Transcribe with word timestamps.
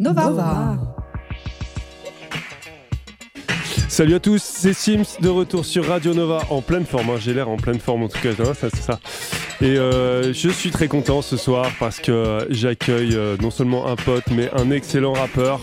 Nova. 0.00 0.76
Salut 3.88 4.14
à 4.14 4.18
tous, 4.18 4.42
c'est 4.42 4.72
Sims 4.72 5.20
de 5.20 5.28
retour 5.28 5.64
sur 5.64 5.86
Radio 5.86 6.14
Nova 6.14 6.42
en 6.50 6.62
pleine 6.62 6.84
forme. 6.84 7.10
hein. 7.10 7.18
J'ai 7.20 7.32
l'air 7.32 7.48
en 7.48 7.56
pleine 7.56 7.78
forme 7.78 8.02
en 8.02 8.08
tout 8.08 8.18
cas, 8.20 8.30
hein, 8.30 8.54
ça 8.54 8.70
c'est 8.70 8.82
ça. 8.82 8.98
Et 9.60 9.78
euh, 9.78 10.32
je 10.32 10.48
suis 10.48 10.72
très 10.72 10.88
content 10.88 11.22
ce 11.22 11.36
soir 11.36 11.70
parce 11.78 12.00
que 12.00 12.44
j'accueille 12.50 13.14
euh, 13.14 13.36
non 13.40 13.52
seulement 13.52 13.86
un 13.86 13.94
pote 13.94 14.24
mais 14.32 14.50
un 14.52 14.72
excellent 14.72 15.12
rappeur. 15.12 15.60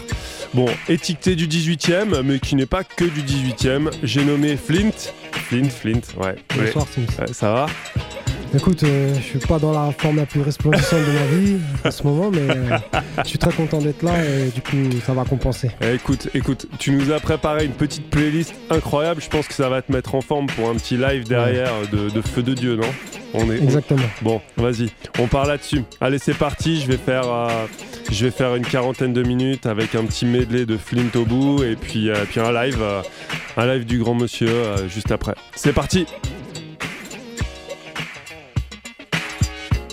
Bon, 0.53 0.67
étiqueté 0.87 1.35
du 1.35 1.47
18e, 1.47 2.21
mais 2.21 2.39
qui 2.39 2.55
n'est 2.55 2.65
pas 2.65 2.85
que 2.85 3.03
du 3.03 3.21
18e. 3.23 3.89
J'ai 4.01 4.23
nommé 4.23 4.55
Flint. 4.55 4.91
Flint, 5.33 5.69
Flint, 5.69 5.99
ouais. 6.17 6.27
ouais. 6.27 6.35
Bonsoir 6.67 6.87
Sims. 6.87 7.05
Ouais, 7.19 7.33
ça 7.33 7.51
va? 7.51 7.65
Écoute, 8.53 8.83
euh, 8.83 9.15
je 9.15 9.21
suis 9.21 9.39
pas 9.39 9.59
dans 9.59 9.71
la 9.71 9.91
forme 9.93 10.17
la 10.17 10.25
plus 10.25 10.41
resplendissante 10.41 10.99
de 10.99 11.11
ma 11.11 11.25
vie 11.39 11.57
en 11.85 11.91
ce 11.91 12.03
moment, 12.03 12.29
mais 12.31 12.41
euh, 12.41 12.77
je 13.23 13.29
suis 13.29 13.37
très 13.37 13.53
content 13.53 13.79
d'être 13.79 14.03
là 14.03 14.13
et 14.25 14.49
du 14.49 14.61
coup 14.61 14.75
ça 15.05 15.13
va 15.13 15.23
compenser. 15.23 15.71
Eh, 15.81 15.93
Écoute, 15.93 16.27
écoute, 16.33 16.65
tu 16.77 16.91
nous 16.91 17.11
as 17.11 17.19
préparé 17.21 17.63
une 17.63 17.71
petite 17.71 18.09
playlist 18.09 18.53
incroyable. 18.69 19.21
Je 19.21 19.29
pense 19.29 19.47
que 19.47 19.53
ça 19.53 19.69
va 19.69 19.81
te 19.81 19.91
mettre 19.91 20.15
en 20.15 20.21
forme 20.21 20.47
pour 20.47 20.69
un 20.69 20.73
petit 20.75 20.97
live 20.97 21.25
derrière 21.27 21.71
de, 21.93 22.09
de 22.09 22.21
feu 22.21 22.43
de 22.43 22.53
Dieu, 22.53 22.75
non? 22.75 22.87
On 23.33 23.49
est, 23.49 23.63
Exactement. 23.63 24.01
Bon, 24.21 24.41
vas-y, 24.57 24.89
on 25.17 25.27
part 25.27 25.45
là-dessus. 25.45 25.83
Allez, 26.01 26.17
c'est 26.19 26.37
parti. 26.37 26.81
Je 26.81 26.87
vais 26.87 26.97
faire, 26.97 27.31
euh, 27.31 27.47
je 28.11 28.25
vais 28.25 28.31
faire 28.31 28.55
une 28.55 28.65
quarantaine 28.65 29.13
de 29.13 29.23
minutes 29.23 29.65
avec 29.65 29.95
un 29.95 30.03
petit 30.03 30.25
medley 30.25 30.65
de 30.65 30.75
Flint 30.75 31.09
au 31.15 31.23
bout 31.23 31.63
et 31.63 31.77
puis, 31.77 32.09
euh, 32.09 32.25
puis 32.29 32.41
un 32.41 32.51
live, 32.51 32.79
euh, 32.81 33.01
un 33.55 33.65
live 33.73 33.85
du 33.85 33.99
grand 33.99 34.15
monsieur 34.15 34.49
euh, 34.49 34.89
juste 34.89 35.11
après. 35.11 35.35
C'est 35.55 35.71
parti. 35.71 36.05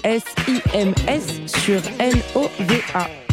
S-I-M-S 0.05 1.53
sur 1.65 1.81
N-O-V-A. 1.99 3.28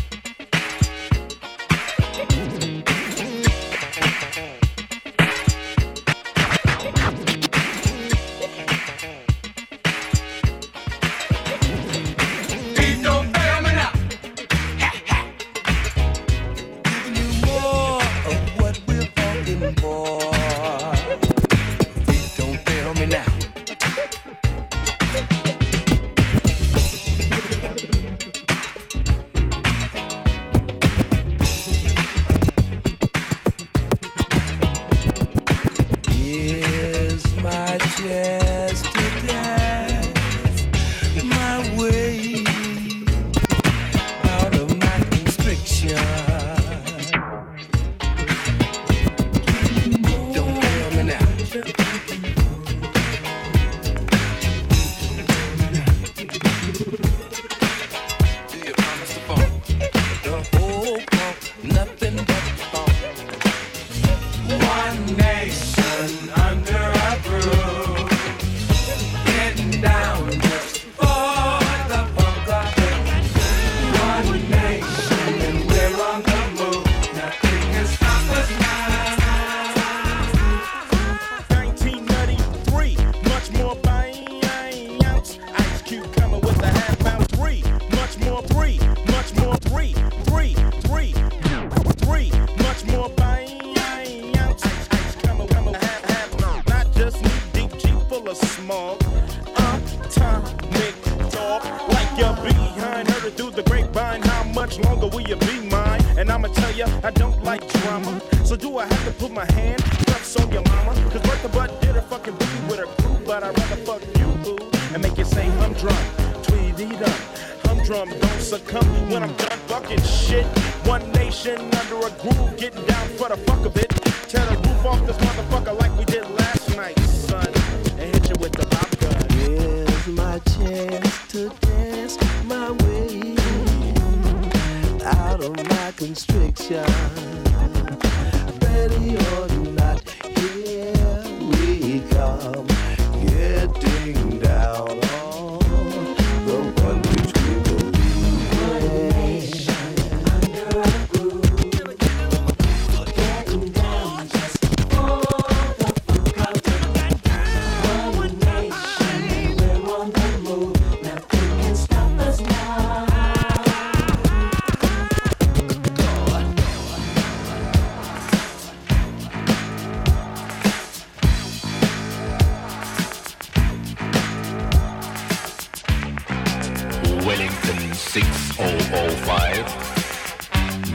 6005. 177.49 179.65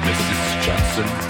Mrs. 0.03 0.65
Johnson. 0.65 1.30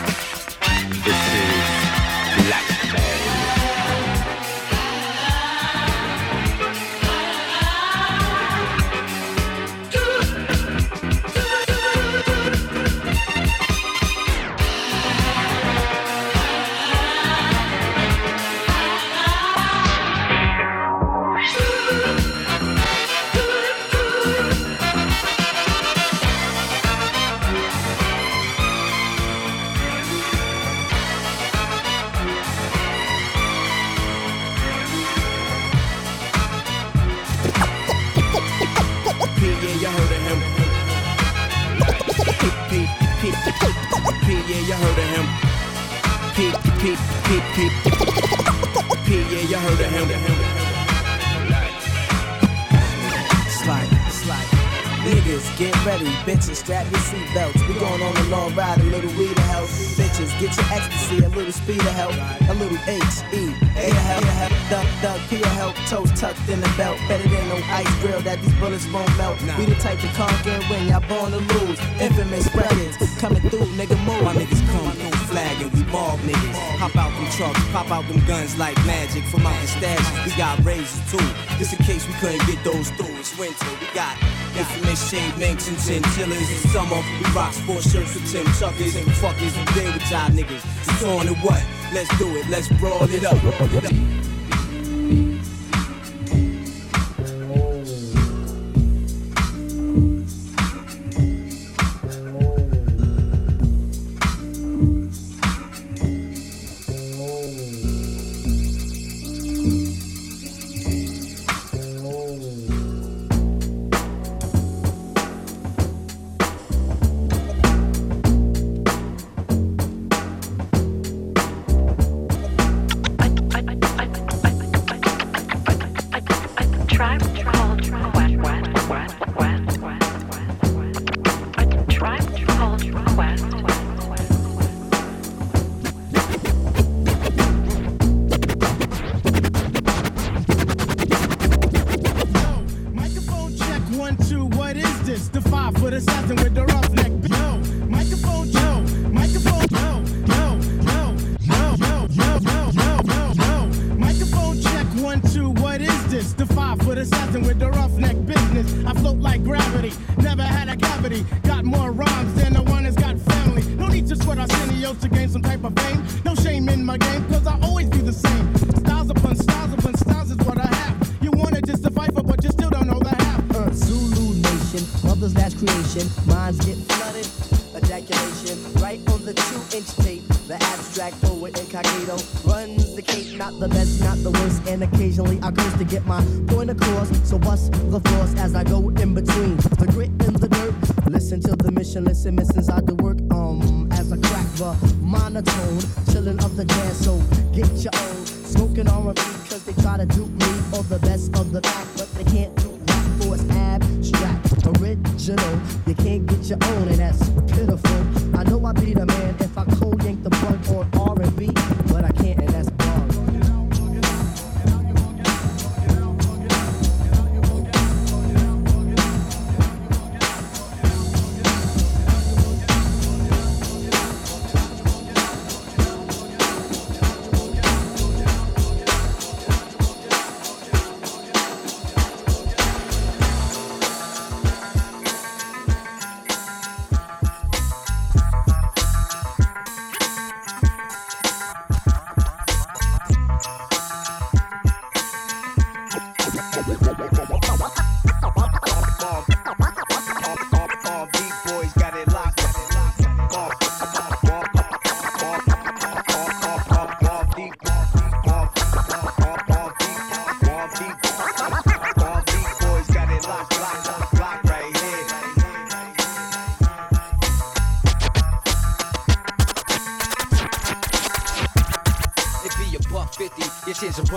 Shade 85.10 85.36
minks 85.38 85.66
and 85.66 85.76
chinchillas. 85.78 86.50
In 86.50 86.70
summer, 86.70 87.02
we 87.18 87.30
rock 87.32 87.52
sports 87.52 87.90
shirts 87.90 88.14
with 88.14 88.30
Tim 88.30 88.46
Chuckers 88.54 88.94
and 88.94 89.06
fuckers. 89.18 89.52
We 89.58 89.64
deal 89.74 89.92
with 89.92 90.10
y'all 90.10 90.30
niggas. 90.30 90.62
It's 90.86 91.02
on 91.02 91.26
and 91.26 91.36
what? 91.38 91.64
Let's 91.92 92.16
do 92.18 92.36
it, 92.36 92.48
let's 92.48 92.68
brawl 92.68 93.02
it 93.10 93.24
up. 93.24 93.36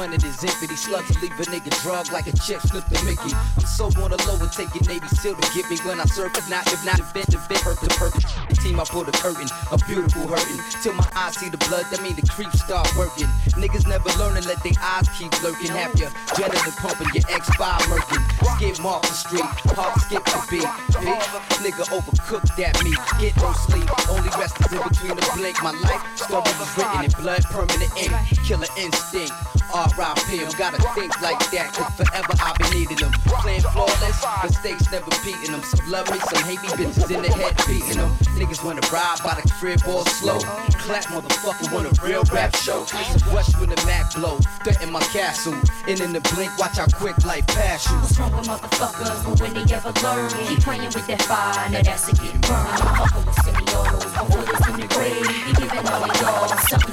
Running 0.03 0.19
is 0.19 0.43
empty. 0.43 0.67
Slugs 0.75 1.15
leave 1.21 1.31
a 1.39 1.47
nigga 1.47 1.71
drug 1.81 2.11
like 2.11 2.27
a 2.27 2.35
chick 2.35 2.59
slip 2.59 2.83
the 2.91 2.99
Mickey. 3.07 3.31
I'm 3.55 3.63
so 3.63 3.87
on 4.03 4.11
the 4.11 4.19
low 4.27 4.35
and 4.35 4.51
taking 4.51 4.83
Navy 4.83 5.07
SEAL 5.07 5.39
to 5.39 5.47
get 5.55 5.63
me 5.71 5.79
when 5.87 6.03
I 6.03 6.03
serve. 6.11 6.35
If 6.35 6.49
not, 6.49 6.67
if 6.67 6.83
not, 6.83 6.99
event, 6.99 7.31
event, 7.31 7.63
hurt 7.63 7.79
the 7.79 7.87
purpose. 7.95 8.27
The 8.51 8.55
team 8.59 8.81
I 8.81 8.83
pull 8.83 9.07
the 9.07 9.15
curtain, 9.15 9.47
a 9.71 9.79
beautiful 9.87 10.27
hurting. 10.27 10.59
Till 10.83 10.91
my 10.91 11.07
eyes 11.15 11.39
see 11.39 11.47
the 11.47 11.61
blood, 11.71 11.87
that 11.87 12.03
mean 12.03 12.19
the 12.19 12.27
creeps 12.27 12.59
start 12.59 12.83
working. 12.99 13.31
Niggas 13.55 13.87
never 13.87 14.11
learn 14.19 14.35
and 14.35 14.43
let 14.43 14.59
their 14.59 14.75
eyes 14.75 15.07
keep 15.15 15.31
lurking. 15.39 15.71
Have 15.71 15.95
your 15.95 16.11
adrenaline 16.35 16.75
pumping, 16.83 17.07
your 17.15 17.23
X5 17.31 17.63
murking. 17.87 18.23
Skip 18.59 18.83
off 18.83 19.07
the 19.07 19.15
street, 19.15 19.47
hard 19.71 19.95
skip 20.03 20.23
the 20.27 20.39
beat. 20.51 20.67
Big 20.99 21.15
nigga 21.63 21.87
overcooked 21.95 22.51
that 22.59 22.75
meat. 22.83 22.99
Get 23.23 23.39
no 23.39 23.55
sleep, 23.71 23.87
only 24.11 24.27
rest 24.35 24.59
is 24.67 24.67
in 24.67 24.83
between 24.83 25.15
the 25.15 25.23
blink. 25.31 25.63
My 25.63 25.71
life 25.71 26.03
story 26.19 26.51
is 26.51 26.75
written 26.75 27.07
in 27.07 27.11
blood, 27.23 27.43
permanent 27.47 27.91
ink. 27.95 28.11
Killer 28.43 28.67
instinct. 28.75 29.31
R.I.P. 29.73 30.45
I'm 30.45 30.51
gotta 30.53 30.77
think 30.93 31.19
like 31.21 31.41
that, 31.49 31.73
cause 31.73 31.89
forever 31.97 32.33
I'll 32.39 32.53
be 32.61 32.77
needing 32.77 32.97
them. 32.97 33.11
Playing 33.41 33.61
flawless, 33.73 34.21
mistakes 34.43 34.91
never 34.91 35.09
beating 35.25 35.51
them. 35.51 35.63
Some 35.63 35.89
love 35.89 36.05
me, 36.11 36.19
some 36.19 36.43
hate 36.45 36.61
me, 36.61 36.69
bitches 36.77 37.09
in 37.09 37.21
the 37.23 37.31
head 37.33 37.57
beating 37.65 37.97
them. 37.97 38.13
Niggas 38.37 38.63
wanna 38.63 38.85
ride 38.93 39.17
by 39.25 39.33
the 39.33 39.49
crib 39.57 39.81
all 39.87 40.05
slow. 40.05 40.37
Clap, 40.77 41.05
motherfucker, 41.09 41.73
want 41.73 41.89
a 41.89 41.93
real 42.05 42.23
rap 42.31 42.55
show. 42.55 42.85
A 42.85 43.33
rush 43.33 43.49
when 43.57 43.69
the 43.69 43.81
Mac 43.85 44.13
blow. 44.13 44.37
Threaten 44.63 44.91
my 44.91 45.01
castle. 45.09 45.57
And 45.87 45.99
in 45.99 46.13
the 46.13 46.21
blink, 46.33 46.53
watch 46.59 46.77
how 46.77 46.85
quick 46.87 47.17
life 47.25 47.47
pass 47.47 47.89
you. 47.89 47.97
What's 47.97 48.19
wrong 48.19 48.31
with 48.37 48.45
motherfuckers? 48.45 49.25
But 49.25 49.41
when 49.41 49.53
they 49.53 49.73
ever 49.73 49.91
learn, 50.05 50.29
keep 50.45 50.59
playing 50.61 50.93
with 50.93 51.07
that 51.07 51.21
fire, 51.23 51.69
now 51.69 51.81
that's 51.81 52.07
a 52.09 52.13
get 52.13 52.37
burned. 52.45 52.77
Fucking 52.77 53.25
with 53.25 53.41
semi-autos, 53.41 54.05
before 54.05 54.43
this 54.45 54.67
in 54.69 54.75
the 54.81 54.87
grave. 54.93 55.47
You 55.47 55.53
giving 55.57 55.87
all 55.89 56.07
y'all 56.21 56.47
something 56.69 56.92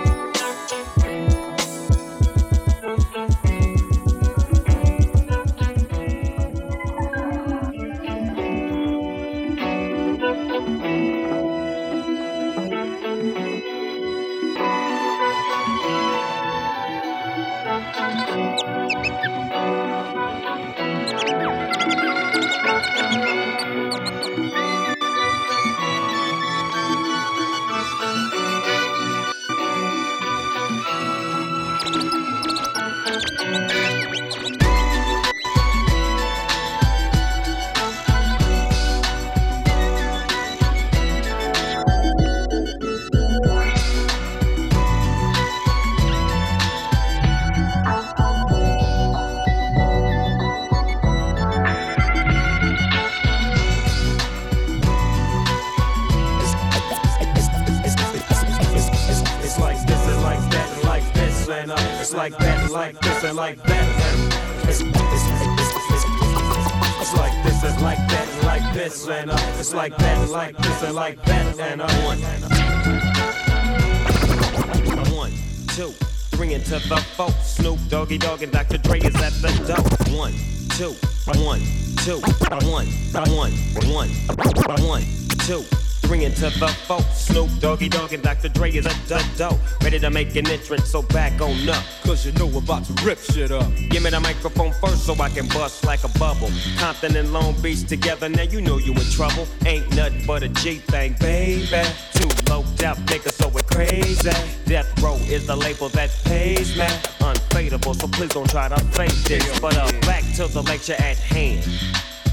Doggy 78.11 78.27
Dogg 78.27 78.43
and 78.43 78.51
Dr. 78.51 78.77
Dre 78.79 78.99
is 78.99 79.15
at 79.15 79.31
the 79.41 79.47
door. 79.65 80.17
One, 80.17 80.33
two, 80.71 80.91
one, 81.39 81.61
two, 82.03 82.19
one, 82.67 82.85
one, 83.13 83.51
one, 83.87 84.83
one, 84.83 85.01
two. 85.47 85.63
Three 86.01 86.25
into 86.25 86.49
the 86.49 86.67
four. 86.87 86.99
Snoop 87.13 87.49
Doggy 87.61 87.87
Dogg 87.87 88.11
and 88.11 88.21
Dr. 88.21 88.49
Dre 88.49 88.69
is 88.69 88.85
at 88.85 88.97
the 89.07 89.23
door. 89.37 89.57
Ready 89.81 89.97
to 89.99 90.09
make 90.09 90.35
an 90.35 90.45
entrance, 90.47 90.89
so 90.89 91.03
back 91.03 91.39
on 91.39 91.69
up. 91.69 91.81
Cause 92.03 92.25
you 92.25 92.33
know 92.33 92.47
we're 92.47 92.59
about 92.59 92.83
to 92.83 93.05
rip 93.05 93.17
shit 93.17 93.49
up. 93.49 93.71
Give 93.89 94.03
me 94.03 94.09
the 94.09 94.19
microphone 94.19 94.73
first 94.73 95.05
so 95.05 95.13
I 95.13 95.29
can 95.29 95.47
bust 95.47 95.85
like 95.85 96.03
a 96.03 96.09
bubble. 96.19 96.51
Compton 96.77 97.15
and 97.15 97.31
Long 97.31 97.53
Beach 97.61 97.87
together, 97.87 98.27
now 98.27 98.43
you 98.43 98.59
know 98.59 98.77
you 98.77 98.91
in 98.91 99.09
trouble. 99.11 99.47
Ain't 99.65 99.89
nothing 99.95 100.25
but 100.27 100.43
a 100.43 100.49
G 100.49 100.79
thing, 100.79 101.15
baby. 101.21 101.87
Too 102.11 102.27
low 102.49 102.65
out 102.83 102.97
niggas, 103.07 103.30
crazy. 103.71 104.29
Death 104.65 105.01
Row 105.01 105.15
is 105.27 105.47
the 105.47 105.55
label 105.55 105.89
that 105.89 106.09
pays 106.25 106.77
me. 106.77 106.85
Unfadable, 107.19 107.99
so 107.99 108.07
please 108.07 108.29
don't 108.29 108.49
try 108.49 108.67
to 108.67 108.79
fake 108.91 109.11
this. 109.23 109.59
But 109.59 109.75
uh, 109.77 109.91
back 110.01 110.23
to 110.35 110.47
the 110.47 110.61
lecture 110.61 110.93
at 110.93 111.17
hand. 111.17 111.67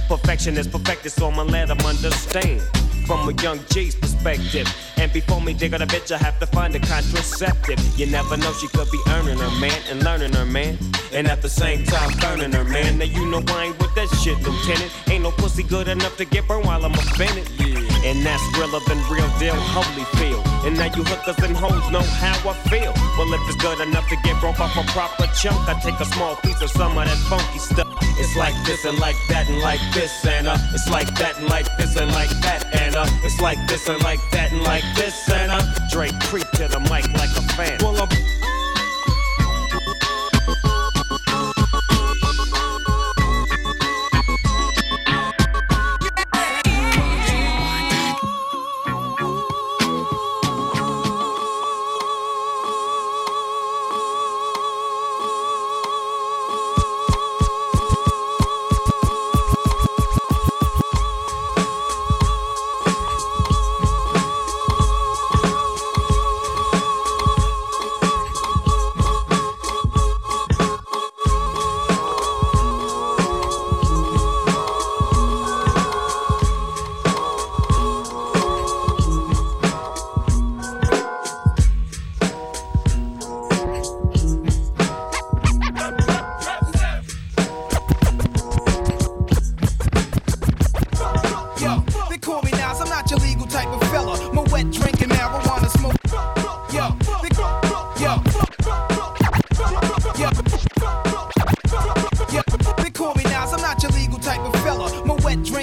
Perfection 0.09 0.57
is 0.57 0.67
perfected, 0.67 1.13
so 1.13 1.29
I'ma 1.29 1.43
let 1.43 1.69
them 1.69 1.81
understand. 1.81 2.63
From 3.07 3.27
a 3.27 3.33
young 3.43 3.59
G's 3.71 3.95
perspective. 3.95 4.69
And 4.99 5.11
before 5.13 5.41
me 5.41 5.55
dig 5.55 5.73
on 5.73 5.81
a 5.81 5.87
bitch, 5.87 6.13
I 6.13 6.19
have 6.19 6.39
to 6.41 6.47
find 6.47 6.75
a 6.75 6.79
contraceptive. 6.79 7.81
You 7.99 8.07
never 8.07 8.37
know, 8.37 8.53
she 8.53 8.69
could 8.69 8.91
be 8.91 9.01
earning 9.09 9.39
her 9.39 9.61
man 9.61 9.81
and 9.91 10.05
learning 10.05 10.35
her 10.35 10.45
man. 10.45 10.77
And 11.13 11.27
at 11.27 11.41
the 11.41 11.49
same 11.49 11.85
time, 11.85 12.11
burning 12.19 12.53
her 12.53 12.65
man. 12.65 12.99
Now 12.99 13.07
you 13.07 13.25
know 13.31 13.43
I 13.49 13.67
ain't 13.67 13.79
with 13.79 13.95
that 13.95 14.09
shit, 14.23 14.37
Lieutenant. 14.43 14.93
Ain't 15.09 15.23
no 15.23 15.31
pussy 15.31 15.63
good 15.63 15.89
enough 15.89 16.19
to 16.19 16.27
get 16.27 16.47
burned 16.47 16.67
while 16.67 16.85
I'm 16.85 16.93
offended. 16.93 17.49
And 18.05 18.27
that's 18.27 18.43
realer 18.59 18.81
than 18.87 18.99
real 19.11 19.29
deal, 19.39 19.55
holy 19.57 20.05
feel. 20.19 20.48
And 20.65 20.77
now 20.77 20.87
you 20.87 21.05
hookers 21.05 21.39
and 21.45 21.57
hoes 21.57 21.91
know 21.91 22.03
how 22.03 22.37
I 22.49 22.55
feel. 22.69 22.93
Well, 23.17 23.33
if 23.33 23.41
it's 23.47 23.57
good 23.57 23.81
enough 23.81 24.09
to 24.09 24.17
get 24.25 24.41
broke 24.41 24.61
off 24.61 24.77
a 24.77 24.85
proper 24.93 25.27
chunk, 25.35 25.69
I 25.69 25.79
take 25.81 25.99
a 26.01 26.05
small 26.05 26.37
piece 26.37 26.61
of 26.61 26.71
some 26.71 26.97
of 26.99 27.05
that 27.05 27.19
funky 27.29 27.59
stuff. 27.59 27.89
It's 28.19 28.37
like 28.37 28.55
this 28.67 28.85
and 28.85 28.99
like 28.99 29.17
that 29.29 29.49
and 29.49 29.61
like 29.61 29.81
this 29.95 30.27
and 30.27 30.49
uh, 30.49 30.59
it's 30.75 30.89
like 30.91 31.15
that 31.19 31.39
and 31.39 31.49
like 31.49 31.69
this 31.77 31.97
and 31.97 32.11
like 32.11 32.31
that 32.43 32.67
and 32.75 32.97
uh, 32.97 33.07
it's 33.23 33.41
like 33.41 33.59
this 33.69 33.89
and 33.89 34.03
like 34.03 34.19
that 34.33 34.51
and 34.53 34.63
like 34.63 34.83
this 34.97 35.31
and 35.31 35.53
uh, 35.53 35.63
Drake 35.91 36.19
creep 36.23 36.51
to 36.59 36.67
the 36.67 36.81
mic 36.91 37.07
like 37.15 37.31
a 37.37 37.43
fan. 37.55 37.79
Well, 37.81 38.03
I'm 38.03 38.38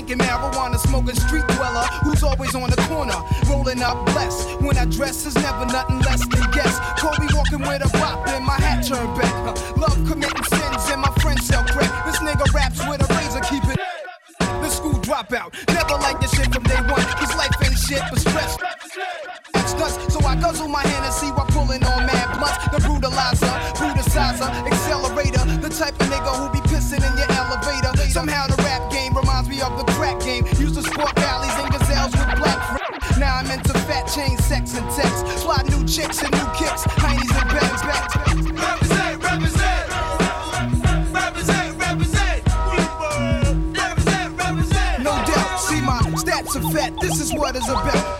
drinking 0.06 0.26
marijuana 0.26 0.78
smoking 0.78 1.16
street 1.16 1.46
dweller 1.48 1.86
who's 2.04 2.24
always 2.24 2.54
on 2.56 2.70
the 2.70 2.76
corner, 2.88 3.16
rolling 3.50 3.82
up 3.82 4.06
blessed. 4.08 4.62
When 4.62 4.78
I 4.78 4.86
dress 4.86 5.26
is 5.26 5.36
never 5.36 5.66
nothing 5.66 6.00
less 6.00 6.22
than 6.28 6.52
guess. 6.52 6.80
Kobe 7.00 7.28
walking 7.34 7.62
with 7.62 7.86
a 7.86 7.90
bop 7.98 8.28
and 8.28 8.46
my 8.46 8.54
hat 8.54 8.86
turned 8.86 9.16
back. 9.20 9.34
Love 9.78 9.98
committing 10.08 10.44
sins 10.44 10.90
and 10.92 11.02
my 11.02 11.12
friends 11.22 11.46
sell 11.46 11.64
crack. 11.64 11.92
This 12.06 12.20
nigga 12.20 12.54
raps 12.54 12.80
with 12.88 13.02
a 13.02 13.14
razor, 13.16 13.42
keep 13.50 13.64
it. 13.66 13.80
The 14.40 14.70
school 14.70 14.94
dropout. 15.02 15.54
Never 15.74 15.96
like 16.02 16.20
this 16.22 16.32
shit 16.36 16.54
from 16.54 16.64
day 16.64 16.82
one. 16.86 17.06
Cause 17.18 17.36
life 17.36 17.56
ain't 17.64 17.78
shit 17.78 18.02
but 18.10 18.20
stress. 18.20 18.58
Nuts, 19.76 20.14
so 20.14 20.20
I 20.26 20.36
guzzle 20.36 20.68
my 20.68 20.82
Hennessy 20.82 21.28
while 21.32 21.48
pulling 21.48 21.84
on 21.84 22.06
mad 22.06 22.38
blunts. 22.38 22.64
The 22.72 22.80
brutalizer, 22.88 23.54
brutalizer, 23.76 24.50
accelerator. 24.72 25.44
The 25.60 25.70
type 25.70 26.00
of 26.00 26.08
nigga 26.08 26.32
who 26.40 26.55
I'm 34.06 34.12
into 34.12 34.22
fat 34.22 34.28
chain, 34.28 34.38
sex 34.38 34.78
and 34.78 34.90
text. 34.92 35.26
Fly 35.44 35.62
new 35.64 35.86
chicks 35.86 36.22
and 36.22 36.32
new 36.32 36.46
kicks. 36.56 36.84
Heinies 36.84 37.42
and 37.42 37.50
bags, 37.50 37.82
bags. 37.82 38.16
Represent, 38.52 39.24
represent. 39.24 39.90
Represent, 41.14 41.78
represent. 41.80 42.46
Represent, 43.78 44.38
represent. 44.38 45.04
No 45.04 45.12
doubt, 45.12 45.60
see 45.60 45.82
my 45.82 46.00
stats 46.16 46.56
are 46.56 46.72
fat. 46.72 46.94
This 47.02 47.20
is 47.20 47.34
what 47.34 47.56
it's 47.56 47.70
about. 47.70 48.15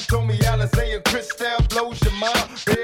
Told 0.00 0.26
me 0.26 0.38
Alizé 0.38 0.94
and 0.94 1.04
Cristal 1.04 1.60
blows 1.68 2.00
your 2.02 2.12
mind. 2.14 2.81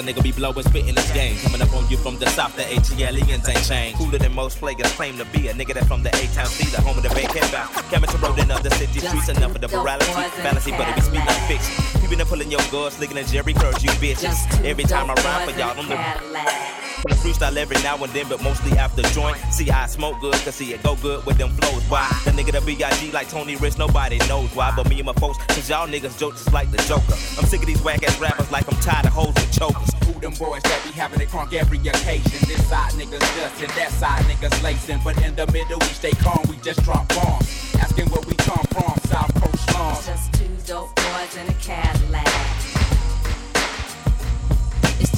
A 0.00 0.02
nigga 0.02 0.22
be 0.22 0.32
blowing, 0.32 0.62
spitting 0.62 0.94
this 0.94 1.10
game. 1.12 1.36
Coming 1.38 1.62
up 1.62 1.72
on 1.74 1.88
you 1.90 1.96
from 1.96 2.18
the 2.18 2.26
south, 2.30 2.56
the 2.56 2.62
ATLians 2.62 3.48
ain't 3.48 3.64
changed. 3.64 3.98
Cooler 3.98 4.18
than 4.18 4.34
most 4.34 4.58
players 4.58 4.90
claim 4.92 5.16
to 5.18 5.24
be. 5.26 5.48
A 5.48 5.54
nigga 5.54 5.74
that 5.74 5.84
from 5.86 6.02
the 6.02 6.08
A-Town 6.08 6.46
C, 6.46 6.64
the 6.74 6.80
home 6.80 6.96
of 6.96 7.02
the 7.02 7.10
vacant 7.10 7.50
bound. 7.52 7.70
Coming 7.92 8.10
to 8.10 8.18
road 8.18 8.38
in 8.38 8.50
other 8.50 8.70
city 8.70 9.00
streets, 9.00 9.28
enough 9.28 9.54
of 9.54 9.60
the 9.60 9.68
morality. 9.68 10.12
Fallacy, 10.42 10.70
but 10.72 10.88
it 10.88 10.94
be 10.96 11.00
speed 11.02 11.24
like 11.26 11.42
fiction. 11.48 12.00
People 12.00 12.16
been 12.16 12.26
pulling 12.26 12.50
your 12.50 12.62
guards, 12.70 12.98
licking 12.98 13.18
and 13.18 13.28
Jerry 13.28 13.52
curls, 13.52 13.82
you 13.84 13.90
bitches. 14.02 14.38
Every 14.64 14.84
time 14.84 15.10
I 15.10 15.14
rhyme 15.14 15.48
for 15.48 15.58
y'all, 15.58 15.78
I'm 15.78 15.88
the 15.88 16.79
freestyle 17.20 17.56
every 17.56 17.76
now 17.82 18.02
and 18.02 18.12
then, 18.12 18.26
but 18.28 18.42
mostly 18.42 18.72
after 18.78 19.02
joint. 19.14 19.36
See, 19.52 19.70
I 19.70 19.86
smoke 19.86 20.20
good, 20.20 20.34
cause 20.34 20.54
see 20.54 20.72
it 20.72 20.82
go 20.82 20.96
good 20.96 21.24
with 21.26 21.38
them 21.38 21.50
flows. 21.50 21.82
Why? 21.84 22.08
The 22.24 22.30
nigga 22.30 22.52
the 22.52 22.60
B.I.G. 22.60 23.12
like 23.12 23.28
Tony 23.28 23.56
Rich, 23.56 23.78
nobody 23.78 24.18
knows 24.28 24.48
why. 24.54 24.72
But 24.74 24.88
me 24.88 24.96
and 24.96 25.06
my 25.06 25.12
folks, 25.14 25.38
cause 25.48 25.68
y'all 25.68 25.86
niggas 25.86 26.18
joke 26.18 26.34
just 26.34 26.52
like 26.52 26.70
the 26.70 26.78
Joker. 26.88 27.12
I'm 27.38 27.46
sick 27.46 27.60
of 27.60 27.66
these 27.66 27.82
whack 27.82 28.02
ass 28.02 28.18
rappers 28.18 28.50
like 28.50 28.66
I'm 28.72 28.80
tired 28.80 29.06
of 29.06 29.12
hoes 29.12 29.34
with 29.34 29.52
chokers. 29.52 29.90
Who 30.06 30.18
them 30.20 30.32
boys 30.34 30.62
that 30.62 30.80
be 30.84 30.90
having 30.92 31.20
it 31.20 31.28
crunk 31.28 31.52
every 31.52 31.78
occasion? 31.78 32.48
This 32.48 32.66
side 32.68 32.92
niggas 32.92 33.20
dustin', 33.36 33.68
that 33.76 33.90
side 33.90 34.24
niggas 34.24 34.62
lacing. 34.62 35.00
But 35.04 35.22
in 35.22 35.36
the 35.36 35.46
middle, 35.52 35.78
we 35.78 35.86
stay 35.86 36.12
calm, 36.12 36.42
we 36.48 36.56
just 36.56 36.82
drop 36.84 37.08
bombs. 37.08 37.74
Asking 37.78 38.08
where 38.08 38.22
we 38.22 38.34
come 38.36 38.64
from, 38.72 38.96
South 39.10 39.32
Coast 39.34 39.70
slums. 39.70 40.06
Just 40.06 40.32
two 40.34 40.48
dope 40.66 40.94
boys 40.96 41.36
in 41.36 41.48
a 41.48 41.54
Cadillac. 41.54 41.99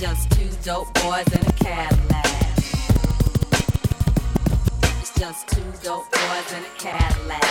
Just 0.03 0.33
two 0.33 0.51
dope 0.65 0.93
boys 0.95 1.29
in 1.33 1.41
a 1.47 1.53
Cadillac. 1.53 2.27
It's 4.99 5.15
just 5.17 5.47
two 5.47 5.62
dope 5.81 6.11
boys 6.11 6.53
in 6.57 6.65
a 6.65 6.73
Cadillac. 6.77 7.45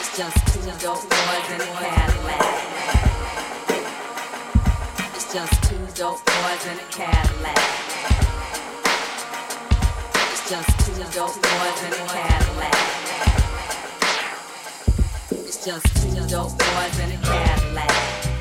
It's 0.00 0.16
just 0.16 0.38
two 0.48 0.70
dope 0.80 1.02
boys 1.02 1.50
in 1.52 1.60
a 1.60 1.66
Cadillac. 1.76 2.40
It's 5.14 5.34
just 5.34 5.62
two 5.64 5.86
dope 5.94 6.24
boys 6.24 6.66
in 6.66 6.78
a 6.78 6.86
Cadillac. 6.90 7.58
It's 10.32 10.48
just 10.48 10.70
two 10.86 10.96
dope 11.12 11.36
boys 11.42 11.82
in 11.84 11.92
a 11.92 12.06
Cadillac. 12.08 12.74
It's 15.30 15.62
just 15.62 15.86
two 16.00 16.26
dope 16.26 16.58
boys 16.58 16.98
in 17.00 17.12
a 17.12 17.18
Cadillac. 17.18 18.33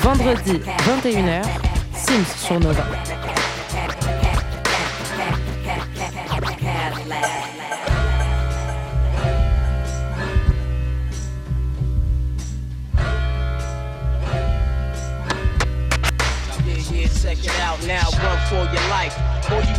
Vendredi, 0.00 0.62
21h, 0.86 1.44
Sims 1.94 2.26
sur 2.34 2.58
Nova. 2.58 2.86
Now, 17.86 18.08
run 18.22 18.38
for 18.48 18.64
your 18.72 18.88
life. 18.90 19.16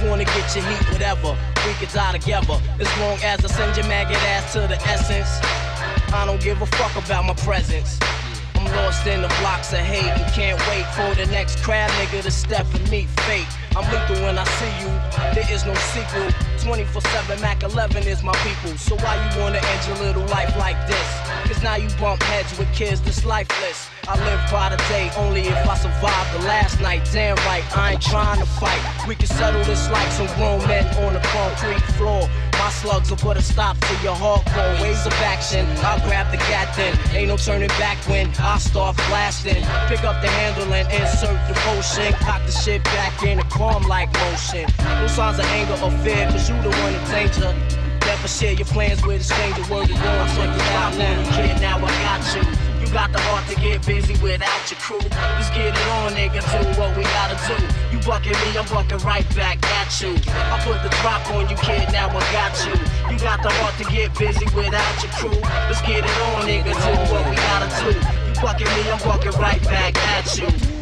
You 0.02 0.10
wanna 0.10 0.26
get 0.26 0.56
your 0.56 0.66
heat, 0.66 0.92
whatever. 0.92 1.36
We 1.66 1.74
can 1.74 1.94
die 1.94 2.18
together. 2.18 2.60
As 2.80 2.88
long 3.00 3.20
as 3.24 3.44
I 3.44 3.48
send 3.48 3.78
your 3.78 3.86
maggot 3.88 4.18
ass 4.18 4.54
to 4.54 4.62
the 4.62 4.78
essence. 4.88 5.69
I 6.12 6.26
don't 6.26 6.42
give 6.42 6.62
a 6.62 6.66
fuck 6.66 6.96
about 6.96 7.26
my 7.26 7.36
presence. 7.36 8.00
I'm 8.56 8.66
lost 8.76 9.06
in 9.06 9.22
the 9.22 9.28
blocks 9.40 9.72
of 9.74 9.80
hate 9.80 10.04
and 10.04 10.34
can't 10.34 10.60
wait 10.68 10.86
for 10.94 11.16
the 11.16 11.26
next 11.32 11.64
crab 11.64 11.90
nigga 11.92 12.24
to 12.24 12.32
step 12.32 12.66
and 12.74 12.90
meet 12.90 13.08
fate. 13.22 13.48
I'm 13.76 13.86
lethal 13.94 14.26
when 14.26 14.38
I 14.38 14.44
see 14.44 14.74
you, 14.82 14.90
there 15.34 15.46
is 15.54 15.66
no 15.66 15.74
sequel. 15.94 16.30
24 16.60 17.02
7 17.02 17.42
Mac 17.42 17.64
11 17.64 18.08
is 18.08 18.24
my 18.24 18.34
people. 18.44 18.76
So 18.78 18.96
why 18.98 19.16
you 19.16 19.42
wanna 19.42 19.62
end 19.64 19.88
your 19.88 19.98
little 19.98 20.26
life 20.26 20.56
like 20.58 20.76
this? 20.88 21.10
Cause 21.46 21.62
now 21.64 21.76
you 21.76 21.88
bump 22.00 22.22
heads 22.24 22.58
with 22.58 22.74
kids 22.74 23.02
that's 23.02 23.24
lifeless. 23.24 23.88
I 24.08 24.18
live 24.26 24.52
by 24.52 24.70
the 24.70 24.78
day 24.90 25.12
only 25.18 25.42
if 25.42 25.68
I 25.68 25.76
survive 25.78 26.28
the 26.34 26.48
last 26.48 26.82
night. 26.82 27.08
Damn 27.14 27.38
right, 27.48 27.64
I 27.78 27.94
ain't 27.94 28.02
trying 28.02 28.40
to 28.40 28.46
fight. 28.46 28.82
We 29.08 29.16
can 29.16 29.28
settle 29.28 29.64
this 29.64 29.90
like 29.92 30.12
some 30.12 30.28
grown 30.36 30.60
men 30.68 30.86
on 31.06 31.14
the 31.14 31.20
concrete 31.20 31.84
floor. 31.94 32.28
My 32.60 32.70
slugs 32.72 33.10
will 33.10 33.18
put 33.18 33.38
a 33.38 33.42
stop 33.42 33.80
to 33.80 33.94
your 34.04 34.16
hardcore 34.16 34.82
ways 34.82 35.06
of 35.06 35.14
action. 35.24 35.66
I'll 35.80 36.00
grab 36.08 36.30
the 36.30 36.38
gat 36.38 36.76
then. 36.76 36.94
Ain't 37.16 37.30
no 37.30 37.38
turning 37.38 37.70
back 37.80 37.98
when 38.10 38.30
I 38.38 38.58
start 38.58 38.98
blasting. 39.08 39.64
Pick 39.88 40.04
up 40.04 40.22
the 40.22 40.28
handle 40.28 40.72
and 40.74 40.88
insert 40.92 41.40
the 41.48 41.54
potion. 41.66 42.12
Cock 42.20 42.46
the 42.46 42.52
shit 42.52 42.84
back 42.84 43.24
in 43.24 43.40
a 43.40 43.44
calm 43.44 43.84
like 43.88 44.12
motion. 44.14 44.68
No 44.78 45.08
signs 45.08 45.40
of 45.40 45.46
anger 45.46 45.80
or 45.82 45.92
fear, 46.04 46.28
cause 46.30 46.50
you 46.50 46.56
the 46.62 46.70
one 46.70 46.94
in 46.94 47.04
danger. 47.10 47.56
Never 48.06 48.28
share 48.28 48.54
your 48.54 48.68
plans 48.68 49.06
with 49.06 49.22
a 49.22 49.24
stranger. 49.24 49.62
Word 49.74 49.88
to 49.88 49.94
word, 49.94 50.28
check 50.36 50.54
it 50.54 50.72
out 50.76 50.98
now. 50.98 51.32
Kid, 51.36 51.62
now 51.62 51.78
I 51.78 51.90
got 52.04 52.36
you. 52.36 52.59
You 52.90 52.96
got 52.96 53.12
the 53.12 53.22
heart 53.22 53.46
to 53.46 53.56
get 53.62 53.86
busy 53.86 54.18
without 54.18 54.66
your 54.66 54.80
crew. 54.82 54.98
Let's 54.98 55.54
get 55.54 55.78
it 55.78 55.88
on, 56.02 56.10
nigga. 56.18 56.42
Do 56.42 56.82
what 56.82 56.98
we 56.98 57.04
gotta 57.04 57.38
do. 57.46 57.54
You 57.94 58.02
bucking 58.02 58.34
me, 58.34 58.58
I'm 58.58 58.66
bucking 58.66 59.06
right 59.06 59.30
back 59.36 59.62
at 59.78 59.94
you. 60.02 60.18
I 60.26 60.58
put 60.66 60.82
the 60.82 60.90
drop 60.98 61.22
on 61.30 61.48
you, 61.50 61.56
kid. 61.58 61.86
Now 61.94 62.10
I 62.10 62.20
got 62.34 62.58
you. 62.66 62.74
You 63.14 63.20
got 63.22 63.44
the 63.44 63.52
heart 63.62 63.78
to 63.78 63.86
get 63.94 64.18
busy 64.18 64.44
without 64.58 65.04
your 65.06 65.14
crew. 65.14 65.38
Let's 65.70 65.86
get 65.86 66.02
it 66.02 66.18
on, 66.34 66.50
nigga. 66.50 66.74
Do 66.74 67.14
what 67.14 67.30
we 67.30 67.36
gotta 67.38 67.70
do. 67.78 67.94
You 67.94 68.34
bucking 68.42 68.66
me, 68.66 68.90
I'm 68.90 68.98
bucking 69.06 69.40
right 69.40 69.64
back 69.66 69.96
at 69.96 70.36
you. 70.40 70.79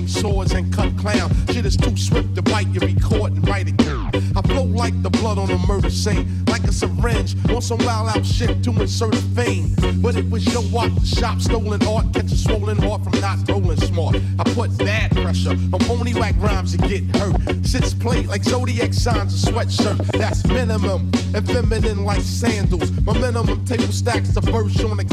Swing 0.00 0.22
swords 0.22 0.52
and 0.52 0.72
cut 0.72 0.96
clown. 0.96 1.30
Shit 1.48 1.66
is 1.66 1.76
too 1.76 1.96
swift 1.96 2.34
to 2.34 2.42
bite, 2.42 2.68
you 2.68 2.80
record 2.80 3.32
and 3.32 3.46
write 3.48 3.68
it. 3.68 3.74
I 4.36 4.42
flow 4.42 4.64
like 4.64 5.00
the 5.02 5.10
blood 5.10 5.38
on 5.38 5.50
a 5.50 5.58
murder 5.66 5.90
scene, 5.90 6.44
like 6.46 6.62
a 6.64 6.72
syringe 7.00 7.36
on 7.50 7.62
some 7.62 7.78
wild 7.78 8.08
out 8.08 8.24
shit 8.24 8.62
to 8.64 8.70
insert 8.80 9.14
a 9.14 9.22
fame. 9.34 9.74
But 10.00 10.16
it 10.16 10.28
was 10.30 10.46
your 10.52 10.62
walk, 10.70 10.90
the 10.94 11.06
shop, 11.06 11.40
stolen 11.40 11.82
art, 11.86 12.12
catch 12.14 12.32
a 12.32 12.36
swollen 12.36 12.78
heart 12.78 13.04
from 13.04 13.20
not 13.20 13.48
rolling 13.48 13.80
smart. 13.80 14.16
I 14.38 14.44
put 14.54 14.76
bad 14.78 15.10
pressure 15.16 15.50
on 15.50 15.80
phony 15.80 16.14
whack 16.14 16.34
rhymes 16.38 16.76
that 16.76 16.88
get 16.88 17.04
hurt. 17.16 17.66
Sits 17.66 17.94
plate 17.94 18.26
like 18.26 18.44
zodiac 18.44 18.92
signs, 18.92 19.44
a 19.44 19.52
sweatshirt. 19.52 19.98
That's 20.12 20.46
minimum 20.46 21.10
and 21.34 21.46
feminine 21.46 22.04
like 22.04 22.22
sandals. 22.22 22.90
My 23.02 23.12
minimum 23.14 23.64
table 23.64 23.92
stacks 23.92 24.30
the 24.34 24.40
verse 24.40 24.82
on 24.84 24.96
the 24.96 25.04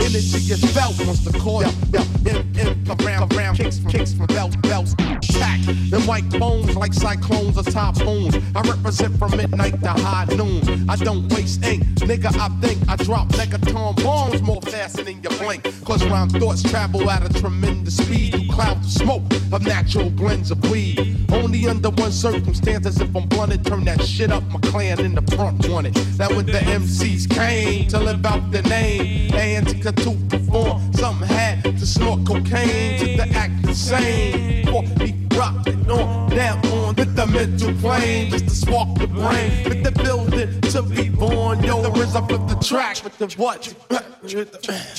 energy 0.00 0.52
is 0.52 0.64
felt 0.74 0.98
once 1.06 1.24
the 1.24 1.36
coil. 1.38 1.72
Yeah, 1.92 2.04
yeah, 2.22 2.62
in, 2.62 2.78
around, 3.00 3.32
around, 3.34 3.56
kicks, 3.56 3.80
kicks 3.88 4.12
from 4.12 4.26
belts, 4.26 4.56
belts. 4.56 4.94
Tack, 5.22 5.60
the 5.90 6.00
white 6.06 6.28
bones 6.38 6.76
like 6.76 6.92
cyclones 6.92 7.56
or 7.58 7.62
typhoons. 7.62 8.36
I 8.54 8.60
represent 8.62 9.18
from 9.18 9.36
midnight 9.36 9.80
to 9.82 9.90
high 9.90 10.26
noon. 10.34 10.88
I 10.88 10.96
don't 11.08 11.32
waste 11.32 11.64
ink, 11.64 11.82
nigga. 12.10 12.30
I 12.38 12.48
think 12.60 12.78
I 12.86 12.96
drop 12.96 13.28
megaton 13.28 13.96
bombs 14.04 14.42
more 14.42 14.60
faster 14.60 15.02
than 15.02 15.22
you 15.22 15.30
blink. 15.40 15.62
Cause 15.82 16.04
rhyme 16.04 16.28
thoughts 16.28 16.62
travel 16.62 17.10
at 17.10 17.24
a 17.24 17.32
tremendous 17.40 17.96
speed 17.96 18.32
through 18.32 18.48
clouds 18.48 18.84
of 18.86 18.92
smoke 19.02 19.22
of 19.50 19.64
natural 19.64 20.10
blends 20.10 20.50
of 20.50 20.58
weed. 20.70 21.16
Only 21.32 21.66
under 21.66 21.88
one 21.88 22.12
circumstance, 22.12 22.84
as 22.86 23.00
if 23.00 23.16
I'm 23.16 23.26
blunted, 23.26 23.64
turn 23.64 23.86
that 23.86 24.02
shit 24.04 24.30
up. 24.30 24.42
My 24.50 24.60
clan 24.60 25.00
in 25.00 25.14
the 25.14 25.22
front 25.34 25.66
wanted. 25.66 25.94
That 26.18 26.30
when 26.30 26.44
the 26.44 26.60
MCs 26.80 27.30
came 27.30 27.88
to 27.88 27.98
live 27.98 28.26
out 28.26 28.50
the 28.50 28.60
name, 28.62 29.32
and 29.32 29.66
to 29.66 29.92
perform, 30.28 30.92
something 30.92 31.26
had 31.26 31.62
to 31.62 31.86
snort 31.86 32.26
cocaine 32.26 32.98
to 32.98 33.06
the 33.16 33.28
act 33.34 33.66
insane. 33.66 34.66
Before 34.66 34.82
he 35.00 35.27
it 35.38 35.88
on 35.88 36.30
down 36.30 36.66
on 36.66 36.94
with 36.96 37.14
the 37.14 37.26
mental 37.26 37.72
plane, 37.74 38.30
just 38.30 38.44
to 38.44 38.50
spark 38.50 38.98
the 38.98 39.06
brain, 39.06 39.64
with 39.64 39.84
the 39.84 39.92
building 40.02 40.60
to 40.60 40.82
be 40.82 41.08
born. 41.08 41.62
Yo, 41.62 41.80
the 41.80 41.90
rhythm 41.92 42.24
of 42.24 42.48
the 42.48 42.56
track 42.56 43.02
with 43.04 43.16
the 43.18 43.26
what? 43.36 43.74
Hang 43.90 44.98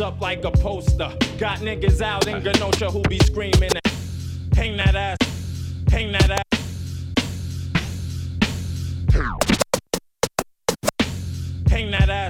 up 0.00 0.20
like 0.20 0.44
a 0.44 0.50
poster. 0.50 1.12
Got 1.38 1.58
niggas 1.58 2.00
out 2.00 2.26
in 2.26 2.42
Genosha 2.42 2.92
who 2.92 3.02
be 3.02 3.18
screaming. 3.20 3.70
Hang 4.54 4.76
that 4.76 4.94
ass. 4.94 5.18
Hang 5.90 6.12
that 6.12 6.30
ass. 6.30 6.47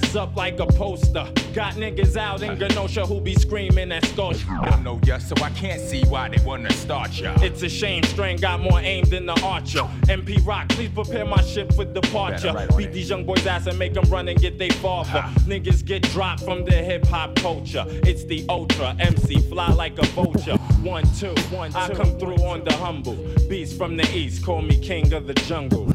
Hang 0.09 0.17
ass 0.17 0.17
up 0.17 0.37
like 0.37 0.59
a 0.59 0.67
poster. 0.67 1.27
Got 1.53 1.75
niggas 1.75 2.17
out 2.17 2.43
in 2.43 2.57
Genosha 2.57 3.07
who 3.07 3.21
be 3.21 3.35
screaming 3.35 3.93
at 3.93 4.07
Scotia. 4.07 4.47
I 4.63 4.71
don't 4.71 4.83
know 4.83 4.99
ya, 5.05 5.19
so 5.19 5.35
I 5.43 5.51
can't 5.51 5.81
see 5.83 6.03
why 6.05 6.31
they 6.31 6.43
wanna 6.45 6.73
start 6.73 7.21
ya. 7.21 7.35
It's 7.43 7.63
a 7.63 7.69
shame, 7.69 8.03
Strain 8.05 8.39
got 8.39 8.61
more 8.61 8.81
aim 8.81 9.05
than 9.05 9.27
the 9.27 9.39
archer. 9.43 9.87
MP 10.09 10.39
Rock, 10.47 10.71
please 10.71 10.89
prepare 10.91 11.27
my 11.27 11.43
ship 11.43 11.75
for 11.75 11.85
departure. 11.85 12.55
Beat 12.77 12.93
these 12.93 13.11
young 13.11 13.27
boys' 13.27 13.47
ass 13.47 13.67
and 13.67 13.79
make 13.79 13.93
them 13.93 14.09
run 14.09 14.29
and 14.29 14.41
get 14.41 14.59
they 14.59 14.71
father. 14.71 15.25
Niggas 15.47 15.85
get 15.85 16.03
dropped 16.05 16.43
from 16.43 16.65
the 16.65 16.73
hip 16.73 17.07
hop 17.07 17.35
culture. 17.37 17.85
It's 17.89 18.25
the 18.25 18.47
ultra 18.49 18.97
MC, 18.99 19.41
fly 19.51 19.71
like 19.73 19.99
a 19.99 20.07
vulture. 20.07 20.57
One, 20.83 21.05
two, 21.19 21.35
one, 21.51 21.71
two. 21.71 21.79
I 21.79 21.91
come 21.91 22.19
through 22.19 22.37
on 22.37 22.65
the 22.65 22.73
humble. 22.73 23.17
Beast 23.49 23.77
from 23.77 23.99
the 23.99 24.09
east, 24.17 24.43
call 24.43 24.63
me 24.63 24.79
king 24.79 25.13
of 25.13 25.27
the 25.27 25.35
jungle. 25.35 25.93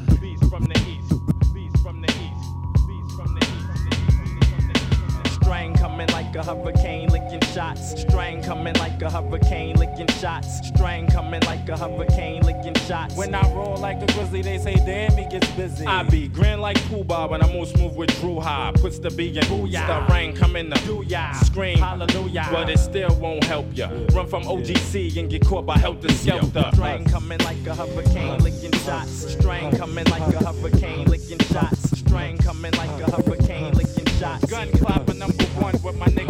Like 6.34 6.48
a 6.48 6.56
hurricane, 6.56 7.10
licking 7.10 7.42
shots. 7.54 8.02
Strain 8.02 8.42
coming 8.42 8.74
like 8.76 9.00
a 9.02 9.10
hurricane, 9.10 9.76
licking 9.76 10.08
shots. 10.08 10.68
Strain 10.68 11.08
coming 11.08 11.42
like 11.42 11.68
a 11.70 11.78
hurricane, 11.78 12.42
licking 12.44 12.74
shots. 12.88 13.16
When 13.16 13.36
I 13.36 13.42
roll 13.54 13.78
like 13.78 14.02
a 14.02 14.08
grizzly, 14.14 14.42
they 14.42 14.58
say, 14.58 14.76
damn, 14.76 15.16
he 15.16 15.26
gets 15.26 15.50
busy. 15.52 15.86
I 15.86 16.04
be 16.04 16.28
grand 16.28 16.62
like 16.62 16.82
Pooh 16.86 17.04
Bah 17.04 17.28
when 17.28 17.44
I 17.44 17.54
move 17.54 17.68
smooth 17.68 17.96
with 17.96 18.20
Drew 18.20 18.40
High. 18.40 18.72
Puts 18.76 19.00
the 19.00 19.12
B 19.12 19.28
in 19.28 19.44
booyah. 19.44 20.08
The 20.08 20.14
rain 20.14 20.36
coming 20.36 20.72
to 20.72 20.86
do 20.86 21.04
ya. 21.06 21.34
Scream, 21.34 21.78
hallelujah. 21.78 22.48
But 22.52 22.70
it 22.70 22.80
still 22.80 23.16
won't 23.20 23.44
help 23.44 23.68
ya. 23.74 23.90
Run 24.14 24.28
from 24.28 24.44
OGC 24.44 25.18
and 25.18 25.30
get 25.30 25.46
caught 25.46 25.66
by 25.68 25.78
helter 25.78 26.12
skelter. 26.14 26.70
Strain 26.74 27.06
coming 27.06 27.40
like 27.40 27.66
a 27.68 27.76
hurricane, 27.76 28.40
licking 28.40 28.74
shots. 28.80 29.34
Strain 29.34 29.72
coming 29.78 30.06
like 30.06 30.34
a 30.34 30.52
hurricane, 30.52 31.06
licking 31.06 31.40
shots. 31.40 32.00
Strain 32.00 32.38
coming 32.40 32.74
like 32.74 33.02
a 33.02 33.12
hurricane, 33.12 33.74
licking 33.74 34.08
shots. 34.18 34.46
Gun 34.50 34.72
clapper 34.72 35.14
number 35.14 35.44
one 35.62 35.80
with 35.84 35.98
my 35.98 36.08
niggas 36.08 36.23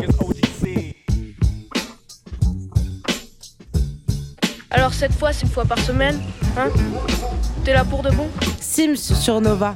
Alors 4.74 4.94
cette 4.94 5.14
fois, 5.14 5.32
c'est 5.32 5.44
une 5.44 5.52
fois 5.52 5.66
par 5.66 5.78
semaine, 5.80 6.20
hein? 6.58 6.70
T'es 7.64 7.74
là 7.74 7.86
pour 7.86 8.02
de 8.02 8.10
bon? 8.10 8.28
Sims 8.60 8.96
sur 8.96 9.40
Nova. 9.40 9.74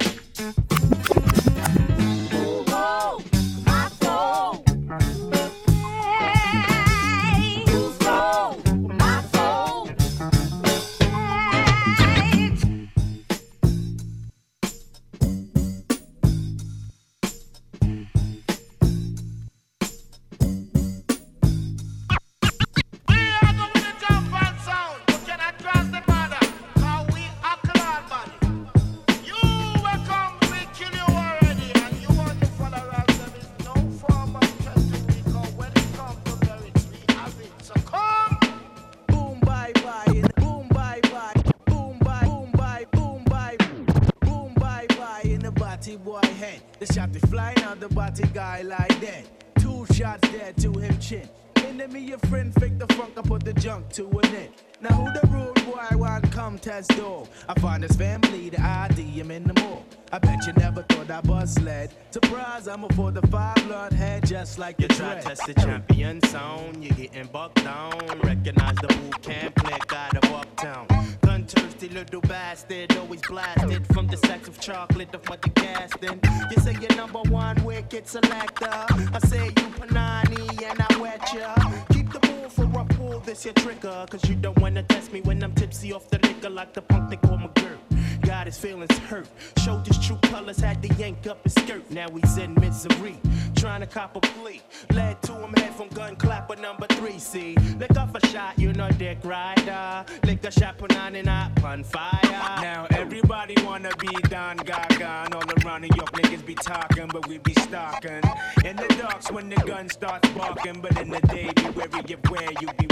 Test 56.87 56.99
door? 56.99 57.27
I 57.47 57.59
find 57.59 57.83
his 57.83 57.95
family, 57.95 58.49
the 58.49 58.61
ID 58.61 59.01
him 59.01 59.31
in 59.31 59.43
the 59.43 59.53
mall. 59.61 59.85
I 60.11 60.19
bet 60.19 60.45
you 60.47 60.53
never 60.53 60.83
thought 60.83 61.11
I 61.11 61.21
bust 61.21 61.61
led. 61.61 61.93
Surprise, 62.11 62.67
I'm 62.67 62.83
a 62.83 62.89
for 62.89 63.11
the 63.11 63.25
five 63.27 63.55
blood 63.67 63.91
head 63.91 64.25
just 64.25 64.57
like 64.57 64.79
You 64.79 64.87
try 64.87 65.19
test 65.19 65.45
the 65.45 65.53
champion 65.53 66.21
sound, 66.23 66.83
You're 66.83 66.95
getting 66.95 67.27
bucked 67.27 67.63
down. 67.63 67.99
Recognize 68.23 68.75
the 68.75 68.87
boot 68.87 69.21
camp 69.21 69.55
click 69.55 69.93
out 69.93 70.15
of 70.15 70.31
uptown. 70.31 70.87
Gun 71.21 71.45
thirsty 71.45 71.89
little 71.89 72.21
bastard, 72.21 72.95
always 72.97 73.21
blasted 73.21 73.85
from 73.87 74.07
the 74.07 74.17
sacks 74.17 74.47
of 74.47 74.59
chocolate 74.59 75.13
of 75.13 75.27
muddy 75.27 75.49
casting. 75.55 76.19
You 76.51 76.61
say 76.61 76.77
you're 76.79 76.95
number 76.95 77.19
one 77.29 77.61
wicked 77.65 78.07
selector. 78.07 78.69
I 78.71 79.19
say 79.25 79.45
you 79.47 79.67
panani 79.79 80.63
and 80.69 80.81
I 80.89 80.97
wet 81.01 81.33
ya. 81.33 81.53
Keep 81.91 82.13
the 82.13 82.27
move 82.31 82.53
for 82.53 82.79
a 82.79 82.85
pull 82.85 83.19
this 83.19 83.43
your 83.43 83.53
trigger. 83.55 84.05
Cause 84.09 84.27
you 84.29 84.35
don't 84.35 84.57
wanna 84.59 84.83
test 84.83 85.11
me 85.11 85.19
when 85.21 85.43
I'm 85.43 85.53
tipsy 85.53 85.91
off 85.91 86.09
the 86.09 86.26
like 86.57 86.73
the 86.73 86.81
punk 86.81 87.07
they 87.11 87.17
call 87.17 87.37
McGirt. 87.37 87.77
Got 88.21 88.47
his 88.47 88.57
feelings 88.57 88.97
hurt. 89.09 89.27
Showed 89.63 89.85
his 89.85 89.99
true 89.99 90.17
colors, 90.23 90.59
had 90.59 90.81
to 90.81 90.91
yank 90.95 91.27
up 91.27 91.43
his 91.43 91.53
skirt. 91.53 91.89
Now 91.91 92.07
he's 92.09 92.37
in 92.39 92.55
misery, 92.55 93.15
trying 93.55 93.81
to 93.81 93.85
cop 93.85 94.15
a 94.15 94.21
plea. 94.21 94.61
Led 94.91 95.21
to 95.21 95.33
him 95.33 95.53
head 95.53 95.75
from 95.75 95.89
gun 95.89 96.15
clapper 96.15 96.55
number 96.55 96.87
three. 96.87 97.19
See, 97.19 97.55
lick 97.77 97.95
off 97.95 98.15
a 98.15 98.27
shot, 98.27 98.57
you 98.57 98.73
know 98.73 98.89
dick 98.89 99.19
rider. 99.23 100.03
Lick 100.25 100.43
a 100.45 100.51
shot, 100.51 100.79
put 100.79 100.97
on 100.97 101.15
and 101.15 101.29
up 101.29 101.63
on 101.63 101.83
fire. 101.83 102.19
Now 102.23 102.87
everybody 102.89 103.53
wanna 103.63 103.91
be 103.97 104.13
Don 104.27 104.57
Gaga 104.57 105.25
and 105.25 105.35
all 105.35 105.43
around 105.63 105.81
New 105.81 105.95
York 105.95 106.11
niggas 106.13 106.43
be 106.43 106.55
talking, 106.55 107.07
but 107.13 107.27
we 107.27 107.37
be 107.37 107.53
stalking. 107.53 108.23
In 108.65 108.75
the 108.77 108.87
darks 108.97 109.31
when 109.31 109.47
the 109.47 109.57
gun 109.57 109.89
starts 109.89 110.27
barking, 110.29 110.81
but 110.81 110.99
in 110.99 111.09
the 111.09 111.21
day 111.27 111.51
be 111.55 111.69
wary 111.69 112.13
of 112.13 112.31
where 112.31 112.51
you 112.61 112.67
be 112.79 112.86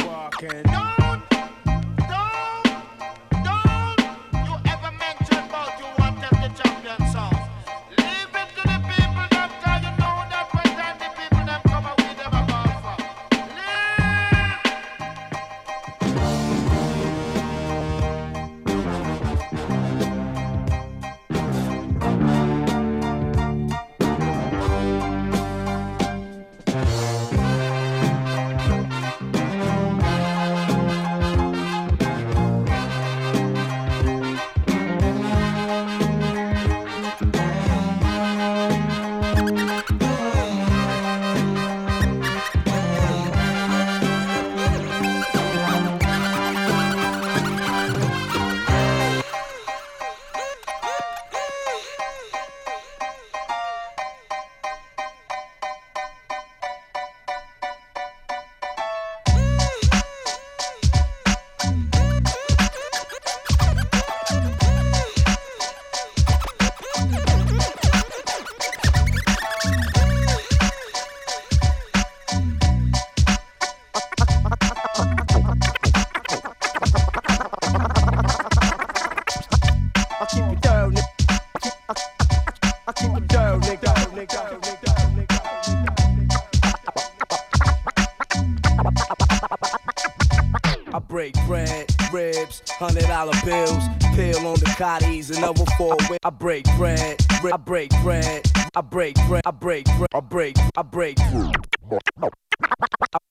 cotties, 94.75 95.35
another 95.35 95.65
four. 95.77 95.95
wi- 95.97 96.17
I 96.23 96.29
break 96.29 96.65
bread, 96.77 97.17
I 97.43 97.57
break 97.57 97.89
bread, 98.03 98.41
I 98.75 98.81
break 98.81 99.15
bread, 99.27 99.41
I 99.45 99.51
break 99.51 99.85
bread, 99.85 100.09
I 100.13 100.19
break, 100.21 100.55
I 100.77 100.81
break. 100.81 101.17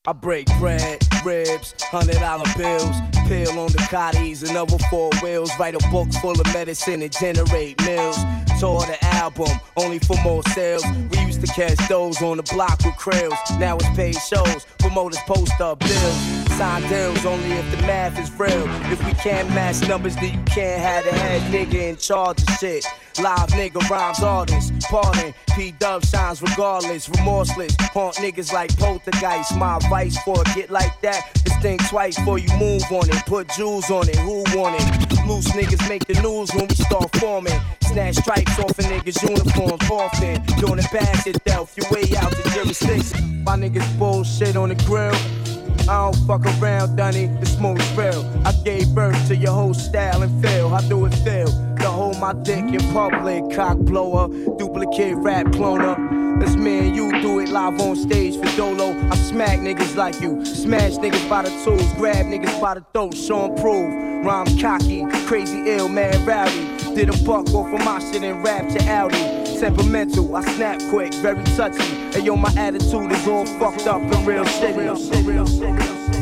I 0.06 0.12
break 0.12 0.46
bread, 0.58 1.02
ribs, 1.24 1.74
hundred 1.84 2.16
dollar 2.16 2.44
bills, 2.58 2.94
pill 3.26 3.58
on 3.58 3.72
the 3.72 3.78
cotties 3.90 4.46
and 4.46 4.56
other 4.56 4.76
four 4.90 5.10
wheels. 5.22 5.50
Write 5.58 5.74
a 5.74 5.88
book 5.90 6.12
full 6.20 6.38
of 6.38 6.46
medicine 6.52 7.00
and 7.00 7.10
generate 7.12 7.80
mills. 7.86 8.18
Tour 8.60 8.80
the 8.80 8.98
album, 9.14 9.48
only 9.78 9.98
for 9.98 10.16
more 10.22 10.42
sales. 10.50 10.84
We 11.10 11.18
used 11.20 11.40
to 11.40 11.46
catch 11.46 11.76
those 11.88 12.20
on 12.22 12.36
the 12.36 12.42
block 12.42 12.78
with 12.84 12.94
krills. 12.94 13.38
Now 13.58 13.76
it's 13.76 13.88
paid 13.96 14.16
shows, 14.16 14.66
promoters 14.78 15.18
post 15.26 15.58
up 15.60 15.78
bills. 15.80 16.33
Sign 16.56 16.88
deals 16.88 17.26
only 17.26 17.50
if 17.50 17.68
the 17.72 17.78
math 17.78 18.16
is 18.16 18.30
real. 18.38 18.64
If 18.92 19.04
we 19.04 19.12
can't 19.14 19.48
match 19.50 19.86
numbers, 19.88 20.14
then 20.14 20.34
you 20.34 20.44
can't 20.44 20.80
have 20.80 21.04
the 21.04 21.10
head 21.10 21.42
nigga 21.50 21.90
in 21.90 21.96
charge 21.96 22.40
of 22.42 22.48
shit. 22.60 22.86
Live 23.20 23.48
nigga 23.50 23.80
rhymes 23.90 24.22
artists, 24.22 24.70
pardon. 24.88 25.34
P 25.56 25.72
Dub 25.72 26.04
shines 26.04 26.40
regardless, 26.40 27.08
remorseless. 27.08 27.74
Haunt 27.92 28.14
niggas 28.16 28.52
like 28.52 28.76
poltergeist. 28.78 29.56
My 29.56 29.78
advice 29.78 30.16
for 30.22 30.40
a 30.40 30.44
get 30.54 30.70
like 30.70 31.00
that 31.00 31.28
is 31.44 31.52
think 31.56 31.84
twice 31.88 32.16
before 32.16 32.38
you 32.38 32.48
move 32.56 32.84
on 32.92 33.08
it. 33.08 33.26
Put 33.26 33.48
jewels 33.48 33.90
on 33.90 34.08
it, 34.08 34.16
who 34.16 34.44
want 34.56 34.76
it? 34.78 35.26
Loose 35.26 35.48
niggas 35.48 35.88
make 35.88 36.06
the 36.06 36.20
news 36.22 36.54
when 36.54 36.68
we 36.68 36.74
start 36.76 37.10
forming. 37.16 37.58
Snatch 37.82 38.14
stripes 38.14 38.60
off 38.60 38.78
a 38.78 38.82
niggas' 38.82 39.20
uniforms 39.28 39.90
often. 39.90 40.40
Doing 40.60 40.78
it 40.78 40.86
bad 40.92 41.26
yourself, 41.26 41.74
your 41.76 41.90
way 41.90 42.16
out 42.16 42.30
the 42.30 42.48
jurisdiction. 42.54 43.42
My 43.42 43.56
niggas 43.56 43.98
bullshit 43.98 44.54
on 44.54 44.68
the 44.68 44.76
grill. 44.86 45.14
I 45.88 46.10
don't 46.10 46.16
fuck 46.26 46.46
around, 46.60 46.96
Dunny, 46.96 47.26
the 47.26 47.46
smoke's 47.46 47.88
real. 47.92 48.24
I 48.44 48.52
gave 48.64 48.94
birth 48.94 49.28
to 49.28 49.36
your 49.36 49.52
whole 49.52 49.74
style 49.74 50.22
and 50.22 50.42
feel. 50.42 50.74
I 50.74 50.86
do 50.88 51.04
it 51.04 51.14
feel 51.16 51.48
to 51.84 51.90
hold 51.90 52.18
my 52.18 52.32
dick 52.32 52.64
in 52.64 52.80
public? 52.92 53.54
Cock 53.54 53.76
blower, 53.78 54.28
duplicate 54.56 55.16
rap 55.16 55.46
cloner. 55.46 55.94
That's 56.40 56.56
me 56.56 56.78
and 56.78 56.96
you 56.96 57.12
do 57.20 57.38
it 57.40 57.50
live 57.50 57.78
on 57.80 57.94
stage 57.96 58.36
for 58.36 58.56
Dolo. 58.56 58.96
I 59.10 59.16
smack 59.16 59.60
niggas 59.60 59.94
like 59.94 60.20
you, 60.20 60.44
smash 60.44 60.92
niggas 60.92 61.28
by 61.28 61.42
the 61.42 61.50
tools, 61.62 61.92
grab 61.94 62.26
niggas 62.26 62.58
by 62.60 62.74
the 62.74 62.84
throat, 62.92 63.14
show 63.14 63.44
'em 63.44 63.54
prove. 63.56 64.24
Rhyme 64.24 64.58
cocky, 64.58 65.04
crazy 65.26 65.62
ill, 65.66 65.88
mad 65.88 66.16
rowdy. 66.26 66.64
Did 66.94 67.10
a 67.10 67.16
buck 67.24 67.52
off 67.54 67.72
of 67.72 67.84
my 67.84 67.98
shit 67.98 68.22
and 68.22 68.42
rap 68.42 68.66
to 68.70 68.80
Audi. 68.88 69.43
Temperamental, 69.58 70.34
I 70.36 70.42
snap 70.54 70.80
quick, 70.90 71.14
very 71.14 71.42
touchy. 71.56 71.82
And 72.14 72.24
yo, 72.26 72.36
my 72.36 72.52
attitude 72.56 73.12
is 73.12 73.26
all 73.26 73.46
fucked 73.46 73.86
up 73.86 74.02
and 74.02 74.26
real 74.26 74.44
shit. 74.44 76.13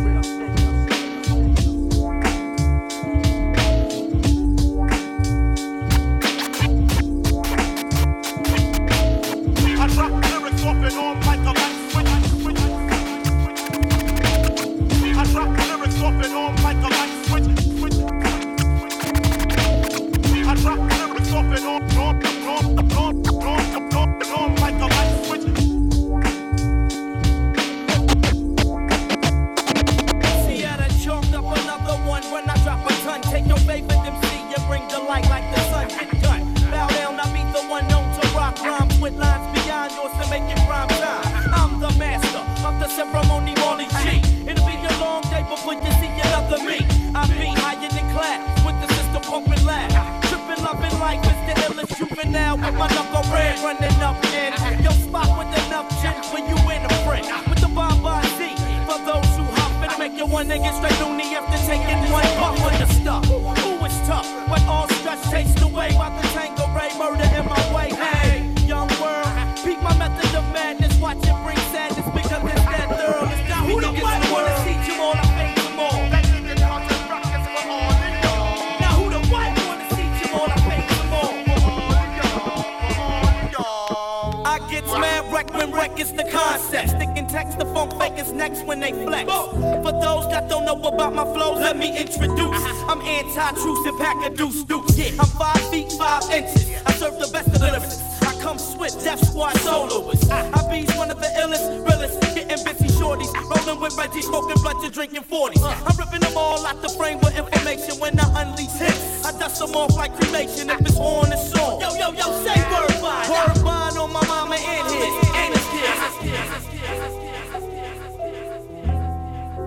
All. 84.74 84.96
I 84.96 85.00
get 85.00 85.00
mad 85.00 85.32
wreck 85.32 85.54
when 85.54 85.72
wreck 85.72 85.98
is 86.00 86.12
the 86.12 86.24
concept. 86.24 86.90
Sticking 86.90 87.26
text 87.26 87.58
to 87.60 87.66
funk 87.66 87.92
fakers 87.98 88.32
next 88.32 88.64
when 88.64 88.80
they 88.80 88.92
flex. 88.92 89.30
For 89.30 89.92
those 89.92 90.28
that 90.30 90.48
don't 90.48 90.64
know 90.64 90.80
about 90.82 91.14
my 91.14 91.24
flows, 91.24 91.58
let 91.58 91.76
me 91.76 91.96
introduce. 91.96 92.62
I'm 92.88 93.00
anti-truce 93.00 93.86
and 93.86 93.98
pack 93.98 94.24
a 94.26 94.30
deuce 94.34 94.64
deuce. 94.64 94.96
Yeah, 94.96 95.20
I'm 95.20 95.26
five 95.26 95.70
feet 95.70 95.92
five 95.92 96.22
inches. 96.30 96.70
I 96.86 96.92
serve 96.92 97.18
the 97.18 97.28
best 97.32 97.48
of 97.48 97.54
lyricists. 97.54 98.11
Come 98.42 98.58
swift, 98.58 99.04
Death 99.04 99.24
Squad 99.24 99.56
soloists. 99.58 100.28
I, 100.28 100.50
I 100.50 100.68
be 100.68 100.84
one 100.98 101.12
of 101.12 101.20
the 101.20 101.28
illest, 101.38 101.86
realest, 101.86 102.20
getting 102.34 102.64
busy 102.64 102.88
shorties. 102.98 103.32
Rolling 103.48 103.80
with 103.80 103.96
Reggie, 103.96 104.20
smoking 104.20 104.60
blood 104.60 104.82
to 104.82 104.90
drinking 104.90 105.22
40s. 105.22 105.62
I'm 105.62 105.96
ripping 105.96 106.18
them 106.20 106.36
all 106.36 106.66
out 106.66 106.82
the 106.82 106.88
frame 106.88 107.20
with 107.20 107.38
information 107.38 108.00
when 108.00 108.18
I 108.18 108.42
unleash 108.42 108.72
hits. 108.72 109.24
I 109.24 109.30
dust 109.38 109.60
them 109.60 109.70
off 109.76 109.94
like 109.94 110.12
cremation 110.18 110.70
if 110.70 110.80
it's 110.80 110.98
on, 110.98 111.32
it's 111.32 111.54
on. 111.54 111.80
Yo, 111.80 111.94
yo, 111.94 112.10
yo, 112.10 112.44
say 112.44 112.58
word 112.66 113.00
bond. 113.00 113.30
Word 113.30 113.64
bond 113.64 113.96
on 113.96 114.12
my 114.12 114.26
mama 114.26 114.56
and 114.56 114.88
his. 114.90 115.14
And 115.36 115.54
his 115.54 115.66
kids. 115.70 116.02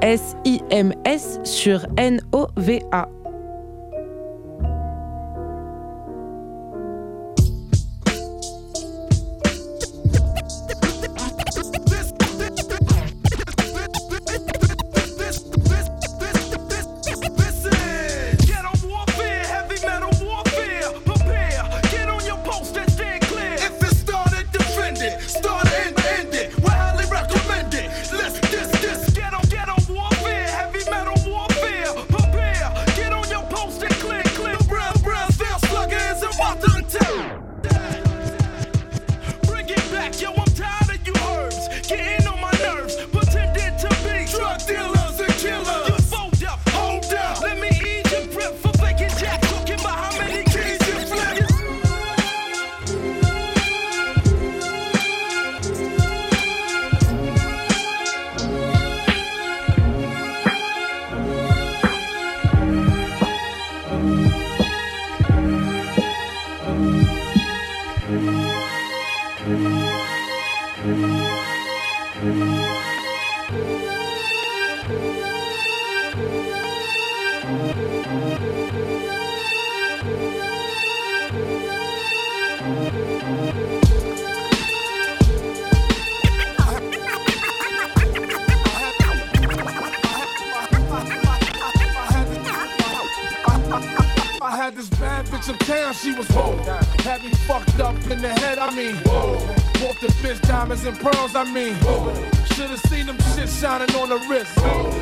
S-I-M-S 0.01 1.39
sur 1.45 1.85
N-O-V-A. 1.97 3.14
She 95.95 96.13
was 96.13 96.27
whoa. 96.29 96.57
Had 97.03 97.23
me 97.23 97.29
fucked 97.47 97.79
up 97.79 97.95
in 98.11 98.21
the 98.21 98.29
head, 98.29 98.57
I 98.57 98.73
mean, 98.75 98.95
whoa. 98.97 99.37
Bought 99.79 99.99
the 100.01 100.07
bitch 100.21 100.41
diamonds 100.47 100.85
and 100.85 100.97
pearls, 100.99 101.35
I 101.35 101.43
mean, 101.43 101.75
whoa. 101.75 102.13
Should've 102.53 102.79
seen 102.81 103.05
them 103.05 103.17
shit 103.35 103.49
shining 103.49 103.93
on 103.95 104.09
the 104.09 104.17
wrist. 104.29 104.55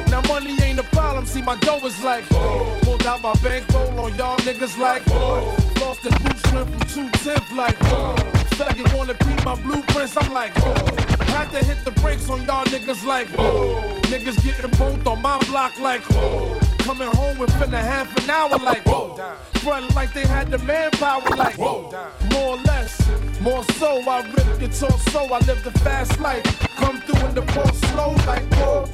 Now 0.10 0.22
money 0.28 0.56
ain't 0.62 0.80
a 0.80 0.84
problem, 0.84 1.26
see 1.26 1.41
my 1.41 1.56
dough 1.58 1.86
is 1.86 2.04
like, 2.04 2.28
pulled 2.84 3.06
out 3.06 3.22
my 3.22 3.34
bankroll 3.44 4.00
on 4.00 4.16
y'all 4.16 4.38
niggas 4.38 4.78
like, 4.78 5.06
lost 5.80 6.04
the 6.04 6.10
boost 6.22 6.54
went 6.54 6.70
from 6.70 7.12
210 7.12 7.58
like, 7.58 7.78
faggot 8.58 8.96
wanna 8.96 9.14
beat 9.14 9.46
my 9.46 9.56
blueprints, 9.62 10.18
I'm 10.18 10.34
like, 10.34 10.54
had 11.34 11.50
to 11.52 11.64
hit 11.66 11.84
the 11.86 11.91
brakes 12.02 12.30
on 12.30 12.44
y'all 12.46 12.66
niggas 12.66 13.06
like, 13.06 13.28
niggas 14.10 14.44
getting 14.44 14.72
both 14.78 15.06
on 15.08 15.22
my 15.22 15.38
block 15.46 15.80
like, 15.80 16.02
coming 16.84 17.08
home 17.16 17.38
within 17.38 17.74
a 17.74 17.78
half 17.78 18.10
an 18.18 18.30
hour 18.30 18.58
like, 18.60 18.84
front 19.64 19.96
like 19.96 20.14
they 20.14 20.26
had 20.28 20.52
the 20.52 20.58
manpower 20.60 21.30
like, 21.38 21.58
whoa. 21.58 21.90
more 22.32 22.58
or 22.58 22.62
less, 22.64 22.94
more 23.40 23.64
so, 23.80 24.02
I 24.02 24.20
rip 24.36 24.60
your 24.60 24.70
torso, 24.70 25.20
I 25.20 25.40
live 25.48 25.64
the 25.64 25.72
fast 25.80 26.20
life, 26.20 26.44
come 26.76 27.00
through 27.02 27.26
in 27.28 27.36
the 27.36 27.42
post 27.44 27.80
slow 27.86 28.12
like, 28.28 28.44
whoa. 28.56 28.86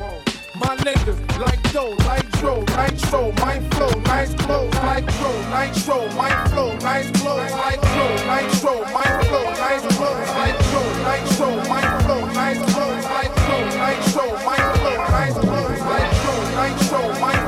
My 0.55 0.75
niggas 0.77 1.39
like 1.39 1.61
dough, 1.73 1.95
like 2.05 2.29
dro, 2.33 2.59
nitro, 2.77 3.31
my 3.39 3.59
flow, 3.71 3.89
nice 4.01 4.33
clothes, 4.35 4.75
like 4.75 5.07
dro, 5.17 5.31
nitro, 5.49 5.99
my 6.13 6.31
flow, 6.49 6.75
nice 6.79 7.09
clothes, 7.11 7.51
like 7.53 7.81
dro, 7.81 8.07
nitro, 8.29 8.75
my 8.93 9.07
flow, 9.23 9.49
nice 9.65 9.85
clothes, 9.97 10.29
like 10.37 10.57
dro, 10.69 10.83
nitro, 11.07 11.49
my 11.69 11.81
flow, 12.03 12.25
nice 12.37 12.61
clothes, 12.73 13.05
like 13.05 13.33
dro, 13.47 13.57
nitro, 13.81 14.25
my 14.45 14.59
flow, 14.77 14.97
nice 15.09 15.33
clothes, 15.33 15.81
like 15.89 16.11
dro, 16.21 16.35
nitro, 16.59 17.19
my 17.19 17.38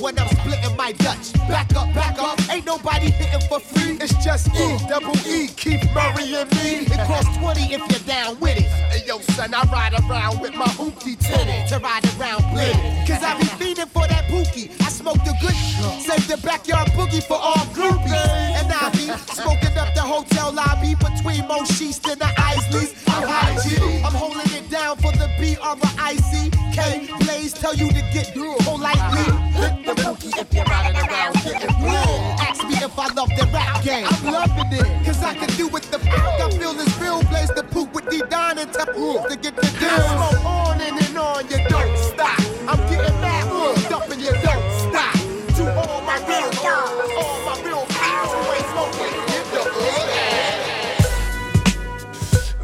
when 0.00 0.18
I'm 0.18 0.28
splitting 0.28 0.76
my 0.76 0.92
Dutch. 0.92 1.32
Back 1.48 1.74
up, 1.74 1.92
back 1.94 2.18
up. 2.18 2.38
Ain't 2.50 2.66
nobody 2.66 3.10
hitting 3.10 3.40
for 3.48 3.60
free. 3.60 3.98
It's 4.00 4.14
just 4.24 4.48
E, 4.54 4.78
double 4.88 5.16
E, 5.26 5.48
Keith 5.48 5.84
Murray 5.94 6.34
and 6.34 6.50
me. 6.56 6.86
It 6.86 7.00
costs 7.06 7.36
20 7.38 7.60
if 7.74 7.80
you're 7.90 8.06
down 8.06 8.38
with 8.40 8.58
it. 8.58 8.68
Hey 8.92 9.06
yo, 9.06 9.18
son, 9.20 9.52
I 9.54 9.62
ride 9.72 9.94
around 9.94 10.40
with 10.40 10.54
my 10.54 10.66
hoopty 10.66 11.18
tinted 11.18 11.68
to 11.68 11.78
ride 11.78 12.04
around 12.18 12.42
blitted. 12.52 12.76
Cause 13.06 13.22
I 13.22 13.36
be 13.38 13.46
fiending 13.58 13.88
for 13.88 14.06
that 14.06 14.24
pookie. 14.26 14.70
I 14.80 14.88
smoke 14.88 15.18
the 15.24 15.34
good. 15.40 15.56
Save 16.00 16.28
the 16.28 16.38
backyard 16.46 16.88
boogie 16.88 17.22
for 17.22 17.36
all 17.36 17.64
groupies. 17.74 18.12
And 18.58 18.70
I 18.72 18.90
be 18.92 19.06
smoking 19.32 19.76
up 19.78 19.94
the 19.94 20.02
hotel 20.02 20.52
lobby 20.52 20.94
between 20.94 21.46
Mo 21.48 21.60
Sheest 21.64 22.10
and 22.10 22.20
the 22.20 22.30
Isleys. 22.36 22.94
I'm 23.08 23.26
high 23.26 23.56
G. 23.62 24.02
I'm 24.04 24.12
holding 24.14 24.52
it 24.52 24.57
down 24.70 24.96
for 24.96 25.12
the 25.12 25.28
B 25.38 25.56
R 25.60 25.76
I 25.98 26.16
C 26.16 26.50
K. 26.72 27.08
Blaze 27.20 27.52
tell 27.52 27.74
you 27.74 27.88
to 27.88 28.02
get 28.12 28.32
through 28.32 28.54
politely. 28.60 29.24
Hit 29.52 29.86
the 29.86 29.94
bookie 30.02 30.28
if 30.38 30.52
you're 30.52 30.64
riding 30.64 30.96
around 30.96 31.34
getting 31.42 31.74
blue. 31.78 32.14
Ask 32.40 32.64
me 32.64 32.76
if 32.76 32.98
I 32.98 33.12
love 33.14 33.30
the 33.30 33.48
rap 33.52 33.82
game. 33.82 34.06
I'm 34.06 34.32
loving 34.32 34.78
it. 34.78 35.04
Cause 35.04 35.22
I 35.22 35.34
can 35.34 35.48
do 35.56 35.68
what 35.68 35.82
the 35.84 35.98
fuck 35.98 36.40
I 36.40 36.50
feel 36.50 36.78
is 36.78 36.98
real. 37.00 37.22
Blaze 37.24 37.48
the 37.48 37.62
poop 37.62 37.94
with 37.94 38.08
D 38.10 38.22
Don 38.28 38.58
and 38.58 38.72
tap 38.72 38.88
to 38.88 39.38
get 39.40 39.56
the 39.56 39.62
deal. 39.80 39.98
Smoke 40.08 40.44
on 40.44 40.80
and, 40.80 41.00
and 41.02 41.18
on, 41.18 41.44
you 41.48 41.58
don't 41.68 41.98
stop. 41.98 42.38
I'm 42.68 42.78
getting 42.90 43.20
mad, 43.20 43.48
uh, 43.50 43.88
dumping 43.88 44.20
you 44.20 44.32
don't 44.44 44.66
stop. 44.86 45.14
To 45.56 45.64
all 45.76 46.00
my 46.02 46.18
real 46.28 46.50
girls, 46.62 47.37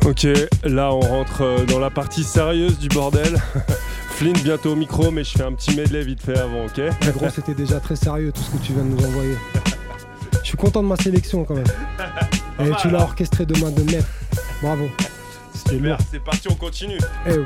Ok, 0.04 0.26
là 0.64 0.92
on 0.92 1.00
rentre 1.00 1.40
euh, 1.40 1.64
dans 1.64 1.78
la 1.78 1.88
partie 1.88 2.24
sérieuse 2.24 2.78
du 2.78 2.88
bordel. 2.88 3.42
Flynn 4.10 4.36
bientôt 4.44 4.72
au 4.72 4.76
micro, 4.76 5.10
mais 5.10 5.24
je 5.24 5.30
fais 5.30 5.44
un 5.44 5.52
petit 5.52 5.74
medley 5.74 6.02
vite 6.02 6.22
fait 6.22 6.38
avant, 6.38 6.66
ok? 6.66 6.78
Mais 6.78 7.12
gros, 7.12 7.30
c'était 7.30 7.54
déjà 7.54 7.80
très 7.80 7.96
sérieux 7.96 8.30
tout 8.30 8.42
ce 8.42 8.50
que 8.50 8.62
tu 8.62 8.74
viens 8.74 8.84
de 8.84 8.90
nous 8.90 9.06
envoyer. 9.06 9.36
Je 10.42 10.48
suis 10.48 10.58
content 10.58 10.82
de 10.82 10.88
ma 10.88 10.96
sélection 10.96 11.44
quand 11.44 11.54
même. 11.54 11.64
Et 12.60 12.70
tu 12.82 12.90
l'as 12.90 13.00
hein. 13.00 13.04
orchestré 13.04 13.46
de 13.46 13.58
main 13.58 13.70
de 13.70 13.82
maître. 13.82 14.06
Bravo. 14.62 14.90
C'était 15.54 15.78
lourd. 15.78 15.96
C'est 16.10 16.22
parti, 16.22 16.48
on 16.50 16.54
continue. 16.54 16.98
Eh 17.26 17.38
oh. 17.38 17.44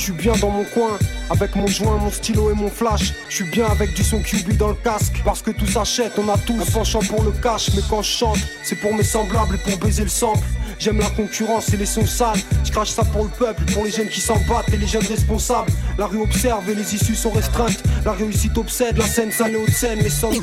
Je 0.00 0.04
suis 0.06 0.12
bien 0.14 0.32
dans 0.40 0.48
mon 0.48 0.64
coin, 0.64 0.98
avec 1.28 1.54
mon 1.54 1.66
joint, 1.66 1.98
mon 1.98 2.10
stylo 2.10 2.50
et 2.50 2.54
mon 2.54 2.70
flash. 2.70 3.12
Je 3.28 3.34
suis 3.34 3.44
bien 3.44 3.66
avec 3.66 3.92
du 3.92 4.02
son 4.02 4.22
QB 4.22 4.56
dans 4.56 4.68
le 4.68 4.74
casque. 4.74 5.20
Parce 5.26 5.42
que 5.42 5.50
tout 5.50 5.66
s'achète, 5.66 6.12
on 6.16 6.26
a 6.30 6.38
tous 6.38 6.58
un 6.58 6.64
penchant 6.72 7.00
pour 7.00 7.22
le 7.22 7.32
cash. 7.32 7.68
Mais 7.76 7.82
quand 7.90 8.00
je 8.00 8.08
chante, 8.08 8.38
c'est 8.62 8.76
pour 8.76 8.94
mes 8.94 9.02
semblables 9.02 9.56
et 9.56 9.58
pour 9.58 9.78
baiser 9.78 10.04
le 10.04 10.08
sample. 10.08 10.46
J'aime 10.80 10.98
la 10.98 11.10
concurrence 11.10 11.74
et 11.74 11.76
les 11.76 11.84
sons 11.84 12.06
sales. 12.06 12.38
Je 12.64 12.72
crache 12.72 12.88
ça 12.88 13.04
pour 13.04 13.24
le 13.24 13.28
peuple, 13.28 13.62
pour 13.74 13.84
les 13.84 13.90
jeunes 13.90 14.08
qui 14.08 14.22
s'en 14.22 14.38
battent 14.48 14.72
et 14.72 14.78
les 14.78 14.86
jeunes 14.86 15.06
responsables. 15.06 15.70
La 15.98 16.06
rue 16.06 16.22
observe 16.22 16.70
et 16.70 16.74
les 16.74 16.94
issues 16.94 17.14
sont 17.14 17.28
restreintes. 17.30 17.82
La 18.02 18.12
réussite 18.12 18.56
obsède, 18.56 18.96
la 18.96 19.04
scène 19.04 19.30
sale 19.30 19.52
et 19.52 19.56
haute 19.56 19.68
scène, 19.68 19.98
les 19.98 20.08
sommes. 20.08 20.42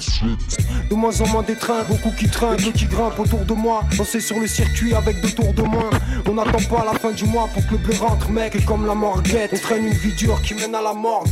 De 0.91 0.93
moins 0.93 1.19
en 1.21 1.27
moins 1.29 1.41
d'étreintes, 1.41 1.87
beaucoup 1.87 2.11
qui 2.11 2.29
trinquent, 2.29 2.61
d'autres 2.61 2.77
qui 2.77 2.85
grimpent 2.85 3.19
autour 3.19 3.45
de 3.45 3.53
moi. 3.53 3.83
Danser 3.97 4.19
sur 4.19 4.39
le 4.39 4.45
circuit 4.45 4.93
avec 4.93 5.19
deux 5.21 5.31
tours 5.31 5.53
de 5.53 5.63
moins. 5.63 5.89
On 6.27 6.35
n'attend 6.35 6.63
pas 6.69 6.85
la 6.85 6.99
fin 6.99 7.11
du 7.11 7.25
mois 7.25 7.49
pour 7.51 7.65
que 7.65 7.71
le 7.71 7.77
blé 7.79 7.97
rentre, 7.97 8.29
mec. 8.29 8.55
Et 8.55 8.61
comme 8.61 8.85
la 8.85 8.93
morguette, 8.93 9.49
on 9.53 9.57
traîne 9.57 9.85
une 9.85 9.93
vie 9.93 10.13
dure 10.13 10.39
qui 10.43 10.53
mène 10.53 10.75
à 10.75 10.83
la 10.83 10.93
morgue. 10.93 11.29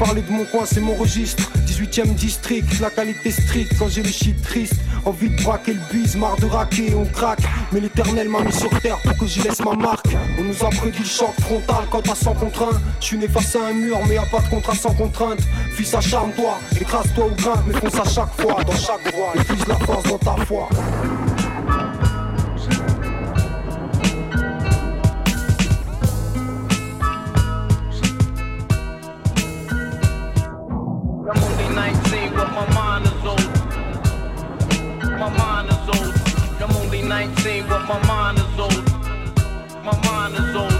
Parler 0.00 0.22
de 0.22 0.32
mon 0.32 0.46
coin, 0.46 0.64
c'est 0.64 0.80
mon 0.80 0.94
registre. 0.94 1.42
18ème 1.66 2.14
district, 2.14 2.80
la 2.80 2.88
qualité 2.88 3.30
stricte. 3.30 3.74
Quand 3.78 3.88
j'ai 3.90 4.02
le 4.02 4.08
shit 4.08 4.40
triste, 4.42 4.76
envie 5.04 5.28
de 5.28 5.42
braquer 5.42 5.74
le 5.74 5.80
bise, 5.92 6.16
marre 6.16 6.36
de 6.36 6.46
raquer, 6.46 6.94
on 6.94 7.04
craque. 7.04 7.42
Mais 7.70 7.80
l'éternel 7.80 8.30
m'a 8.30 8.40
mis 8.40 8.50
sur 8.50 8.70
terre 8.80 8.96
pour 9.04 9.18
que 9.18 9.26
j'y 9.26 9.42
laisse 9.42 9.62
ma 9.62 9.74
marque. 9.74 10.06
On 10.38 10.44
nous 10.44 10.64
a 10.64 10.70
prédit 10.70 11.00
le 11.00 11.04
choc 11.04 11.34
frontal 11.40 11.84
quand 11.90 12.08
à 12.08 12.14
100 12.14 12.32
contre 12.32 12.62
1. 12.62 12.80
Je 12.98 13.04
suis 13.04 13.18
né 13.18 13.28
face 13.28 13.54
à 13.56 13.66
un 13.66 13.74
mur, 13.74 13.98
mais 14.08 14.16
a 14.16 14.24
pas 14.24 14.40
de 14.40 14.48
contrat 14.48 14.74
sans 14.74 14.94
contrainte. 14.94 15.40
Fils, 15.76 15.92
acharne-toi, 15.92 16.58
écrase-toi 16.80 17.26
ou 17.26 17.34
grimpe, 17.34 17.60
mais 17.66 17.74
fonce 17.74 18.00
à 18.00 18.10
chaque 18.10 18.40
fois, 18.40 18.64
dans 18.64 18.76
chaque 18.76 19.14
voie. 19.14 19.32
Et 19.34 19.44
puise 19.44 19.66
la 19.68 19.76
force 19.80 20.04
dans 20.04 20.18
ta 20.18 20.36
foi. 20.46 20.66
19, 37.20 37.66
but 37.68 37.86
my 37.86 38.00
mind 38.06 38.38
is 38.38 38.58
old. 38.58 38.90
My 39.84 39.92
mind 40.08 40.34
is 40.36 40.56
old. 40.56 40.72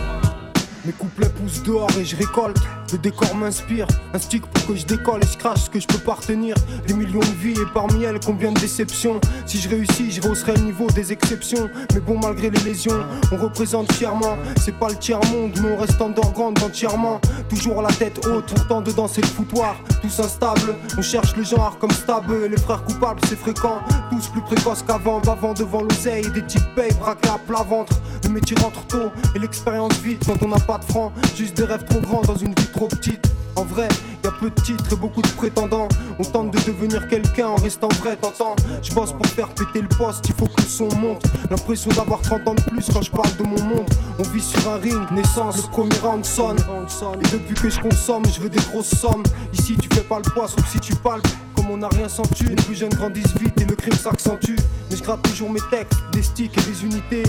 Mes 0.86 0.92
couplets 0.92 1.28
poussent 1.28 1.62
dehors 1.62 1.90
et 1.98 2.04
je 2.06 2.16
récolte. 2.16 2.56
Le 2.92 2.96
décor 2.96 3.34
m'inspire, 3.34 3.86
un 4.14 4.18
stick 4.18 4.46
pour 4.46 4.59
que 4.72 4.78
je 4.78 4.86
décolle 4.86 5.20
et 5.22 5.26
je 5.26 5.36
crache 5.36 5.64
ce 5.64 5.70
que 5.70 5.80
je 5.80 5.86
peux 5.86 5.98
pas 5.98 6.14
retenir. 6.14 6.54
Des 6.86 6.94
millions 6.94 7.20
de 7.20 7.24
vies 7.24 7.52
et 7.60 7.66
parmi 7.74 8.04
elles 8.04 8.20
combien 8.24 8.52
de 8.52 8.60
déceptions. 8.60 9.20
Si 9.46 9.58
je 9.58 9.68
réussis, 9.68 10.12
je 10.12 10.20
rehausserai 10.20 10.54
le 10.54 10.60
niveau 10.60 10.86
des 10.88 11.12
exceptions. 11.12 11.68
Mais 11.92 12.00
bon, 12.00 12.18
malgré 12.18 12.50
les 12.50 12.60
lésions, 12.60 13.04
on 13.32 13.36
représente 13.36 13.92
fièrement. 13.92 14.36
C'est 14.60 14.76
pas 14.78 14.88
le 14.88 14.96
tiers-monde, 14.96 15.58
mais 15.60 15.72
on 15.72 15.80
reste 15.80 16.00
underground 16.00 16.62
entièrement. 16.62 17.20
Toujours 17.48 17.82
la 17.82 17.90
tête 17.90 18.24
haute, 18.26 18.46
pourtant 18.54 18.80
dedans 18.80 19.08
c'est 19.08 19.22
le 19.22 19.26
foutoir. 19.26 19.76
Tous 20.02 20.20
instables, 20.20 20.76
on 20.96 21.02
cherche 21.02 21.36
le 21.36 21.42
genre 21.42 21.76
comme 21.78 21.90
stable. 21.90 22.46
Les 22.46 22.58
frères 22.58 22.84
coupables, 22.84 23.20
c'est 23.28 23.38
fréquent. 23.38 23.80
Tous 24.10 24.28
plus 24.28 24.42
précoces 24.42 24.84
qu'avant, 24.86 25.20
bavant 25.20 25.54
devant 25.54 25.82
l'oseille. 25.82 26.30
Des 26.32 26.46
types 26.46 26.74
payent, 26.76 26.94
braqués 26.94 27.28
à 27.28 27.38
plat 27.38 27.64
ventre. 27.68 27.96
Le 28.22 28.30
métier 28.30 28.56
rentre 28.60 28.86
tôt 28.86 29.10
et 29.34 29.38
l'expérience 29.38 29.98
vite 29.98 30.22
quand 30.26 30.40
on 30.42 30.48
n'a 30.48 30.60
pas 30.60 30.78
de 30.78 30.84
francs. 30.84 31.12
Juste 31.36 31.56
des 31.56 31.64
rêves 31.64 31.84
trop 31.84 32.00
grands 32.00 32.22
dans 32.22 32.36
une 32.36 32.54
vie 32.54 32.70
trop 32.72 32.86
petite. 32.86 33.26
En 33.56 33.64
vrai, 33.64 33.88
y 34.24 34.26
a 34.28 34.32
peu 34.32 34.50
de 34.50 34.60
titres 34.60 34.92
et 34.92 34.96
beaucoup 34.96 35.22
de 35.22 35.28
prétendants. 35.28 35.88
On 36.18 36.24
tente 36.24 36.50
de 36.52 36.58
devenir 36.60 37.08
quelqu'un 37.08 37.48
en 37.48 37.56
restant 37.56 37.88
vrai, 38.00 38.16
t'entends 38.16 38.56
Je 38.82 38.92
bosse 38.92 39.12
pour 39.12 39.26
faire 39.26 39.48
péter 39.48 39.82
le 39.82 39.88
poste, 39.88 40.24
il 40.28 40.34
faut 40.34 40.46
que 40.46 40.62
le 40.62 40.68
son 40.68 40.88
monte. 40.96 41.24
L'impression 41.50 41.90
d'avoir 41.90 42.20
30 42.22 42.48
ans 42.48 42.54
de 42.54 42.62
plus 42.62 42.86
quand 42.92 43.02
je 43.02 43.10
parle 43.10 43.34
de 43.36 43.42
mon 43.42 43.62
monde. 43.62 43.90
On 44.18 44.22
vit 44.24 44.40
sur 44.40 44.68
un 44.68 44.76
ring, 44.76 45.10
naissance, 45.10 45.64
le 45.64 45.70
premier 45.70 45.96
round 46.02 46.24
sonne. 46.24 46.58
Et 46.58 47.28
depuis 47.32 47.54
que 47.54 47.70
je 47.70 47.80
consomme, 47.80 48.24
je 48.26 48.40
veux 48.40 48.50
des 48.50 48.60
grosses 48.70 48.94
sommes. 48.94 49.22
Ici, 49.52 49.76
tu 49.76 49.88
fais 49.92 50.02
pas 50.02 50.18
le 50.18 50.30
poids, 50.30 50.48
sauf 50.48 50.66
si 50.70 50.80
tu 50.80 50.94
palpes. 50.96 51.26
On 51.72 51.76
n'a 51.76 51.88
rien 51.88 52.08
senti, 52.08 52.42
les 52.44 52.56
plus 52.56 52.74
jeunes 52.74 52.92
grandissent 52.92 53.36
vite 53.38 53.60
et 53.60 53.64
le 53.64 53.76
crime 53.76 53.94
s'accentue. 53.94 54.56
Mais 54.90 54.96
je 54.96 55.02
gratte 55.04 55.22
toujours 55.22 55.50
mes 55.50 55.60
textes, 55.70 56.00
des 56.12 56.22
sticks 56.22 56.58
et 56.58 56.62
des 56.62 56.84
unités. 56.84 57.22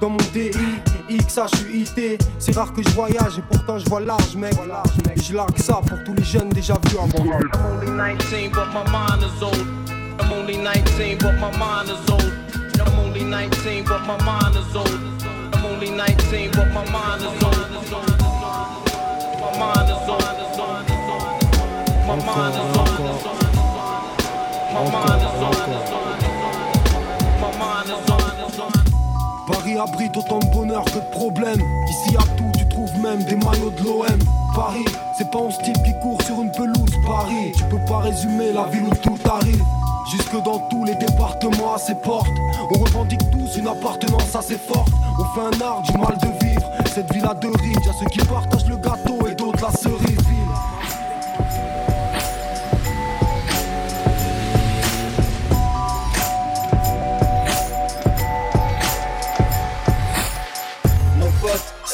Dans 0.00 0.10
mon 0.10 0.18
DI, 0.32 0.52
XA, 1.26 1.46
je 1.52 1.56
suis 1.56 1.80
IT. 1.80 2.22
C'est 2.38 2.54
rare 2.54 2.72
que 2.72 2.80
je 2.80 2.90
voyage 2.90 3.38
et 3.38 3.42
pourtant 3.42 3.76
je 3.76 3.88
vois 3.88 3.98
large, 4.00 4.36
mec. 4.36 4.54
Et 5.16 5.20
je 5.20 5.34
largue 5.34 5.58
ça 5.58 5.80
pour 5.84 5.98
tous 6.04 6.14
les 6.14 6.22
jeunes 6.22 6.48
déjà 6.50 6.74
vus 6.88 6.96
avant. 6.96 7.24
I'm 7.24 7.50
only 7.66 7.90
19, 7.90 8.52
but 8.52 8.68
my 8.72 8.84
mind 8.88 9.24
is 9.24 9.42
old. 9.42 9.66
I'm 10.20 10.32
only 10.32 10.58
19, 10.58 11.18
but 11.18 11.34
my 11.40 11.50
mind 11.58 11.88
is 11.88 12.08
old. 12.08 12.32
I'm 12.80 12.98
only 13.00 13.24
19, 13.24 13.84
but 13.84 14.06
my 14.06 14.16
mind 14.24 14.54
is 14.54 14.76
old. 14.76 14.88
I'm 15.54 15.66
only 15.66 15.90
19, 15.90 16.52
but 16.52 16.68
my 16.68 16.84
mind 16.92 17.22
is 17.22 17.42
old. 17.42 17.68
My 19.40 19.58
mind 19.58 19.90
is 19.90 20.08
old. 20.08 20.22
My 22.06 22.16
mind 22.24 22.54
is 22.54 22.76
old. 22.78 23.57
Paris 29.46 29.76
abrite 29.76 30.16
autant 30.16 30.38
de 30.38 30.46
bonheur 30.52 30.84
que 30.84 30.98
de 30.98 31.10
problèmes. 31.10 31.60
Ici 31.88 32.16
à 32.16 32.22
tout, 32.36 32.52
tu 32.56 32.68
trouves 32.68 32.96
même 33.00 33.22
des 33.24 33.34
maillots 33.34 33.70
de 33.70 33.84
l'OM. 33.84 34.18
Paris, 34.54 34.84
c'est 35.16 35.28
pas 35.30 35.40
un 35.40 35.48
type 35.48 35.82
qui 35.84 35.92
court 36.00 36.22
sur 36.22 36.40
une 36.40 36.52
pelouse. 36.52 36.90
Paris, 37.04 37.52
tu 37.56 37.64
peux 37.64 37.84
pas 37.86 37.98
résumer 37.98 38.52
la 38.52 38.64
ville 38.64 38.84
où 38.84 38.94
tout 39.02 39.18
arrive. 39.28 39.62
Jusque 40.12 40.42
dans 40.44 40.60
tous 40.70 40.84
les 40.84 40.94
départements 40.94 41.74
à 41.74 41.78
ses 41.78 41.96
portes. 41.96 42.28
On 42.70 42.78
revendique 42.78 43.30
tous 43.30 43.56
une 43.58 43.68
appartenance 43.68 44.34
assez 44.34 44.56
forte. 44.56 44.92
On 45.18 45.24
fait 45.34 45.56
un 45.56 45.60
art 45.60 45.82
du 45.82 45.92
mal 45.98 46.16
de 46.18 46.46
vivre. 46.46 46.70
Cette 46.94 47.12
ville 47.12 47.26
a 47.26 47.34
deux 47.34 47.52
rives. 47.60 47.84
Y'a 47.84 47.92
ceux 47.98 48.06
qui 48.06 48.18
partagent 48.20 48.68
le 48.68 48.76
gâteau 48.76 48.87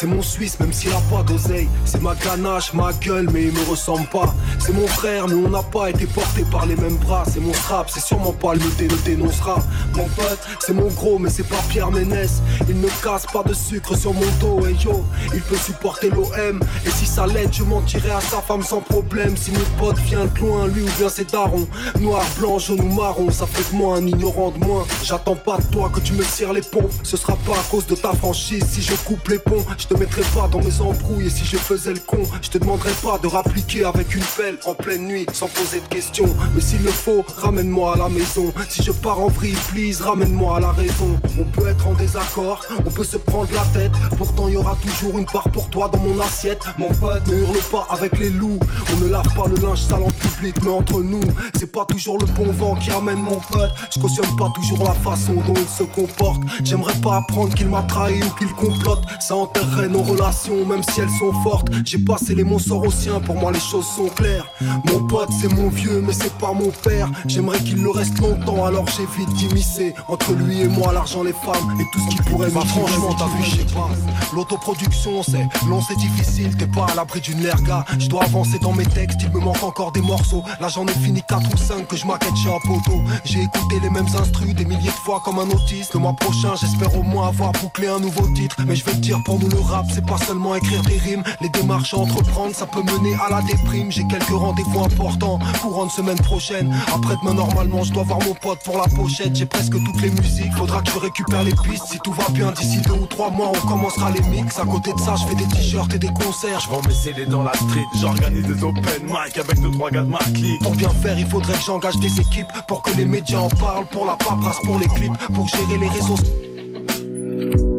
c'est 0.05 0.11
mon 0.11 0.21
Suisse, 0.21 0.61
même 0.61 0.73
s'il 0.73 0.91
a 0.91 1.01
pas 1.11 1.23
d'oseille. 1.23 1.67
C'est 1.87 2.03
ma 2.03 2.15
ganache, 2.15 2.75
ma 2.75 2.93
gueule, 2.93 3.27
mais 3.33 3.45
il 3.45 3.53
me 3.53 3.71
ressemble 3.71 4.07
pas. 4.09 4.35
C'est 4.59 4.75
mon 4.75 4.87
frère, 4.87 5.27
mais 5.29 5.35
on 5.35 5.49
n'a 5.49 5.63
pas 5.63 5.89
été 5.89 6.05
porté 6.05 6.45
par 6.53 6.67
les 6.67 6.77
mêmes 6.77 6.97
bras. 6.97 7.25
C'est 7.33 7.41
mon 7.41 7.53
rap, 7.69 7.89
c'est 7.89 8.03
sûrement 8.03 8.33
pas 8.33 8.53
le 8.53 8.61
thé, 8.77 8.87
le 8.87 8.97
dénoncera. 9.07 9.57
Mon 9.97 10.05
pote, 10.05 10.41
c'est 10.61 10.75
mon 10.75 10.89
gros, 10.89 11.19
mais 11.19 11.31
c'est 11.31 11.49
pas 11.49 11.63
Pierre 11.71 11.91
Ménès. 11.91 12.43
Il 12.69 12.83
ne 12.83 12.89
casse 13.03 13.25
pas 13.33 13.43
de 13.45 13.55
sucre 13.55 13.97
sur 13.97 14.13
mon 14.13 14.27
dos, 14.41 14.67
et 14.67 14.75
yo, 14.75 15.03
il 15.33 15.41
peut 15.41 15.57
supporter 15.57 16.11
l'OM. 16.11 16.61
Et 16.85 16.91
si 16.91 17.07
ça 17.07 17.27
l'aide, 17.27 17.55
je 17.55 17.63
mentirai 17.63 18.11
à 18.11 18.21
sa 18.21 18.43
femme 18.43 18.63
sans 18.63 18.83
problème. 18.83 19.39
Si 19.39 19.53
mon 19.53 19.65
pote 19.79 19.99
vient 20.01 20.27
de 20.27 20.39
loin, 20.39 20.67
lui 20.67 20.83
ou 20.83 20.91
bien 20.99 21.09
ses 21.09 21.25
darons. 21.25 21.67
Noir, 21.99 22.25
blanc, 22.39 22.59
jaune 22.59 22.83
ou 22.83 22.95
marron, 22.95 23.31
ça 23.31 23.47
fait 23.47 23.73
de 23.73 23.79
moi 23.79 23.97
un 23.97 24.07
ignorant 24.07 24.51
de 24.51 24.59
moins. 24.59 24.85
J'attends 25.03 25.37
pas 25.37 25.57
de 25.57 25.65
toi 25.73 25.91
que 25.91 26.01
tu 26.01 26.13
me 26.13 26.25
tires 26.25 26.53
les 26.53 26.61
pompes. 26.61 26.93
Ce 27.05 27.17
sera 27.17 27.37
pas 27.47 27.55
à 27.55 27.63
cause 27.71 27.87
de 27.87 27.95
ta 27.95 28.13
franchise 28.13 28.67
si 28.69 28.83
je 28.83 28.93
coupe 29.07 29.27
les 29.29 29.39
ponts. 29.39 29.65
Te 29.95 30.01
mettrai 30.01 30.23
pas 30.35 30.49
dans 30.49 30.61
mes 30.61 30.81
embrouilles 30.81 31.27
et 31.27 31.31
si 31.31 31.45
je 31.45 31.57
faisais 31.57 31.93
le 31.93 32.01
con, 32.01 32.23
je 32.43 32.49
te 32.51 32.59
demanderai 32.59 32.91
pas 33.03 33.19
de 33.19 33.29
rappliquer 33.29 33.85
avec 33.85 34.15
une 34.15 34.25
pelle 34.37 34.59
en 34.67 34.75
pleine 34.75 35.07
nuit 35.07 35.27
sans 35.33 35.47
poser 35.49 35.81
de 35.81 35.87
questions. 35.87 36.29
Mais 36.55 36.61
s'il 36.61 36.83
le 36.83 36.91
faut, 36.91 37.25
ramène-moi 37.37 37.95
à 37.95 37.99
la 37.99 38.09
maison. 38.09 38.53
Si 38.69 38.83
je 38.83 38.91
pars 38.91 39.21
en 39.21 39.29
vrille, 39.29 39.57
please, 39.73 40.01
ramène-moi 40.03 40.57
à 40.57 40.61
la 40.61 40.73
raison. 40.73 41.19
On 41.39 41.45
peut 41.45 41.69
être 41.69 41.87
en 41.87 41.93
désaccord, 41.93 42.61
on 42.85 42.91
peut 42.91 43.05
se 43.05 43.17
prendre 43.17 43.49
la 43.55 43.65
tête. 43.79 43.93
Pourtant, 44.17 44.49
y 44.49 44.57
aura 44.57 44.77
toujours 44.77 45.19
une 45.19 45.27
part 45.27 45.49
pour 45.51 45.71
toi 45.71 45.89
dans 45.93 46.01
mon 46.01 46.19
assiette. 46.21 46.65
Mon 46.79 46.89
pote, 46.89 47.27
ne 47.29 47.37
hurle 47.37 47.63
pas 47.71 47.87
avec 47.91 48.19
les 48.19 48.31
loups. 48.31 48.59
On 48.93 49.05
ne 49.05 49.09
lave 49.09 49.33
pas 49.35 49.47
le 49.47 49.57
linge 49.57 49.83
sale 49.83 50.03
en 50.03 50.11
public, 50.11 50.57
mais 50.63 50.71
entre 50.71 51.03
nous, 51.03 51.23
c'est 51.57 51.71
pas 51.71 51.85
toujours 51.85 52.19
le 52.19 52.27
bon 52.27 52.51
vent 52.51 52.75
qui 52.75 52.91
amène 52.91 53.21
mon 53.21 53.39
pote. 53.39 53.71
Je 53.95 54.01
cautionne 54.01 54.37
pas 54.37 54.51
toujours 54.55 54.83
la 54.85 54.95
façon 54.95 55.35
dont 55.47 55.55
il 55.57 55.69
se 55.69 55.85
comporte. 55.85 56.43
J'aimerais 56.65 56.95
pas 57.01 57.19
apprendre 57.19 57.55
qu'il 57.55 57.69
m'a 57.69 57.83
trahi 57.83 58.21
ou 58.23 58.31
qu'il 58.39 58.53
complote. 58.55 59.05
Ça 59.21 59.37
enterrerait 59.37 59.84
nos 59.89 60.03
relations, 60.03 60.65
même 60.67 60.83
si 60.83 61.01
elles 61.01 61.17
sont 61.19 61.33
fortes. 61.43 61.69
J'ai 61.85 61.99
passé 61.99 62.35
les 62.35 62.45
mots 62.45 62.59
sorts 62.59 62.85
aux 62.85 62.91
siens, 62.91 63.21
pour 63.21 63.37
moi 63.37 63.53
les 63.53 63.61
choses 63.61 63.87
sont 63.87 64.09
claires. 64.09 64.47
Mon 64.91 65.07
pote, 65.07 65.31
c'est 65.41 65.53
mon 65.53 65.69
vieux, 65.69 66.03
mais 66.07 66.13
c'est 66.13 66.33
pas 66.35 66.53
mon 66.53 66.71
père. 66.71 67.11
J'aimerais 67.27 67.59
qu'il 67.59 67.83
le 67.83 67.91
reste 67.91 68.19
longtemps, 68.21 68.65
alors 68.65 68.87
j'évite 68.89 69.33
d'immiscer. 69.35 69.95
Entre 70.09 70.33
lui 70.33 70.61
et 70.63 70.69
moi, 70.69 70.93
l'argent, 70.93 71.23
les 71.23 71.33
femmes 71.33 71.77
et 71.81 71.85
tout 71.93 72.01
ce 72.01 72.17
qui 72.17 72.23
pourrait 72.31 72.51
Bah, 72.51 72.63
franchement, 72.67 73.15
t'as 73.19 73.27
vu, 73.27 73.45
je 73.45 73.57
sais 73.57 73.75
pas. 73.75 73.89
L'autoproduction, 74.35 75.23
c'est 75.23 75.47
long, 75.69 75.81
c'est 75.81 75.97
difficile. 75.97 76.57
T'es 76.57 76.67
pas 76.67 76.87
à 76.91 76.95
l'abri 76.95 77.21
d'une 77.21 77.43
lerga. 77.43 77.85
Je 77.99 78.09
dois 78.09 78.25
avancer 78.25 78.59
dans 78.61 78.73
mes 78.73 78.87
textes, 78.87 79.21
il 79.23 79.31
me 79.31 79.41
manque 79.41 79.63
encore 79.63 79.93
des 79.93 80.03
morceaux. 80.03 80.43
Là, 80.61 80.69
j'en 80.69 80.87
ai 80.87 80.93
fini 80.93 81.23
4 81.29 81.43
ou 81.53 81.57
5 81.57 81.87
que 81.87 81.97
je 81.97 82.07
maquette 82.07 82.37
chez 82.37 82.49
un 82.49 82.61
poteau. 82.67 83.03
J'ai 83.25 83.43
écouté 83.43 83.81
les 83.83 83.91
mêmes 83.91 84.09
instrus 84.19 84.55
des 84.55 84.65
milliers 84.65 84.87
de 84.87 85.03
fois 85.05 85.21
comme 85.25 85.39
un 85.39 85.49
autiste. 85.49 85.95
Le 85.95 86.01
mois 86.01 86.15
prochain, 86.15 86.55
j'espère 86.57 86.97
au 86.99 87.03
moins 87.03 87.29
avoir 87.29 87.53
bouclé 87.53 87.89
un 87.89 88.01
nouveau 88.01 88.27
titre. 88.35 88.57
Mais 88.67 88.77
je 88.77 88.85
vais 88.85 88.93
te 88.93 88.97
dire, 88.99 89.19
pour 89.25 89.39
nous, 89.39 89.49
le 89.49 89.59
c'est 89.93 90.05
pas 90.05 90.19
seulement 90.19 90.55
écrire 90.55 90.83
des 90.83 90.99
rimes. 90.99 91.23
Les 91.41 91.49
démarches 91.49 91.95
à 91.95 91.99
entreprendre, 91.99 92.55
ça 92.55 92.67
peut 92.67 92.83
mener 92.83 93.15
à 93.15 93.31
la 93.31 93.43
déprime. 93.43 93.91
J'ai 93.91 94.07
quelques 94.07 94.29
rendez-vous 94.29 94.85
importants 94.85 95.39
pour 95.63 95.83
une 95.83 95.91
semaine 95.91 96.19
prochaine. 96.19 96.75
Après-demain, 96.95 97.35
normalement, 97.35 97.83
je 97.85 97.93
dois 97.93 98.05
voir 98.05 98.21
mon 98.21 98.35
pote 98.35 98.59
pour 98.65 98.79
la 98.79 98.85
pochette. 98.85 99.35
J'ai 99.35 99.47
presque 99.47 99.73
toutes 99.73 100.01
les 100.01 100.11
musiques. 100.11 100.53
Faudra 100.57 100.83
que 100.83 100.91
je 100.91 100.99
récupère 100.99 101.43
les 101.43 101.55
pistes. 101.55 101.87
Si 101.91 101.99
tout 102.01 102.13
va 102.13 102.29
bien, 102.31 102.53
d'ici 102.53 102.81
deux 102.83 102.93
ou 102.93 103.07
trois 103.07 103.31
mois, 103.31 103.51
on 103.55 103.69
commencera 103.69 104.11
les 104.11 104.23
mix. 104.23 104.59
À 104.59 104.65
côté 104.65 104.93
de 104.93 104.99
ça, 104.99 105.15
je 105.17 105.27
fais 105.27 105.35
des 105.35 105.47
t-shirts 105.47 105.93
et 105.95 105.99
des 105.99 106.09
concerts. 106.09 106.61
Je 106.61 106.69
vends 106.69 106.83
mes 106.87 106.95
CD 106.95 107.27
dans 107.27 107.43
la 107.43 107.53
street, 107.55 107.85
j'organise 108.01 108.47
des 108.47 108.65
open 108.65 109.03
mic 109.05 109.39
avec 109.39 109.61
deux 109.61 109.71
trois 109.71 109.91
gars 109.91 110.03
de 110.03 110.09
ma 110.09 110.19
clique. 110.19 110.61
Pour 110.63 110.75
bien 110.75 110.91
faire, 110.91 111.19
il 111.19 111.27
faudrait 111.27 111.55
que 111.55 111.65
j'engage 111.65 111.97
des 111.97 112.21
équipes 112.21 112.47
pour 112.69 112.83
que 112.83 112.91
les 112.97 113.05
médias 113.05 113.39
en 113.39 113.49
parlent, 113.49 113.87
pour 113.87 114.07
la 114.07 114.17
paperasse, 114.17 114.59
pour 114.65 114.79
les 114.79 114.87
clips, 114.87 115.17
pour 115.35 115.49
gérer 115.49 115.79
les 115.79 115.89
réseaux. 115.89 117.74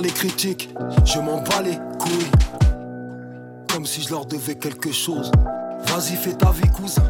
Les 0.00 0.10
critiques, 0.10 0.70
je 1.04 1.18
m'en 1.18 1.40
bats 1.42 1.62
les 1.62 1.78
couilles. 1.98 2.30
Comme 3.72 3.86
si 3.86 4.02
je 4.02 4.10
leur 4.10 4.26
devais 4.26 4.54
quelque 4.54 4.92
chose. 4.92 5.30
Vas-y, 5.86 6.16
fais 6.16 6.32
ta 6.32 6.50
vie, 6.50 6.68
cousin. 6.70 7.02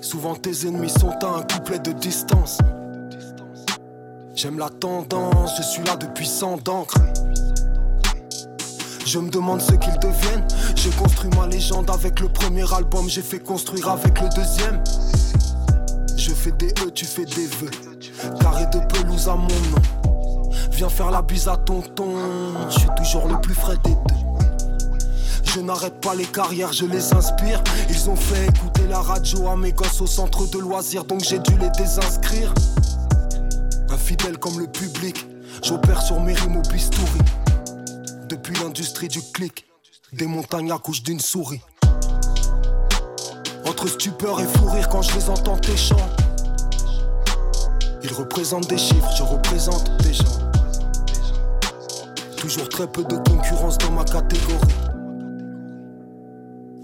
Souvent 0.00 0.34
tes 0.34 0.66
ennemis 0.66 0.90
sont 0.90 1.14
à 1.22 1.38
un 1.38 1.42
couplet 1.42 1.78
de 1.78 1.92
distance. 1.92 2.58
J'aime 4.34 4.58
la 4.58 4.68
tendance, 4.68 5.56
je 5.58 5.62
suis 5.62 5.82
là 5.84 5.96
depuis 5.96 6.26
100 6.26 6.64
d'encre. 6.64 6.98
Je 9.04 9.18
me 9.18 9.30
demande 9.30 9.60
ce 9.60 9.72
qu'ils 9.72 9.98
deviennent. 9.98 10.46
J'ai 10.76 10.90
construit 10.90 11.30
ma 11.36 11.46
légende 11.46 11.90
avec 11.90 12.20
le 12.20 12.28
premier 12.28 12.72
album, 12.72 13.08
j'ai 13.08 13.22
fait 13.22 13.40
construire 13.40 13.88
avec 13.88 14.20
le 14.20 14.28
deuxième. 14.34 14.82
Je 16.16 16.32
fais 16.32 16.52
des 16.52 16.68
E, 16.84 16.90
tu 16.94 17.04
fais 17.04 17.24
des 17.24 17.46
vœux. 17.46 17.70
Carré 18.40 18.66
de 18.66 18.78
pelouse 18.92 19.28
à 19.28 19.34
mon 19.34 19.48
nom. 19.48 19.99
Viens 20.72 20.88
faire 20.88 21.10
la 21.10 21.22
bise 21.22 21.48
à 21.48 21.56
tonton. 21.56 22.14
Je 22.68 22.78
suis 22.78 22.88
toujours 22.96 23.26
le 23.28 23.40
plus 23.40 23.54
frais 23.54 23.76
des 23.84 23.90
deux. 23.90 24.20
Je 25.52 25.60
n'arrête 25.60 26.00
pas 26.00 26.14
les 26.14 26.26
carrières, 26.26 26.72
je 26.72 26.86
les 26.86 27.12
inspire. 27.12 27.62
Ils 27.88 28.08
ont 28.08 28.14
fait 28.14 28.46
écouter 28.46 28.86
la 28.88 29.00
radio 29.00 29.48
à 29.48 29.56
mes 29.56 29.72
gosses 29.72 30.00
au 30.00 30.06
centre 30.06 30.48
de 30.48 30.58
loisirs, 30.58 31.04
donc 31.04 31.24
j'ai 31.24 31.40
dû 31.40 31.58
les 31.58 31.70
désinscrire. 31.70 32.54
Infidèle 33.90 34.38
comme 34.38 34.60
le 34.60 34.68
public, 34.68 35.26
j'opère 35.64 36.02
sur 36.02 36.20
mes 36.20 36.34
rimes 36.34 36.58
au 36.58 36.62
bistouri. 36.62 37.20
Depuis 38.28 38.54
l'industrie 38.62 39.08
du 39.08 39.20
clic, 39.34 39.66
des 40.12 40.26
montagnes 40.26 40.70
accouchent 40.70 41.02
d'une 41.02 41.18
souris. 41.18 41.60
Entre 43.66 43.88
stupeur 43.88 44.40
et 44.40 44.46
fou 44.46 44.66
rire 44.66 44.88
quand 44.88 45.02
je 45.02 45.14
les 45.16 45.28
entends 45.28 45.58
tes 45.58 45.76
chants. 45.76 45.96
Ils 48.04 48.12
représentent 48.12 48.68
des 48.68 48.78
chiffres, 48.78 49.10
je 49.16 49.24
représente 49.24 49.90
des 50.02 50.14
gens. 50.14 50.39
Toujours 52.40 52.70
très 52.70 52.86
peu 52.86 53.04
de 53.04 53.16
concurrence 53.16 53.76
dans 53.76 53.90
ma 53.90 54.02
catégorie. 54.02 54.56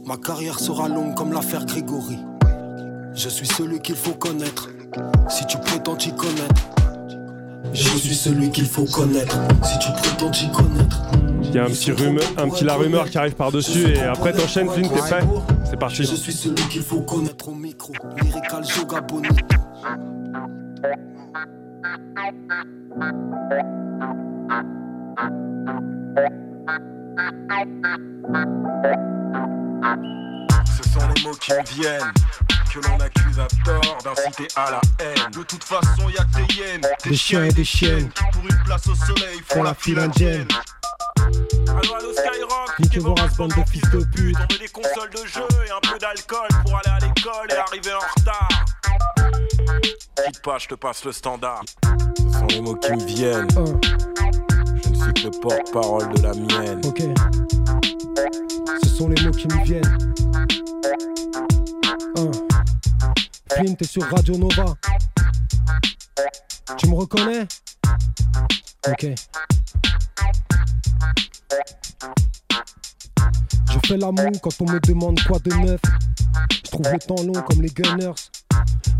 Ma 0.04 0.18
carrière 0.18 0.60
sera 0.60 0.86
longue 0.86 1.14
comme 1.14 1.32
l'affaire 1.32 1.64
Grégory. 1.64 2.18
Je 3.14 3.30
suis 3.30 3.46
celui 3.46 3.80
qu'il 3.80 3.96
faut 3.96 4.12
connaître. 4.12 4.68
Si 5.30 5.46
tu 5.46 5.56
prétends 5.56 5.96
t'y 5.96 6.12
connaître. 6.14 6.68
Je 7.72 7.88
suis 7.88 8.14
celui 8.14 8.50
qu'il 8.50 8.66
faut 8.66 8.84
connaître. 8.84 9.38
Si 9.64 9.78
tu 9.78 9.90
prétends 9.92 10.30
t'y 10.30 10.50
connaître. 10.50 11.00
Il 11.42 11.54
y 11.54 11.58
a 11.58 11.64
un 11.64 11.68
petit, 11.68 11.90
rumeur, 11.90 12.24
un 12.36 12.50
petit 12.50 12.64
la 12.64 12.74
rumeur 12.74 13.08
qui 13.08 13.16
arrive 13.16 13.34
par-dessus 13.34 13.94
et 13.94 14.02
après 14.02 14.34
t'enchaînes, 14.34 14.68
Flynn, 14.68 14.90
t'es 14.90 14.98
prêt 14.98 15.24
C'est 15.64 15.78
parti. 15.78 16.04
Je 16.04 16.16
suis 16.16 16.34
celui 16.34 16.68
qu'il 16.68 16.82
faut 16.82 17.00
connaître 17.00 17.48
au 17.48 17.54
micro. 17.54 17.94
Lyrical 18.22 18.62
Bonito. 19.08 19.34
Ce 25.16 25.22
sont 30.90 31.08
les 31.14 31.22
mots 31.22 31.34
qui 31.40 31.52
me 31.52 31.64
viennent, 31.74 32.12
que 32.72 32.80
l'on 32.86 33.00
accuse 33.00 33.38
à 33.40 33.46
tort 33.64 33.98
d'inciter 34.04 34.48
à 34.56 34.72
la 34.72 34.80
haine. 35.00 35.30
De 35.32 35.42
toute 35.42 35.64
façon, 35.64 36.10
y 36.10 36.18
a 36.18 36.24
que 36.24 36.46
des 36.46 36.54
hyènes, 36.54 36.82
Des 37.04 37.16
chiens 37.16 37.44
et 37.44 37.52
des 37.52 37.64
chiennes. 37.64 38.10
qui 38.10 38.24
pour 38.32 38.42
une 38.42 38.64
place 38.64 38.86
au 38.88 38.94
soleil 38.94 39.40
font 39.46 39.62
la 39.62 39.72
file 39.74 39.98
indienne. 40.00 40.48
Allo, 41.18 41.94
allo, 41.98 42.12
Skyrock, 42.12 42.78
Niquez 42.78 42.98
vos 43.00 43.14
races, 43.14 43.36
bande 43.36 43.54
de 43.54 43.64
fils 43.70 43.88
de 43.90 44.04
pute. 44.04 44.36
on 44.36 44.52
veut 44.52 44.58
des 44.58 44.68
consoles 44.68 45.10
de 45.10 45.26
jeu 45.26 45.46
et 45.66 45.70
un 45.70 45.80
peu 45.90 45.98
d'alcool 45.98 46.48
pour 46.62 46.76
aller 46.76 46.90
à 46.90 46.98
l'école 46.98 47.48
et 47.50 47.54
arriver 47.54 47.92
en 47.94 48.20
retard. 48.20 48.48
Quitte 50.26 50.42
pas, 50.42 50.58
je 50.58 50.68
te 50.68 50.74
passe 50.74 51.04
le 51.06 51.12
standard. 51.12 51.62
Ce 52.18 52.38
sont 52.38 52.46
les 52.48 52.60
mots 52.60 52.76
qui 52.76 52.92
me 52.92 53.04
viennent. 53.06 53.48
Le 55.24 55.30
porte-parole 55.40 56.12
de 56.14 56.22
la 56.22 56.32
mienne. 56.34 56.80
Ok. 56.86 57.02
Ce 58.82 58.88
sont 58.88 59.08
les 59.08 59.22
mots 59.24 59.30
qui 59.30 59.46
me 59.48 59.64
viennent. 59.64 60.14
Flynn, 63.52 63.76
t'es 63.76 63.86
sur 63.86 64.02
Radio 64.04 64.36
Nova. 64.36 64.74
Tu 66.76 66.88
me 66.88 66.94
reconnais? 66.94 67.46
Ok. 68.88 69.06
Je 73.70 73.88
fais 73.88 73.96
la 73.96 74.10
moue 74.10 74.38
quand 74.42 74.60
on 74.60 74.70
me 74.70 74.80
demande 74.80 75.20
quoi 75.26 75.38
de 75.44 75.54
neuf. 75.54 75.80
Je 76.64 76.70
trouve 76.70 76.86
le 76.92 76.98
temps 76.98 77.22
long 77.22 77.42
comme 77.42 77.62
les 77.62 77.68
gunners. 77.68 78.12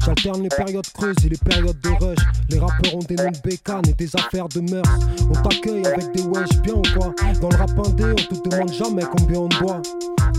J'alterne 0.05 0.43
les 0.43 0.49
périodes 0.49 0.87
creuses 0.95 1.17
et 1.25 1.29
les 1.29 1.37
périodes 1.37 1.81
de 1.81 1.89
rush. 2.05 2.19
Les 2.51 2.59
rappeurs 2.59 2.95
ont 2.95 3.03
des 3.09 3.17
noms 3.17 3.31
de 3.31 3.39
bécanes 3.43 3.89
et 3.89 3.93
des 3.95 4.15
affaires 4.15 4.49
de 4.49 4.61
mœurs. 4.61 4.99
On 5.29 5.43
t'accueille 5.43 5.85
avec 5.87 6.13
des 6.13 6.23
wesh 6.23 6.49
bien 6.63 6.75
ou 6.75 6.83
quoi? 6.97 7.13
Dans 7.41 7.49
le 7.49 7.57
rap 7.57 7.71
indé, 7.87 8.05
on 8.05 8.35
te 8.35 8.49
demande 8.49 8.73
jamais 8.73 9.03
combien 9.17 9.41
on 9.41 9.49
boit. 9.61 9.83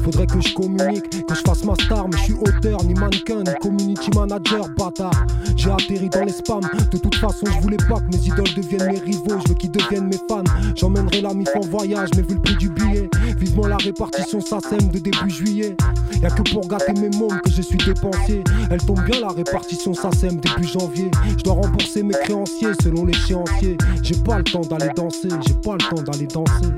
Faudrait 0.03 0.27
que 0.27 0.39
je 0.39 0.53
communique, 0.53 1.09
que 1.09 1.35
je 1.35 1.41
fasse 1.41 1.65
ma 1.65 1.73
star, 1.75 2.07
mais 2.07 2.17
je 2.17 2.23
suis 2.23 2.33
auteur, 2.33 2.81
ni 2.85 2.93
mannequin, 2.93 3.43
ni 3.43 3.53
community 3.61 4.09
manager, 4.15 4.69
bâtard. 4.77 5.25
J'ai 5.57 5.71
atterri 5.71 6.07
dans 6.09 6.23
les 6.23 6.31
spams, 6.31 6.61
de 6.91 6.97
toute 6.97 7.15
façon 7.15 7.45
je 7.45 7.61
voulais 7.61 7.77
pas 7.77 7.99
que 7.99 8.15
mes 8.15 8.25
idoles 8.25 8.53
deviennent 8.55 8.91
mes 8.91 8.99
rivaux, 8.99 9.37
je 9.43 9.49
veux 9.49 9.55
qu'ils 9.55 9.71
deviennent 9.71 10.07
mes 10.07 10.19
fans. 10.29 10.43
J'emmènerai 10.75 11.21
la 11.21 11.33
mif 11.33 11.49
en 11.55 11.67
voyage, 11.67 12.09
mais 12.15 12.21
vu 12.21 12.35
le 12.35 12.41
prix 12.41 12.55
du 12.55 12.69
billet, 12.69 13.09
vivement 13.37 13.67
la 13.67 13.77
répartition 13.77 14.41
s'assème 14.41 14.89
de 14.89 14.99
début 14.99 15.29
juillet. 15.29 15.75
Y'a 16.21 16.29
que 16.29 16.41
pour 16.51 16.67
gâter 16.67 16.93
mes 16.93 17.09
mômes 17.17 17.39
que 17.43 17.51
je 17.51 17.61
suis 17.61 17.77
dépensier. 17.77 18.43
Elle 18.71 18.81
tombe 18.81 19.03
bien 19.03 19.19
la 19.21 19.29
répartition 19.29 19.93
s'assème 19.93 20.37
début 20.37 20.67
janvier. 20.67 21.11
Je 21.37 21.43
dois 21.43 21.53
rembourser 21.53 22.03
mes 22.03 22.13
créanciers 22.13 22.73
selon 22.81 23.05
l'échéancier. 23.05 23.77
J'ai 24.01 24.15
pas 24.15 24.39
le 24.39 24.43
temps 24.43 24.61
d'aller 24.61 24.91
danser, 24.95 25.29
j'ai 25.47 25.53
pas 25.63 25.73
le 25.73 25.95
temps 25.95 26.01
d'aller 26.01 26.27
danser. 26.27 26.73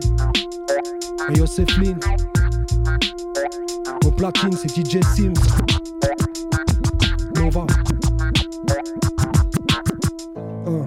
Et 1.30 1.38
yo 1.38 1.46
c'est. 1.46 1.66
Au 4.06 4.12
platine 4.12 4.54
c'est 4.54 4.70
DJ 4.70 5.00
Sims. 5.16 5.34
Nova. 7.36 7.66
Un. 10.68 10.86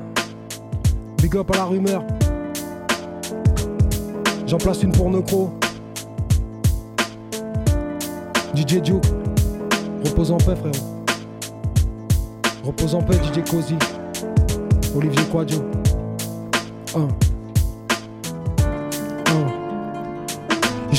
Big 1.22 1.36
up 1.36 1.50
à 1.52 1.56
la 1.56 1.64
rumeur. 1.64 2.04
J'en 4.46 4.58
place 4.58 4.82
une 4.82 4.92
pour 4.92 5.08
Necro. 5.08 5.61
DJ 8.54 8.82
Duke. 8.82 9.04
Repose 10.04 10.30
en 10.30 10.36
paix 10.36 10.54
frérot. 10.54 11.04
Repose 12.64 12.94
en 12.94 13.02
paix 13.02 13.16
DJ 13.16 13.42
Cozy. 13.50 13.76
Olivier 14.94 15.24
Quadio. 15.30 15.64
Un. 16.94 17.08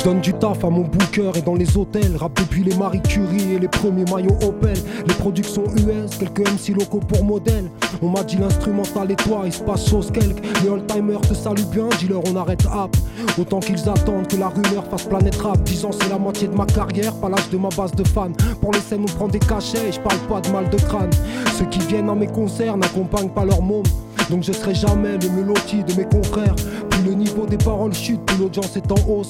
Donne 0.04 0.20
du 0.20 0.34
taf 0.34 0.66
à 0.66 0.70
mon 0.70 0.82
booker 0.82 1.32
et 1.36 1.41
dans 1.41 1.56
les 1.56 1.78
hôtels. 1.78 2.18
Rap 2.18 2.38
depuis 2.38 2.62
les 2.62 2.76
Marie 2.76 3.01
Curie 3.01 3.54
et 3.54 3.60
les 3.60 3.70
premiers 3.70 4.04
maillots 4.04 4.38
Opel. 4.43 4.76
Les 5.08 5.14
productions 5.14 5.64
US, 5.78 6.18
quelques 6.20 6.41
MC 6.41 6.78
locaux 6.78 6.99
pour 6.99 7.24
modèle. 7.24 7.72
On 8.01 8.10
m'a 8.10 8.22
dit 8.24 8.36
l'instrumental 8.36 9.12
et 9.12 9.16
toi, 9.16 9.43
il 9.45 9.54
se 9.54 9.64
passe 9.64 9.89
chose 9.89 10.12
quelque. 10.12 10.41
Les 10.62 10.70
old-timers 10.70 11.22
te 11.22 11.34
saluent 11.34 11.70
bien, 11.72 11.88
dis-leur 11.99 12.22
on 12.30 12.36
arrête 12.36 12.66
app. 12.66 12.93
Autant 13.39 13.62
qu'ils 13.62 13.88
attendent 13.88 14.28
que 14.28 14.36
la 14.36 14.49
rumeur 14.49 14.84
fasse 14.91 15.04
planète 15.04 15.38
rap. 15.38 15.64
10 15.64 15.86
ans 15.86 15.91
c'est 15.97 16.10
la 16.10 16.18
moitié 16.18 16.49
de 16.49 16.56
ma 16.56 16.66
carrière, 16.66 17.14
pas 17.16 17.30
l'âge 17.30 17.49
de 17.49 17.58
ma 17.58 17.70
base 17.70 17.93
de 17.93 18.04
fans. 18.06 18.34
Pour 18.60 18.74
les 18.74 18.82
scènes 18.82 19.04
on 19.04 19.18
prend 19.18 19.30
des 19.30 19.39
cachets 19.39 19.88
et 19.88 19.91
je 19.93 20.01
parle 20.01 20.20
pas 20.28 20.41
de 20.41 20.49
mal 20.49 20.70
de 20.70 20.78
crâne. 20.78 21.12
Ceux 21.58 21.66
qui 21.66 21.80
viennent 21.80 22.10
à 22.10 22.16
mes 22.16 22.28
concerts 22.28 22.76
n'accompagnent 22.76 23.30
pas 23.30 23.45
leur 23.45 23.62
môme. 23.62 23.84
Donc 24.30 24.43
je 24.43 24.51
serai 24.51 24.76
jamais 24.76 25.18
le 25.18 25.30
meloti 25.30 25.82
de 25.82 25.93
mes 25.93 26.06
confrères. 26.06 26.56
Plus 26.89 27.04
le 27.04 27.14
niveau 27.14 27.45
des 27.45 27.58
paroles 27.58 27.93
chute, 27.93 28.22
plus 28.26 28.38
l'audience 28.38 28.76
est 28.76 28.91
en 28.91 29.10
hausse. 29.10 29.30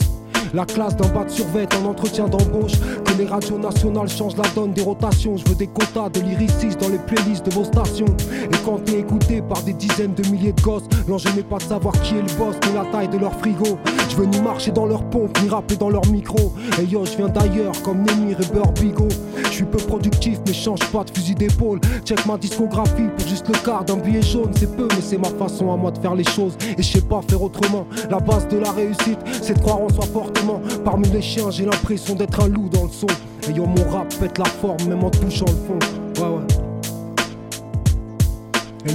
La 0.54 0.66
classe 0.68 0.95
d'un 0.95 1.08
bas 1.10 1.24
de 1.24 1.30
survêt 1.30 1.68
en 1.82 1.86
entretien 1.86 2.28
d'embauche. 2.28 2.74
Les 3.18 3.26
radios 3.26 3.59
nationales 3.59 4.09
changent 4.09 4.38
la 4.38 4.49
donne 4.55 4.74
des 4.74 4.82
rotations. 4.82 5.38
Je 5.38 5.47
veux 5.47 5.55
des 5.55 5.68
quotas 5.68 6.09
de 6.09 6.20
lyricistes 6.20 6.82
dans 6.82 6.89
les 6.89 6.97
playlists 6.97 7.45
de 7.45 7.51
vos 7.51 7.64
stations. 7.64 8.07
Et 8.32 8.57
quand 8.66 8.84
t'es 8.84 8.99
écouté 8.99 9.41
par 9.41 9.61
des 9.61 9.74
dizaines 9.74 10.16
de 10.16 10.28
milliers 10.30 10.51
de 10.53 10.61
gosses, 10.61 10.84
l'enjeu 11.07 11.30
n'est 11.36 11.43
pas 11.43 11.57
de 11.57 11.64
savoir 11.64 11.93
qui 12.01 12.16
est 12.16 12.22
le 12.22 12.38
boss, 12.38 12.55
ni 12.68 12.74
la 12.74 12.86
taille 12.91 13.09
de 13.09 13.18
leur 13.18 13.34
frigo. 13.34 13.78
Je 14.09 14.16
veux 14.16 14.26
ni 14.26 14.41
marcher 14.41 14.72
dans 14.72 14.86
leur 14.86 15.03
pompe, 15.09 15.38
ni 15.41 15.49
rapper 15.49 15.76
dans 15.76 15.89
leur 15.89 16.05
micro. 16.07 16.53
Et 16.82 16.86
yo, 16.86 17.05
je 17.05 17.18
viens 17.18 17.30
d'ailleurs 17.30 17.80
comme 17.84 18.03
Nemir 18.03 18.38
et 18.41 18.53
Burbigo. 18.53 19.07
Je 19.45 19.57
suis 19.57 19.66
peu 19.66 19.78
productif, 19.78 20.39
mais 20.47 20.53
change 20.53 20.80
pas 20.91 21.03
de 21.03 21.11
fusil 21.11 21.36
d'épaule. 21.36 21.80
Check 22.05 22.26
ma 22.26 22.38
discographie 22.38 23.09
pour 23.16 23.28
juste 23.28 23.47
le 23.47 23.57
quart 23.64 23.86
d'un 23.86 23.97
billet 23.97 24.22
jaune. 24.22 24.51
C'est 24.55 24.76
peu, 24.76 24.88
mais 24.89 25.01
c'est 25.01 25.20
ma 25.20 25.30
façon 25.30 25.72
à 25.72 25.78
moi 25.78 25.91
de 25.91 25.99
faire 25.99 26.16
les 26.16 26.24
choses. 26.24 26.57
Et 26.78 26.82
je 26.82 26.93
sais 26.93 27.01
pas 27.01 27.22
faire 27.28 27.41
autrement. 27.41 27.86
La 28.09 28.20
base 28.20 28.47
de 28.47 28.57
la 28.57 28.72
réussite, 28.72 29.20
c'est 29.41 29.53
de 29.53 29.59
croire 29.59 29.82
en 29.82 29.89
soi 29.89 30.05
fortement. 30.11 30.61
Parmi 30.84 31.07
les 31.09 31.22
chiens, 31.22 31.51
j'ai 31.51 31.66
l'impression 31.66 32.16
d'être 32.16 32.43
un 32.43 32.47
loup 32.47 32.70
dans 32.70 32.84
le 32.84 32.89
son. 33.04 33.51
Yo, 33.54 33.66
mon 33.66 33.89
rap 33.89 34.08
pète 34.20 34.38
la 34.38 34.45
forme, 34.45 34.84
même 34.88 35.04
en 35.04 35.10
touchant 35.10 35.45
le 35.47 35.54
fond. 35.68 35.80
Ouais, 36.22 36.30
ouais. 36.30 36.45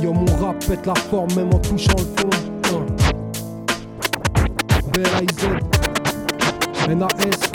Yo, 0.03 0.13
mon 0.13 0.37
rap 0.37 0.59
pète 0.67 0.87
la 0.87 0.95
forme, 0.95 1.35
même 1.35 1.53
en 1.53 1.59
touchant 1.59 1.97
le 1.99 2.05
fond. 2.21 2.31
Hein. 2.73 2.87
B-L-A-I-Z. 4.93 5.49
N-A-S. 6.89 7.53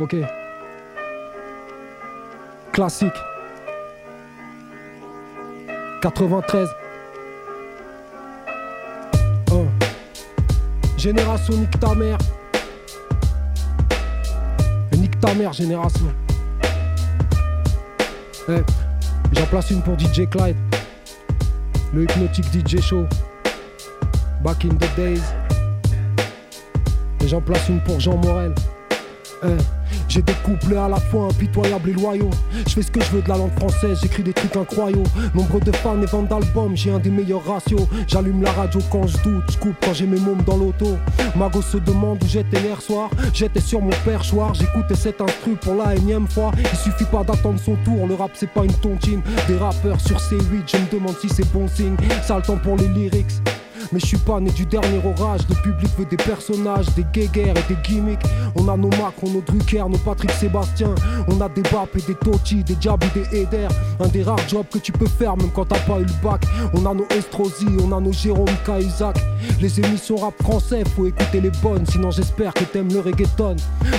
Ok. 0.00 0.16
Classique. 2.72 3.12
93. 6.00 6.68
Hein. 9.52 9.66
Génération 10.96 11.54
nique 11.54 11.78
ta 11.78 11.94
mère. 11.94 12.18
Ta 15.24 15.32
mère, 15.32 15.54
génération. 15.54 16.04
Eh, 18.46 18.60
J'en 19.32 19.46
place 19.46 19.70
une 19.70 19.80
pour 19.80 19.98
DJ 19.98 20.28
Clyde. 20.28 20.56
Le 21.94 22.02
hypnotique 22.02 22.44
DJ 22.52 22.78
show. 22.78 23.06
Back 24.42 24.66
in 24.66 24.74
the 24.74 24.96
days. 24.96 25.22
Et 27.24 27.28
j'en 27.28 27.40
place 27.40 27.70
une 27.70 27.80
pour 27.80 28.00
Jean 28.00 28.18
Morel. 28.18 28.54
Eh, 29.44 29.56
J'ai 30.14 30.22
des 30.22 30.32
couplets 30.44 30.76
à 30.76 30.88
la 30.88 31.00
fois 31.00 31.26
impitoyables 31.26 31.90
et 31.90 31.92
loyaux. 31.92 32.30
Je 32.68 32.74
fais 32.74 32.82
ce 32.82 32.90
que 32.92 33.00
je 33.00 33.10
veux 33.10 33.20
de 33.20 33.28
la 33.28 33.36
langue 33.36 33.50
française, 33.58 33.98
j'écris 34.00 34.22
des 34.22 34.32
trucs 34.32 34.54
incroyables. 34.54 35.02
Nombre 35.34 35.58
de 35.58 35.72
fans 35.72 36.00
et 36.00 36.06
ventes 36.06 36.28
d'albums, 36.28 36.76
j'ai 36.76 36.92
un 36.92 37.00
des 37.00 37.10
meilleurs 37.10 37.44
ratios. 37.44 37.88
J'allume 38.06 38.40
la 38.40 38.52
radio 38.52 38.78
quand 38.92 39.08
je 39.08 39.16
doute, 39.24 39.42
je 39.50 39.58
coupe 39.58 39.74
quand 39.84 39.92
j'ai 39.92 40.06
mes 40.06 40.20
mômes 40.20 40.42
dans 40.46 40.56
l'auto. 40.56 40.98
Ma 41.34 41.48
gosse 41.48 41.66
se 41.66 41.78
demande 41.78 42.22
où 42.22 42.28
j'étais 42.28 42.60
hier 42.60 42.80
soir. 42.80 43.10
J'étais 43.32 43.58
sur 43.58 43.80
mon 43.80 43.90
perchoir, 44.04 44.54
j'écoutais 44.54 44.94
cet 44.94 45.20
instru 45.20 45.56
pour 45.56 45.74
la 45.74 45.96
énième 45.96 46.28
fois. 46.28 46.52
Il 46.58 46.78
suffit 46.78 47.06
pas 47.10 47.24
d'attendre 47.24 47.58
son 47.58 47.74
tour, 47.84 48.06
le 48.06 48.14
rap 48.14 48.30
c'est 48.34 48.50
pas 48.50 48.62
une 48.64 48.74
tontine. 48.74 49.20
Des 49.48 49.56
rappeurs 49.56 50.00
sur 50.00 50.18
C8, 50.18 50.62
je 50.64 50.76
me 50.76 50.92
demande 50.92 51.16
si 51.20 51.28
c'est 51.28 51.52
bon 51.52 51.66
signe. 51.66 51.96
Ça 52.22 52.36
le 52.36 52.42
temps 52.42 52.58
pour 52.58 52.76
les 52.76 52.86
lyrics. 52.86 53.32
Mais 53.92 54.00
je 54.00 54.06
suis 54.06 54.18
pas 54.18 54.40
né 54.40 54.50
du 54.50 54.66
dernier 54.66 55.00
orage, 55.04 55.42
le 55.48 55.54
public 55.56 55.90
veut 55.98 56.04
des 56.06 56.16
personnages, 56.16 56.86
des 56.94 57.04
guéguerres 57.12 57.56
et 57.56 57.74
des 57.74 57.80
gimmicks. 57.82 58.20
On 58.56 58.68
a 58.68 58.76
nos 58.76 58.90
Macron, 58.90 59.30
nos 59.30 59.42
Drucker, 59.42 59.84
nos 59.88 59.98
Patrick 59.98 60.30
Sébastien. 60.32 60.94
On 61.28 61.40
a 61.40 61.48
des 61.48 61.62
Bap 61.62 61.88
et 61.96 62.02
des 62.02 62.14
Totti, 62.14 62.64
des 62.64 62.74
et 62.74 63.18
des 63.18 63.42
Eder. 63.42 63.68
Un 64.00 64.08
des 64.08 64.22
rares 64.22 64.48
jobs 64.48 64.66
que 64.70 64.78
tu 64.78 64.92
peux 64.92 65.06
faire 65.06 65.36
même 65.36 65.50
quand 65.54 65.66
t'as 65.66 65.80
pas 65.80 65.98
eu 65.98 66.04
le 66.04 66.22
bac. 66.22 66.44
On 66.74 66.86
a 66.86 66.94
nos 66.94 67.06
Estrosi, 67.10 67.66
on 67.82 67.92
a 67.96 68.00
nos 68.00 68.12
Jérôme 68.12 68.46
Cahuzac. 68.64 69.16
Les 69.60 69.80
émissions 69.80 70.16
rap 70.16 70.34
français, 70.42 70.84
faut 70.96 71.06
écouter 71.06 71.40
les 71.40 71.50
bonnes, 71.62 71.86
sinon 71.86 72.10
j'espère 72.10 72.54
que 72.54 72.64
t'aimes 72.64 72.92
le 72.92 73.00
reggaeton. 73.00 73.56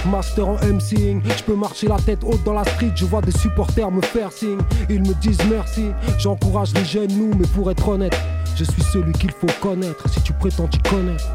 Master 0.09 0.47
en 0.47 0.55
MCing, 0.55 1.21
je 1.25 1.43
peux 1.43 1.55
marcher 1.55 1.88
la 1.88 1.97
tête 1.97 2.19
haute 2.23 2.43
dans 2.43 2.53
la 2.53 2.63
street, 2.63 2.91
je 2.95 3.05
vois 3.05 3.21
des 3.21 3.31
supporters 3.31 3.91
me 3.91 4.01
faire 4.01 4.31
signe. 4.31 4.59
Ils 4.89 5.01
me 5.01 5.13
disent 5.15 5.43
merci, 5.49 5.91
j'encourage 6.17 6.73
les 6.73 6.86
jeunes, 6.86 7.11
nous, 7.11 7.31
mais 7.38 7.47
pour 7.47 7.69
être 7.71 7.88
honnête. 7.88 8.15
Je 8.57 8.63
suis 8.63 8.83
celui 8.83 9.11
qu'il 9.11 9.31
faut 9.31 9.47
connaître 9.61 9.74
si 9.84 10.21
tu 10.21 10.32
prétends 10.34 10.67
t'y 10.67 10.80
connaître. 10.80 11.26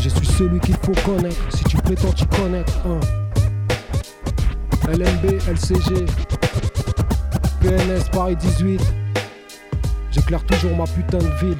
Je 0.00 0.08
suis 0.08 0.26
celui 0.26 0.58
qu'il 0.60 0.76
faut 0.76 0.94
connaître 1.04 1.36
si 1.50 1.64
tu 1.64 1.76
prétends 1.76 2.12
t'y 2.12 2.26
connaître. 2.26 2.72
hein. 2.86 3.00
LMB, 4.88 5.38
LCG, 5.48 6.06
PNS 7.60 8.10
Paris 8.12 8.36
18. 8.36 8.80
J'éclaire 10.10 10.42
toujours 10.46 10.74
ma 10.76 10.84
putain 10.84 11.18
de 11.18 11.46
ville. 11.46 11.58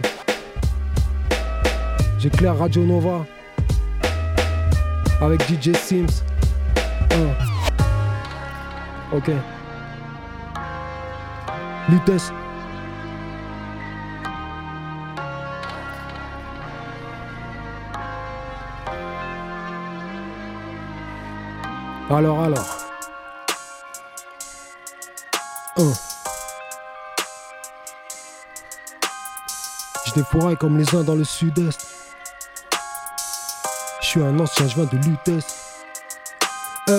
J'éclaire 2.19 2.57
Radio 2.59 2.85
Nova 2.85 3.25
avec 5.21 5.43
DJ 5.43 5.75
Sims. 5.77 6.25
Euh. 7.13 7.33
Ok. 9.13 9.31
Lutèce. 11.91 12.33
Alors, 22.11 22.43
alors. 22.43 22.67
Un. 25.77 25.93
Je 30.07 30.13
défouraille 30.15 30.57
comme 30.57 30.79
les 30.79 30.95
uns 30.95 31.03
dans 31.03 31.15
le 31.15 31.25
sud-est. 31.25 31.87
Je 34.01 34.07
suis 34.07 34.23
un 34.23 34.41
ancien, 34.41 34.67
je 34.69 34.75
viens 34.77 34.87
de 34.87 34.97
Lutèce. 35.07 35.85
Eh, 36.89 36.93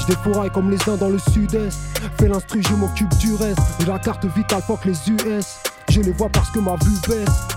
je 0.00 0.06
défouraille 0.06 0.50
comme 0.52 0.70
les 0.70 0.88
uns 0.88 0.96
dans 0.96 1.08
le 1.08 1.18
sud-est. 1.18 1.80
Fais 2.20 2.28
l'instru, 2.28 2.62
je 2.62 2.74
m'occupe 2.74 3.12
du 3.16 3.34
reste. 3.34 3.58
Et 3.80 3.84
la 3.84 3.98
carte 3.98 4.24
vitale 4.26 4.62
fuck 4.62 4.84
les 4.84 5.10
US. 5.10 5.58
Je 5.88 6.02
les 6.02 6.12
vois 6.12 6.28
parce 6.28 6.50
que 6.50 6.60
ma 6.60 6.76
vue 6.76 7.00
baisse. 7.08 7.48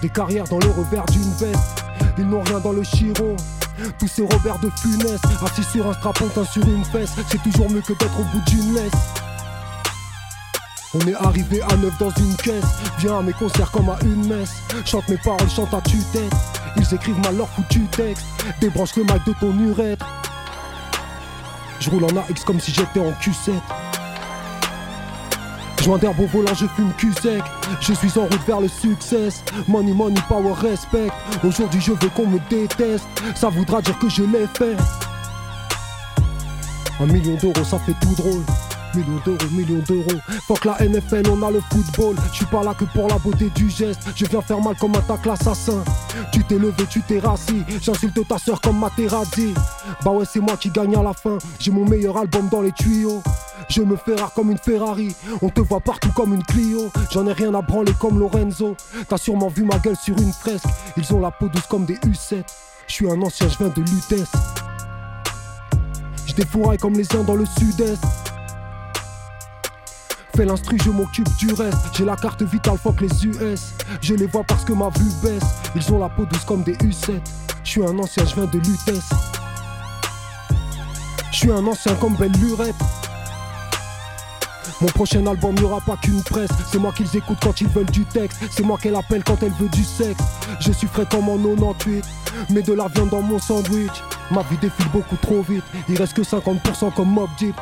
Des 0.00 0.08
carrières 0.08 0.48
dans 0.48 0.60
le 0.60 0.70
revers 0.70 1.04
d'une 1.06 1.30
veste. 1.34 1.84
Ils 2.16 2.26
n'ont 2.26 2.40
rien 2.40 2.58
dans 2.60 2.72
le 2.72 2.82
chiro. 2.82 3.36
Tous 3.98 4.08
ces 4.08 4.22
Robert 4.22 4.58
de 4.58 4.70
Funès, 4.80 5.20
assis 5.42 5.64
sur 5.64 5.88
un 5.88 5.94
strapontin 5.94 6.44
sur 6.44 6.62
une 6.62 6.84
fesse, 6.84 7.12
c'est 7.28 7.42
toujours 7.42 7.70
mieux 7.70 7.80
que 7.80 7.92
d'être 7.94 8.20
au 8.20 8.24
bout 8.24 8.40
d'une 8.46 8.74
laisse. 8.74 8.92
On 10.92 11.00
est 11.06 11.14
arrivé 11.14 11.62
à 11.62 11.76
neuf 11.76 11.96
dans 11.98 12.10
une 12.10 12.34
caisse, 12.36 12.64
viens 12.98 13.18
à 13.18 13.22
mes 13.22 13.32
concerts 13.32 13.70
comme 13.70 13.88
à 13.88 13.98
une 14.02 14.26
messe. 14.26 14.62
Chante 14.84 15.08
mes 15.08 15.18
paroles, 15.18 15.48
chante 15.48 15.72
à 15.72 15.80
tue-tête. 15.80 16.32
Ils 16.76 16.94
écrivent 16.94 17.20
mal 17.20 17.36
leur 17.36 17.48
foutu 17.48 17.80
texte, 17.86 18.26
débranche 18.60 18.96
le 18.96 19.04
mic 19.04 19.24
de 19.26 19.32
ton 19.34 19.56
urètre. 19.58 20.06
Je 21.78 21.90
roule 21.90 22.04
en 22.04 22.16
AX 22.16 22.44
comme 22.44 22.60
si 22.60 22.72
j'étais 22.72 23.00
en 23.00 23.12
Q7. 23.12 23.52
Joint 25.82 25.96
d'herbe 25.96 26.20
au 26.20 26.26
volant, 26.26 26.54
je 26.54 26.66
fume 26.66 26.92
cul 26.98 27.12
sec. 27.22 27.42
Je 27.80 27.94
suis 27.94 28.18
en 28.18 28.22
route 28.22 28.46
vers 28.46 28.60
le 28.60 28.68
succès. 28.68 29.28
Money, 29.66 29.92
money, 29.92 30.20
power, 30.28 30.52
respect. 30.52 31.08
Aujourd'hui, 31.42 31.80
je 31.80 31.92
veux 31.92 32.08
qu'on 32.14 32.26
me 32.26 32.38
déteste. 32.50 33.06
Ça 33.34 33.48
voudra 33.48 33.80
dire 33.80 33.98
que 33.98 34.08
je 34.08 34.22
l'ai 34.22 34.46
fait. 34.46 34.76
Un 37.00 37.06
million 37.06 37.34
d'euros, 37.36 37.64
ça 37.64 37.78
fait 37.78 37.94
tout 38.00 38.14
drôle. 38.14 38.42
Million 38.94 39.20
d'euros, 39.24 39.50
million 39.52 39.82
d'euros. 39.88 40.20
Fuck 40.46 40.66
la 40.66 40.76
NFL, 40.86 41.30
on 41.30 41.42
a 41.42 41.50
le 41.50 41.60
football. 41.70 42.16
Je 42.32 42.36
suis 42.38 42.46
pas 42.46 42.62
là 42.62 42.74
que 42.74 42.84
pour 42.84 43.08
la 43.08 43.16
beauté 43.16 43.48
du 43.54 43.70
geste. 43.70 44.02
Je 44.14 44.26
viens 44.26 44.42
faire 44.42 44.60
mal 44.60 44.74
comme 44.78 44.94
un 44.96 45.00
tacle 45.00 45.30
assassin. 45.30 45.82
Tu 46.32 46.44
t'es 46.44 46.58
levé, 46.58 46.84
tu 46.90 47.00
t'es 47.00 47.20
rassis. 47.20 47.62
J'insulte 47.80 48.26
ta 48.28 48.36
soeur 48.36 48.60
comme 48.60 48.78
Materazzi. 48.78 49.54
Bah 50.04 50.10
ouais, 50.10 50.26
c'est 50.30 50.40
moi 50.40 50.56
qui 50.58 50.68
gagne 50.70 50.96
à 50.96 51.02
la 51.02 51.14
fin. 51.14 51.38
J'ai 51.58 51.70
mon 51.70 51.86
meilleur 51.88 52.18
album 52.18 52.48
dans 52.50 52.60
les 52.60 52.72
tuyaux. 52.72 53.22
Je 53.70 53.82
me 53.82 53.96
fais 53.96 54.16
rare 54.16 54.32
comme 54.34 54.50
une 54.50 54.58
Ferrari. 54.58 55.14
On 55.42 55.48
te 55.48 55.60
voit 55.60 55.78
partout 55.78 56.10
comme 56.10 56.34
une 56.34 56.42
Clio. 56.42 56.90
J'en 57.12 57.26
ai 57.28 57.32
rien 57.32 57.54
à 57.54 57.62
branler 57.62 57.94
comme 58.00 58.18
Lorenzo. 58.18 58.76
T'as 59.08 59.16
sûrement 59.16 59.48
vu 59.48 59.62
ma 59.62 59.78
gueule 59.78 59.96
sur 59.96 60.18
une 60.18 60.32
fresque. 60.32 60.66
Ils 60.96 61.14
ont 61.14 61.20
la 61.20 61.30
peau 61.30 61.48
douce 61.48 61.66
comme 61.68 61.84
des 61.84 61.94
U7. 61.94 62.42
Je 62.88 62.92
suis 62.92 63.08
un 63.08 63.22
ancien, 63.22 63.48
je 63.48 63.64
de 63.64 63.80
Lutèce. 63.82 64.32
Je 66.26 66.76
comme 66.78 66.94
les 66.94 67.06
uns 67.14 67.22
dans 67.22 67.36
le 67.36 67.44
sud-est. 67.46 68.02
Fais 70.34 70.44
l'instru, 70.44 70.76
je 70.82 70.90
m'occupe 70.90 71.28
du 71.36 71.52
reste. 71.52 71.78
J'ai 71.96 72.04
la 72.04 72.16
carte 72.16 72.42
vitale, 72.42 72.76
fuck 72.76 73.00
les 73.00 73.26
US. 73.26 73.74
Je 74.00 74.14
les 74.14 74.26
vois 74.26 74.42
parce 74.42 74.64
que 74.64 74.72
ma 74.72 74.88
vue 74.88 75.12
baisse. 75.22 75.44
Ils 75.76 75.92
ont 75.92 75.98
la 75.98 76.08
peau 76.08 76.24
douce 76.24 76.44
comme 76.44 76.64
des 76.64 76.74
U7. 76.74 77.20
Je 77.62 77.70
suis 77.70 77.84
un 77.84 77.96
ancien, 78.00 78.24
je 78.24 78.34
de 78.34 78.58
Lutèce. 78.58 79.10
Je 81.30 81.36
suis 81.36 81.52
un 81.52 81.64
ancien 81.66 81.94
comme 81.94 82.16
Belle 82.16 82.32
Lurette. 82.32 82.74
Mon 84.80 84.88
prochain 84.88 85.26
album 85.26 85.54
n'y 85.54 85.62
aura 85.62 85.80
pas 85.80 85.96
qu'une 85.96 86.22
presse. 86.22 86.50
C'est 86.70 86.78
moi 86.78 86.92
qu'ils 86.92 87.14
écoutent 87.14 87.40
quand 87.42 87.60
ils 87.60 87.68
veulent 87.68 87.90
du 87.90 88.04
texte. 88.04 88.40
C'est 88.50 88.62
moi 88.62 88.78
qu'elle 88.80 88.96
appelle 88.96 89.22
quand 89.22 89.42
elle 89.42 89.52
veut 89.52 89.68
du 89.68 89.84
sexe. 89.84 90.22
Je 90.60 90.72
suis 90.72 90.88
comme 90.88 91.28
en 91.28 91.36
98. 91.36 92.04
Mets 92.50 92.62
de 92.62 92.72
la 92.72 92.88
viande 92.88 93.10
dans 93.10 93.22
mon 93.22 93.38
sandwich. 93.38 94.02
Ma 94.30 94.42
vie 94.42 94.56
défile 94.58 94.88
beaucoup 94.92 95.16
trop 95.16 95.42
vite. 95.42 95.64
Il 95.88 95.96
reste 95.96 96.14
que 96.14 96.22
50% 96.22 96.94
comme 96.94 97.10
Mob 97.10 97.28
Deep. 97.38 97.56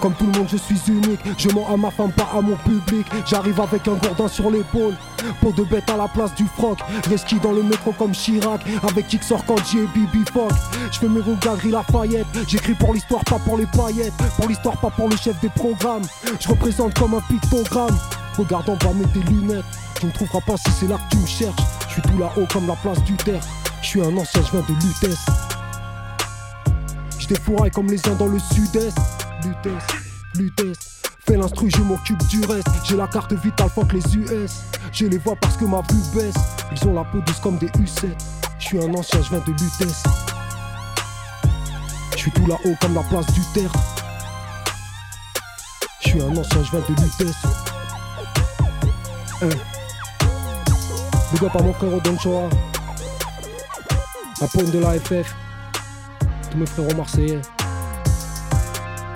Comme 0.00 0.14
tout 0.14 0.26
le 0.26 0.32
monde, 0.38 0.48
je 0.50 0.56
suis 0.56 0.80
unique. 0.88 1.20
Je 1.38 1.48
mens 1.50 1.66
à 1.72 1.76
ma 1.76 1.90
femme, 1.90 2.12
pas 2.12 2.28
à 2.36 2.40
mon 2.40 2.56
public. 2.56 3.06
J'arrive 3.26 3.60
avec 3.60 3.86
un 3.88 3.94
gourdin 3.94 4.28
sur 4.28 4.50
l'épaule. 4.50 4.94
Peau 5.40 5.52
de 5.52 5.62
bête 5.64 5.88
à 5.90 5.96
la 5.96 6.08
place 6.08 6.34
du 6.34 6.46
froc. 6.46 6.78
Reski 7.10 7.36
dans 7.40 7.52
le 7.52 7.62
métro 7.62 7.92
comme 7.92 8.12
Chirac. 8.12 8.60
Avec 8.88 9.06
sort 9.22 9.44
quand 9.46 9.56
et 9.74 9.86
Bibi 9.94 10.24
Fock. 10.32 10.52
Je 10.92 10.98
fais 10.98 11.08
mes 11.08 11.20
rougageries 11.20 11.70
Lafayette. 11.70 12.26
J'écris 12.46 12.74
pour 12.74 12.94
l'histoire, 12.94 13.24
pas 13.24 13.38
pour 13.38 13.56
les 13.56 13.66
paillettes. 13.66 14.14
Pour 14.36 14.48
l'histoire, 14.48 14.76
pas 14.78 14.90
pour 14.90 15.08
le 15.08 15.16
chef 15.16 15.38
des 15.40 15.48
programmes. 15.50 16.04
Je 16.40 16.48
représente 16.48 16.98
comme 16.98 17.14
un 17.14 17.20
pictogramme. 17.20 17.96
Regarde 18.36 18.68
en 18.68 18.76
bas, 18.76 18.92
mets 18.94 19.06
tes 19.06 19.20
lunettes. 19.30 19.64
Tu 20.00 20.06
ne 20.06 20.10
trouveras 20.10 20.40
pas 20.40 20.56
si 20.56 20.70
c'est 20.72 20.88
là 20.88 20.96
que 20.96 21.16
tu 21.16 21.22
me 21.22 21.26
cherches. 21.26 21.62
Je 21.88 21.92
suis 21.92 22.02
tout 22.02 22.18
là-haut 22.18 22.46
comme 22.52 22.66
la 22.66 22.76
place 22.76 23.02
du 23.04 23.14
terre. 23.14 23.42
Je 23.80 23.86
suis 23.86 24.02
un 24.02 24.16
ancien, 24.16 24.42
je 24.42 24.50
viens 24.50 24.64
de 24.68 24.74
Lutèce. 24.74 25.26
Je 27.18 27.28
défouraille 27.28 27.70
comme 27.70 27.86
les 27.86 28.06
uns 28.08 28.14
dans 28.14 28.26
le 28.26 28.38
sud-est. 28.38 29.23
Lutèce, 29.44 29.86
Lutèce. 30.36 31.02
Fais 31.26 31.36
l'instru, 31.36 31.70
je 31.70 31.82
m'occupe 31.82 32.22
du 32.28 32.44
reste. 32.46 32.68
J'ai 32.84 32.96
la 32.96 33.06
carte 33.06 33.32
vitale, 33.32 33.68
fuck 33.68 33.92
les 33.92 34.16
US. 34.16 34.62
Je 34.92 35.06
les 35.06 35.18
vois 35.18 35.36
parce 35.36 35.56
que 35.56 35.64
ma 35.64 35.82
vue 35.90 36.00
baisse. 36.14 36.34
Ils 36.72 36.88
ont 36.88 36.94
la 36.94 37.04
peau 37.04 37.20
douce 37.20 37.40
comme 37.40 37.58
des 37.58 37.68
U7. 37.68 38.08
Je 38.58 38.64
suis 38.64 38.78
un 38.82 38.94
ancien, 38.94 39.20
je 39.22 39.30
viens 39.30 39.40
de 39.40 39.50
Lutèce. 39.50 40.02
Je 42.12 42.16
suis 42.18 42.30
tout 42.30 42.46
là-haut 42.46 42.74
comme 42.80 42.94
la 42.94 43.02
place 43.02 43.26
du 43.32 43.40
terre. 43.52 43.72
Je 46.00 46.08
suis 46.08 46.22
un 46.22 46.36
ancien, 46.36 46.62
je 46.62 46.76
de 46.76 47.02
Lutèce. 47.02 47.42
Hein. 49.42 49.48
Big 51.32 51.44
up 51.44 51.56
à 51.56 51.62
mon 51.62 51.72
frère 51.74 52.00
Don 52.02 52.18
Choa. 52.18 52.48
La 54.40 54.46
paume 54.48 54.70
de 54.70 54.78
la 54.78 54.98
FF. 54.98 55.34
Tous 56.50 56.58
mes 56.58 56.66
frérots 56.66 56.96
marseillais. 56.96 57.40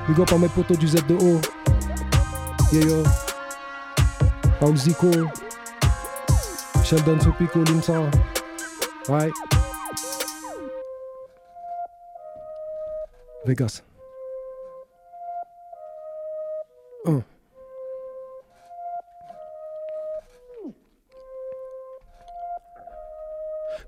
Big 0.08 0.18
up 0.20 0.32
à 0.32 0.38
mes 0.38 0.48
potos 0.48 0.78
du 0.78 0.86
Z2O. 0.86 1.38
Yeah 2.72 2.86
yo. 2.86 3.02
Paul 4.58 4.74
Zico. 4.74 5.10
Sheldon 6.82 7.20
Sopico, 7.20 7.62
Limsa. 7.64 8.00
Ouais. 9.10 9.30
Vegas. 13.44 13.82
Un. 17.04 17.22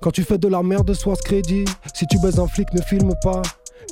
Quand 0.02 0.10
tu 0.10 0.22
fais 0.22 0.36
de 0.36 0.48
la 0.48 0.62
merde, 0.62 0.92
sois 0.92 1.16
crédit. 1.16 1.64
Si 1.94 2.06
tu 2.06 2.18
baises 2.18 2.38
un 2.38 2.46
flic, 2.46 2.72
ne 2.74 2.82
filme 2.82 3.14
pas. 3.22 3.40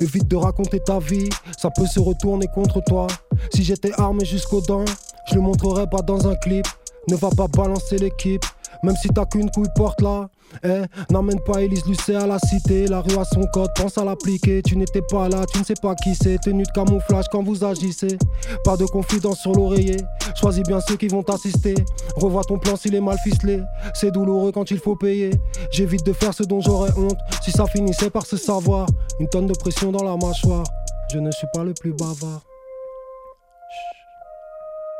Évite 0.01 0.27
de 0.27 0.35
raconter 0.37 0.79
ta 0.79 0.99
vie, 0.99 1.29
ça 1.57 1.69
peut 1.69 1.85
se 1.85 1.99
retourner 1.99 2.47
contre 2.47 2.81
toi. 2.85 3.07
Si 3.53 3.63
j'étais 3.63 3.91
armé 3.99 4.23
jusqu'aux 4.23 4.61
dents, 4.61 4.85
je 5.29 5.35
le 5.35 5.41
montrerais 5.41 5.89
pas 5.89 6.01
dans 6.01 6.27
un 6.27 6.35
clip. 6.35 6.65
Ne 7.09 7.15
va 7.15 7.29
pas 7.29 7.47
balancer 7.47 7.97
l'équipe, 7.97 8.45
même 8.83 8.95
si 8.95 9.09
t'as 9.09 9.25
qu'une 9.25 9.49
couille 9.51 9.69
porte 9.75 10.01
là. 10.01 10.29
Eh, 10.63 10.81
n'emmène 11.11 11.39
pas 11.41 11.61
Elise 11.61 11.85
Lucet 11.85 12.15
à 12.15 12.25
la 12.25 12.39
cité, 12.39 12.87
la 12.87 13.01
rue 13.01 13.17
a 13.17 13.23
son 13.23 13.43
code, 13.53 13.69
pense 13.75 13.97
à 13.97 14.03
l'appliquer. 14.03 14.61
Tu 14.63 14.75
n'étais 14.75 15.01
pas 15.01 15.29
là, 15.29 15.45
tu 15.51 15.59
ne 15.59 15.63
sais 15.63 15.75
pas 15.81 15.95
qui 15.95 16.15
c'est, 16.15 16.39
tenue 16.39 16.63
de 16.63 16.71
camouflage 16.71 17.25
quand 17.31 17.43
vous 17.43 17.63
agissez. 17.63 18.17
Pas 18.63 18.75
de 18.75 18.85
confidence 18.85 19.39
sur 19.39 19.53
l'oreiller, 19.53 19.97
choisis 20.35 20.63
bien 20.63 20.79
ceux 20.81 20.95
qui 20.95 21.07
vont 21.07 21.23
t'assister. 21.23 21.75
Revois 22.15 22.43
ton 22.43 22.57
plan 22.57 22.75
s'il 22.75 22.95
est 22.95 23.01
mal 23.01 23.17
ficelé, 23.23 23.61
c'est 23.93 24.11
douloureux 24.11 24.51
quand 24.51 24.71
il 24.71 24.79
faut 24.79 24.95
payer. 24.95 25.31
J'évite 25.71 26.05
de 26.05 26.13
faire 26.13 26.33
ce 26.33 26.43
dont 26.43 26.61
j'aurais 26.61 26.91
honte, 26.97 27.17
si 27.43 27.51
ça 27.51 27.65
finissait 27.67 28.09
par 28.09 28.25
se 28.25 28.37
savoir. 28.37 28.87
Une 29.19 29.27
tonne 29.27 29.47
de 29.47 29.53
pression 29.53 29.91
dans 29.91 30.03
la 30.03 30.15
mâchoire, 30.15 30.63
je 31.11 31.19
ne 31.19 31.31
suis 31.31 31.47
pas 31.53 31.63
le 31.63 31.73
plus 31.73 31.93
bavard. 31.93 32.41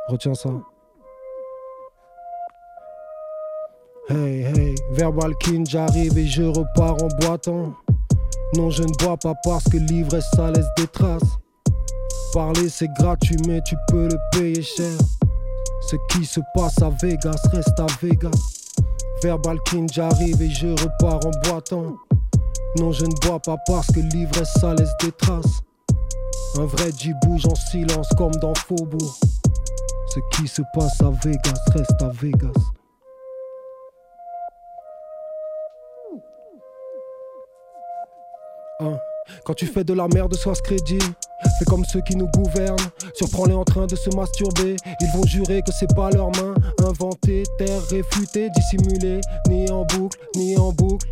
Retiens 0.08 0.34
ça. 0.34 0.50
Hey 4.12 4.42
hey, 4.42 4.76
Verbal 4.90 5.36
King, 5.38 5.64
j'arrive 5.70 6.18
et 6.18 6.26
je 6.26 6.42
repars 6.42 6.96
en 7.04 7.10
boitant. 7.22 7.76
Non, 8.56 8.72
je 8.72 8.82
ne 8.82 8.92
bois 8.98 9.18
pas 9.18 9.36
parce 9.44 9.66
que 9.66 9.78
l'ivresse 9.78 10.26
ça 10.36 10.50
laisse 10.50 10.66
des 10.78 10.88
traces. 10.88 11.38
Parler 12.34 12.70
c'est 12.70 12.92
gratuit, 12.98 13.38
mais 13.48 13.62
tu 13.62 13.76
peux 13.88 14.08
le 14.08 14.18
payer 14.32 14.64
cher. 14.64 14.98
Ce 15.82 15.96
qui 16.10 16.26
se 16.26 16.40
passe 16.56 16.82
à 16.82 16.90
Vegas 16.90 17.40
reste 17.52 17.80
à 17.80 17.86
Vegas. 18.02 18.32
Verbal 19.22 19.60
King, 19.66 19.88
j'arrive 19.94 20.42
et 20.42 20.50
je 20.50 20.70
repars 20.70 21.24
en 21.28 21.32
boitant. 21.48 21.96
Non, 22.78 22.92
je 22.92 23.06
ne 23.06 23.28
bois 23.28 23.40
pas 23.40 23.58
parce 23.68 23.88
que 23.92 24.00
l'ivresse 24.00 24.54
ça 24.60 24.74
laisse 24.74 24.98
des 25.04 25.12
traces. 25.12 25.62
Un 26.58 26.66
vrai 26.66 26.90
G 26.98 27.14
bouge 27.24 27.46
en 27.46 27.54
silence 27.54 28.10
comme 28.18 28.34
dans 28.42 28.56
Faubourg. 28.56 29.20
Ce 30.08 30.20
qui 30.36 30.48
se 30.48 30.64
passe 30.74 31.00
à 31.02 31.12
Vegas 31.24 31.62
reste 31.76 32.02
à 32.02 32.10
Vegas. 32.10 32.79
Hein. 38.82 38.98
Quand 39.46 39.54
tu 39.54 39.66
fais 39.66 39.84
de 39.84 39.94
la 39.94 40.08
merde, 40.08 40.34
sois 40.36 40.56
ce 40.56 40.62
crédit. 40.62 41.00
Fais 41.60 41.66
comme 41.66 41.84
ceux 41.86 42.02
qui 42.02 42.16
nous 42.16 42.28
gouvernent. 42.28 42.78
Surprends-les 43.14 43.54
en 43.54 43.64
train 43.64 43.88
de 43.88 43.96
se 43.96 44.10
masturber. 44.16 44.76
Ils 45.02 45.12
vont 45.14 45.26
jurer 45.26 45.62
que 45.62 45.72
c'est 45.72 45.94
pas 45.96 46.10
leurs 46.12 46.32
mains. 46.38 46.56
Inventer, 46.84 47.44
terre, 47.58 47.82
réfuter, 47.90 48.50
dissimuler. 48.52 49.22
Ni 49.50 49.70
en 49.70 49.86
boucle, 49.86 50.18
ni 50.36 50.58
en 50.58 50.72
boucle. 50.72 51.08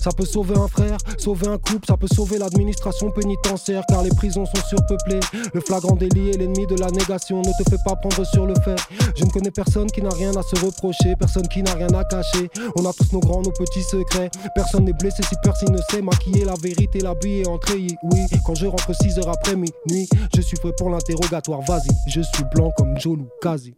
Ça 0.00 0.10
peut 0.16 0.24
sauver 0.24 0.56
un 0.56 0.66
frère, 0.66 0.96
sauver 1.18 1.48
un 1.48 1.58
couple, 1.58 1.86
ça 1.86 1.96
peut 1.96 2.08
sauver 2.08 2.38
l'administration 2.38 3.10
pénitentiaire 3.10 3.84
car 3.86 4.02
les 4.02 4.08
prisons 4.08 4.46
sont 4.46 4.62
surpeuplées. 4.66 5.20
Le 5.52 5.60
flagrant 5.60 5.94
délit 5.94 6.30
est 6.30 6.38
l'ennemi 6.38 6.66
de 6.66 6.74
la 6.76 6.90
négation. 6.90 7.42
Ne 7.42 7.52
te 7.62 7.68
fais 7.68 7.76
pas 7.84 7.96
prendre 7.96 8.24
sur 8.24 8.46
le 8.46 8.54
fait. 8.64 8.76
Je 9.14 9.24
ne 9.24 9.30
connais 9.30 9.50
personne 9.50 9.90
qui 9.90 10.00
n'a 10.00 10.08
rien 10.08 10.34
à 10.34 10.42
se 10.42 10.64
reprocher, 10.64 11.16
personne 11.16 11.46
qui 11.48 11.62
n'a 11.62 11.74
rien 11.74 11.92
à 11.92 12.04
cacher. 12.04 12.48
On 12.76 12.86
a 12.86 12.92
tous 12.94 13.12
nos 13.12 13.20
grands, 13.20 13.42
nos 13.42 13.52
petits 13.52 13.82
secrets. 13.82 14.30
Personne 14.54 14.84
n'est 14.84 14.94
blessé 14.94 15.22
si 15.22 15.34
personne 15.42 15.72
ne 15.72 15.82
sait 15.90 16.00
maquiller 16.00 16.46
la 16.46 16.54
vérité, 16.62 17.00
l'habiller, 17.00 17.46
entrer. 17.46 17.88
Oui, 18.02 18.20
quand 18.46 18.54
je 18.54 18.66
rentre 18.66 18.94
6 18.94 19.18
heures 19.18 19.28
après 19.28 19.54
minuit, 19.54 20.08
je 20.34 20.40
suis 20.40 20.56
prêt 20.56 20.72
pour 20.78 20.88
l'interrogatoire. 20.88 21.60
Vas-y, 21.60 21.90
je 22.08 22.22
suis 22.22 22.44
blanc 22.54 22.72
comme 22.76 22.98
Joe 22.98 23.18
Lucasi. 23.18 23.74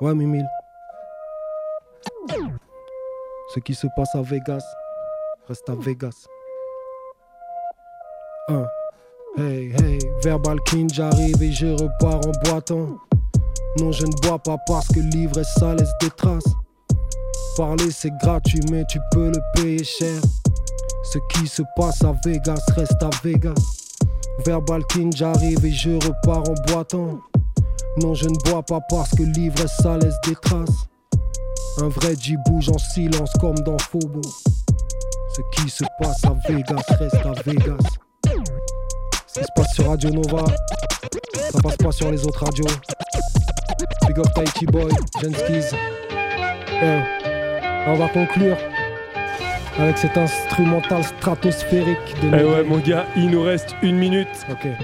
Ouais, 0.00 0.14
Mimile. 0.14 0.48
Ce 3.54 3.60
qui 3.60 3.74
se 3.74 3.86
passe 3.94 4.14
à 4.14 4.22
Vegas 4.22 4.64
reste 5.52 5.68
à 5.68 5.74
Vegas. 5.74 6.26
Un. 8.48 8.64
Hey, 9.36 9.70
hey, 9.82 9.98
Verbal 10.24 10.58
King, 10.64 10.88
j'arrive 10.90 11.42
et 11.42 11.52
je 11.52 11.66
repars 11.66 12.26
en 12.26 12.32
boitant. 12.44 12.96
Non, 13.78 13.92
je 13.92 14.06
ne 14.06 14.12
bois 14.22 14.38
pas 14.38 14.56
parce 14.66 14.88
que 14.88 15.00
l'ivresse 15.00 15.52
ça 15.58 15.74
laisse 15.74 15.92
des 16.00 16.08
traces? 16.08 16.54
Parler 17.54 17.90
c'est 17.90 18.16
gratuit, 18.22 18.60
mais 18.70 18.82
tu 18.86 18.98
peux 19.10 19.28
le 19.28 19.40
payer 19.54 19.84
cher. 19.84 20.22
Ce 21.04 21.18
qui 21.30 21.46
se 21.46 21.62
passe 21.76 22.02
à 22.02 22.14
Vegas 22.24 22.64
reste 22.74 23.02
à 23.02 23.10
Vegas. 23.22 23.52
Verbal 24.46 24.82
King, 24.86 25.12
j'arrive 25.14 25.62
et 25.66 25.70
je 25.70 25.90
repars 25.90 26.48
en 26.48 26.72
boitant. 26.72 27.20
Non, 27.98 28.14
je 28.14 28.26
ne 28.26 28.50
bois 28.50 28.62
pas 28.62 28.80
parce 28.88 29.10
que 29.10 29.22
l'ivresse 29.22 29.76
ça 29.82 29.98
laisse 29.98 30.18
des 30.26 30.36
traces? 30.36 30.88
Un 31.78 31.88
vrai 31.88 32.14
G 32.18 32.36
bouge 32.46 32.70
en 32.70 32.78
silence 32.78 33.32
comme 33.38 33.58
dans 33.58 33.78
Phobo. 33.78 34.22
Ce 35.34 35.40
qui 35.52 35.70
se 35.70 35.84
passe 35.98 36.24
à 36.24 36.34
Vegas 36.46 36.82
reste 36.98 37.24
à 37.24 37.32
Vegas. 37.46 37.78
Ce 39.26 39.40
qui 39.40 39.44
se 39.44 39.52
passe 39.56 39.74
sur 39.74 39.88
Radio 39.88 40.10
Nova, 40.10 40.44
ça 41.50 41.62
passe 41.62 41.76
pas 41.76 41.90
sur 41.90 42.10
les 42.10 42.22
autres 42.26 42.44
radios. 42.44 42.66
Big 44.06 44.18
up 44.18 44.26
Tahiti 44.34 44.66
Boy, 44.66 44.90
Jenskis. 45.22 45.74
Eh, 46.82 47.00
on 47.86 47.94
va 47.94 48.08
conclure 48.08 48.58
avec 49.78 49.96
cet 49.96 50.18
instrumental 50.18 51.02
stratosphérique 51.02 52.14
de 52.22 52.28
Eh 52.38 52.44
ouais, 52.44 52.62
mon 52.64 52.78
gars, 52.78 53.06
il 53.16 53.30
nous 53.30 53.42
reste 53.42 53.74
une 53.82 53.96
minute 53.96 54.28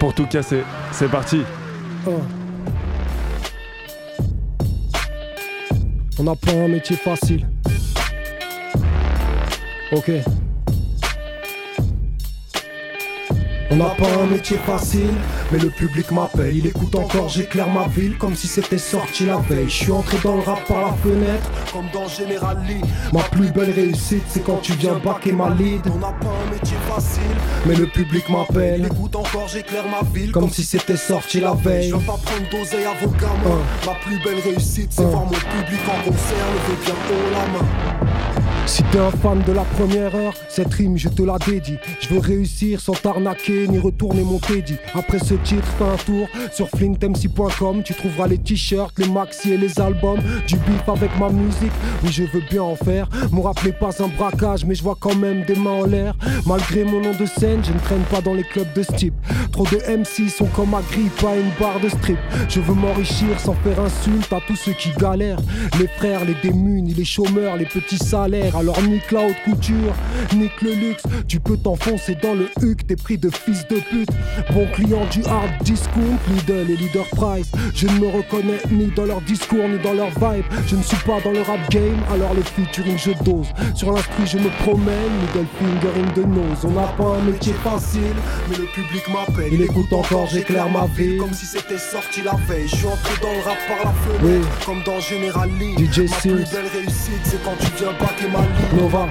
pour 0.00 0.14
tout 0.14 0.26
casser. 0.26 0.62
C'est 0.92 1.10
parti. 1.10 1.42
Oh. 2.06 2.22
On 6.18 6.22
n'a 6.22 6.34
pas 6.34 6.52
un 6.52 6.68
métier 6.68 6.96
facile. 6.96 7.46
Ok. 9.92 10.10
On 13.70 13.76
n'a 13.76 13.90
pas 13.90 14.08
un 14.22 14.26
métier 14.26 14.56
facile, 14.56 15.12
mais 15.52 15.58
le 15.58 15.68
public 15.68 16.10
m'appelle. 16.10 16.56
Il 16.56 16.66
écoute 16.66 16.94
encore, 16.94 17.28
j'éclaire 17.28 17.68
ma 17.68 17.86
ville 17.86 18.16
comme 18.16 18.34
si 18.34 18.46
c'était 18.46 18.78
sorti 18.78 19.26
la 19.26 19.36
veille. 19.36 19.68
Je 19.68 19.74
suis 19.84 19.92
entré 19.92 20.16
dans 20.24 20.36
le 20.36 20.42
rap 20.42 20.64
par 20.66 20.80
la 20.80 20.92
fenêtre, 20.94 21.50
comme 21.70 21.84
dans 21.92 22.08
General 22.08 22.56
Lee. 22.66 22.80
Ma 23.12 23.22
plus 23.24 23.50
belle 23.52 23.70
réussite, 23.70 24.24
c'est 24.28 24.42
quand 24.42 24.60
tu 24.62 24.72
viens 24.72 24.94
baquer 24.94 25.32
ma 25.32 25.50
lead. 25.50 25.82
On 25.94 25.98
n'a 25.98 26.12
pas 26.12 26.32
un 26.46 26.50
métier 26.50 26.78
facile, 26.88 27.20
mais 27.66 27.74
le 27.74 27.86
public 27.86 28.28
m'appelle. 28.30 28.80
Il 28.80 28.86
écoute 28.86 29.14
encore, 29.14 29.48
j'éclaire 29.48 29.84
ma 29.86 30.00
ville 30.14 30.32
comme 30.32 30.48
si 30.48 30.64
c'était 30.64 30.96
sorti 30.96 31.40
la 31.40 31.52
veille. 31.52 31.90
Je 31.90 31.94
veux 31.96 32.00
pas 32.00 32.18
prendre 32.24 32.48
d'oseille 32.50 32.86
à 32.86 32.94
vos 33.04 33.10
gamins. 33.10 33.62
Ma 33.84 33.92
plus 33.96 34.18
belle 34.24 34.40
réussite, 34.42 34.92
c'est 34.92 35.04
voir 35.04 35.24
mon 35.24 35.30
public 35.30 35.80
en 35.86 36.04
concert, 36.04 36.46
lever 36.54 36.84
bien 36.84 36.94
haut 37.10 37.30
la 37.32 37.58
main. 37.58 37.87
Si 38.68 38.82
t'es 38.92 38.98
un 38.98 39.10
fan 39.10 39.42
de 39.46 39.52
la 39.52 39.62
première 39.62 40.14
heure, 40.14 40.34
cette 40.50 40.74
rime 40.74 40.98
je 40.98 41.08
te 41.08 41.22
la 41.22 41.38
dédie. 41.38 41.78
Je 42.00 42.08
veux 42.10 42.20
réussir 42.20 42.80
sans 42.80 42.92
t'arnaquer 42.92 43.66
ni 43.66 43.78
retourner 43.78 44.22
mon 44.22 44.38
teddy. 44.38 44.76
Après 44.94 45.18
ce 45.18 45.34
titre, 45.34 45.66
fais 45.78 45.84
un 45.84 45.96
tour 45.96 46.28
sur 46.52 46.68
flintmc.com. 46.68 47.82
Tu 47.82 47.94
trouveras 47.94 48.26
les 48.26 48.36
t-shirts, 48.36 48.98
les 48.98 49.08
maxi 49.08 49.52
et 49.52 49.56
les 49.56 49.80
albums. 49.80 50.20
Du 50.46 50.56
bif 50.56 50.86
avec 50.86 51.10
ma 51.18 51.30
musique, 51.30 51.72
oui 52.04 52.10
je 52.12 52.24
veux 52.24 52.42
bien 52.50 52.62
en 52.62 52.76
faire. 52.76 53.08
Mon 53.32 53.40
rap 53.40 53.64
n'est 53.64 53.72
pas 53.72 54.02
un 54.02 54.08
braquage, 54.08 54.66
mais 54.66 54.74
je 54.74 54.82
vois 54.82 54.98
quand 55.00 55.16
même 55.16 55.44
des 55.44 55.56
mains 55.56 55.70
en 55.70 55.86
l'air. 55.86 56.14
Malgré 56.46 56.84
mon 56.84 57.00
nom 57.00 57.14
de 57.18 57.24
scène, 57.24 57.64
je 57.64 57.72
ne 57.72 57.78
traîne 57.78 58.04
pas 58.10 58.20
dans 58.20 58.34
les 58.34 58.44
clubs 58.44 58.72
de 58.74 58.82
ce 58.82 58.92
type. 58.92 59.14
Trop 59.50 59.64
de 59.64 59.78
MC 59.96 60.28
sont 60.28 60.46
comme 60.54 60.74
Agrippe 60.74 61.24
à 61.24 61.36
une 61.36 61.50
barre 61.58 61.80
de 61.80 61.88
strip. 61.88 62.18
Je 62.50 62.60
veux 62.60 62.74
m'enrichir 62.74 63.40
sans 63.40 63.54
faire 63.64 63.80
insulte 63.80 64.30
à 64.30 64.40
tous 64.46 64.56
ceux 64.56 64.72
qui 64.72 64.90
galèrent. 64.92 65.40
Les 65.80 65.88
frères, 65.88 66.26
les 66.26 66.36
démunis, 66.42 66.92
les 66.92 67.06
chômeurs, 67.06 67.56
les 67.56 67.64
petits 67.64 67.96
salaires. 67.96 68.57
Alors 68.58 68.82
nique 68.82 69.12
la 69.12 69.20
haute 69.20 69.36
couture, 69.44 69.94
nique 70.34 70.62
le 70.62 70.72
luxe. 70.72 71.04
Tu 71.28 71.38
peux 71.38 71.56
t'enfoncer 71.56 72.16
dans 72.20 72.34
le 72.34 72.50
huc, 72.60 72.84
t'es 72.88 72.96
pris 72.96 73.16
de 73.16 73.30
fils 73.30 73.64
de 73.68 73.76
pute. 73.76 74.10
Bon 74.52 74.66
client 74.74 75.06
du 75.12 75.22
hard 75.26 75.62
discount, 75.62 76.18
Lidl 76.28 76.68
et 76.68 76.76
Leader 76.76 77.06
Price. 77.14 77.52
Je 77.72 77.86
ne 77.86 78.00
me 78.00 78.08
reconnais 78.08 78.58
ni 78.72 78.86
dans 78.96 79.04
leur 79.04 79.20
discours 79.20 79.68
ni 79.68 79.78
dans 79.78 79.92
leur 79.92 80.08
vibe. 80.08 80.44
Je 80.66 80.74
ne 80.74 80.82
suis 80.82 80.96
pas 81.06 81.20
dans 81.22 81.30
le 81.30 81.42
rap 81.42 81.70
game, 81.70 82.00
alors 82.12 82.34
le 82.34 82.42
featuring 82.42 82.98
je 82.98 83.12
dose. 83.22 83.46
Sur 83.76 83.92
l'instru 83.92 84.26
je 84.26 84.38
me 84.38 84.48
promène, 84.64 85.12
middle 85.20 85.46
finger 85.60 85.92
in 85.96 86.10
the 86.20 86.26
nose. 86.26 86.64
On 86.64 86.72
n'a 86.72 86.88
pas 86.88 87.16
un 87.16 87.30
métier 87.30 87.52
facile, 87.62 88.16
mais 88.50 88.56
le 88.56 88.64
public 88.64 89.04
m'appelle. 89.08 89.52
Il 89.52 89.62
écoute 89.62 89.92
encore, 89.92 90.26
j'éclaire 90.26 90.68
ma 90.68 90.86
vie. 90.96 91.16
Comme 91.16 91.32
si 91.32 91.46
c'était 91.46 91.78
sorti 91.78 92.22
la 92.22 92.34
veille. 92.48 92.66
Je 92.66 92.74
suis 92.74 92.86
entré 92.86 93.14
dans 93.22 93.32
le 93.32 93.40
rap 93.40 93.58
par 93.68 93.84
la 93.84 94.18
fenêtre, 94.18 94.66
comme 94.66 94.82
dans 94.82 94.98
General 94.98 95.48
Lee. 95.60 95.76
DJ 95.78 96.10
Ma 96.10 96.16
plus 96.16 96.50
belle 96.50 96.66
réussite, 96.72 97.22
c'est 97.22 97.40
quand 97.44 97.54
tu 97.60 97.70
viens 97.76 97.92
baquer 97.92 98.26
ma. 98.32 98.47
Nova. 98.76 99.06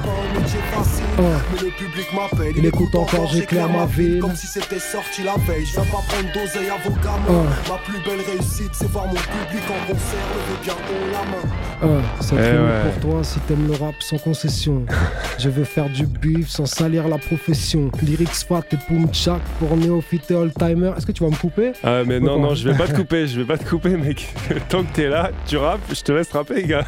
Mais 1.17 1.61
le 1.63 1.69
public 1.71 2.07
m'appelle. 2.13 2.53
Il 2.57 2.65
écoute 2.65 2.93
encore, 2.95 3.27
j'éclaire 3.27 3.69
ma 3.69 3.85
ville. 3.85 4.19
Comme 4.19 4.35
si 4.35 4.47
c'était 4.47 4.79
sorti 4.79 5.23
la 5.23 5.35
veille. 5.47 5.65
Je 5.65 5.73
viens 5.73 5.83
pas 5.83 6.03
prendre 6.07 6.31
d'oseille 6.33 6.69
à 6.69 6.77
vos 6.87 6.95
gamins. 6.95 7.45
Ma 7.67 7.77
plus 7.83 7.99
belle 8.05 8.23
réussite, 8.25 8.69
c'est 8.73 8.89
voir 8.91 9.07
mon 9.07 9.13
public 9.13 9.63
en 9.69 9.91
concert. 9.91 10.27
Lever 10.35 10.63
bien 10.63 10.73
haut 10.73 11.11
la 11.11 11.31
main. 11.31 12.01
Ah, 12.19 12.21
ça 12.23 12.35
Eh 12.37 12.57
ouais. 12.57 12.91
pour 12.99 13.09
toi 13.11 13.23
si 13.23 13.39
t'aimes 13.41 13.67
le 13.67 13.73
rap 13.83 13.95
sans 13.99 14.17
concession. 14.19 14.85
Je 15.39 15.49
veux 15.49 15.63
faire 15.63 15.89
du 15.89 16.05
bif 16.05 16.49
sans 16.49 16.65
salir 16.65 17.07
la 17.07 17.17
profession. 17.17 17.89
Lyrics 18.03 18.29
fat 18.47 18.63
et 18.71 18.77
boom 18.89 19.07
chak 19.13 19.41
pour 19.59 19.75
néophyte 19.75 20.29
et 20.31 20.35
all-timer. 20.35 20.91
Est-ce 20.97 21.05
que 21.05 21.11
tu 21.11 21.23
vas 21.23 21.29
me 21.29 21.35
couper? 21.35 21.73
Ah 21.83 22.03
mais 22.05 22.19
non, 22.19 22.39
non, 22.39 22.53
je 22.55 22.69
vais 22.69 22.77
pas 22.77 22.87
te 22.87 22.95
couper, 22.95 23.27
je 23.27 23.39
vais 23.41 23.45
pas 23.47 23.57
te 23.57 23.67
couper 23.67 23.89
mec. 23.97 24.27
Tant 24.69 24.83
que 24.83 24.93
t'es 24.93 25.07
là, 25.07 25.31
tu 25.47 25.57
rappes, 25.57 25.79
je 25.93 26.01
te 26.01 26.11
laisse 26.11 26.31
rapper 26.31 26.63
gars. 26.63 26.85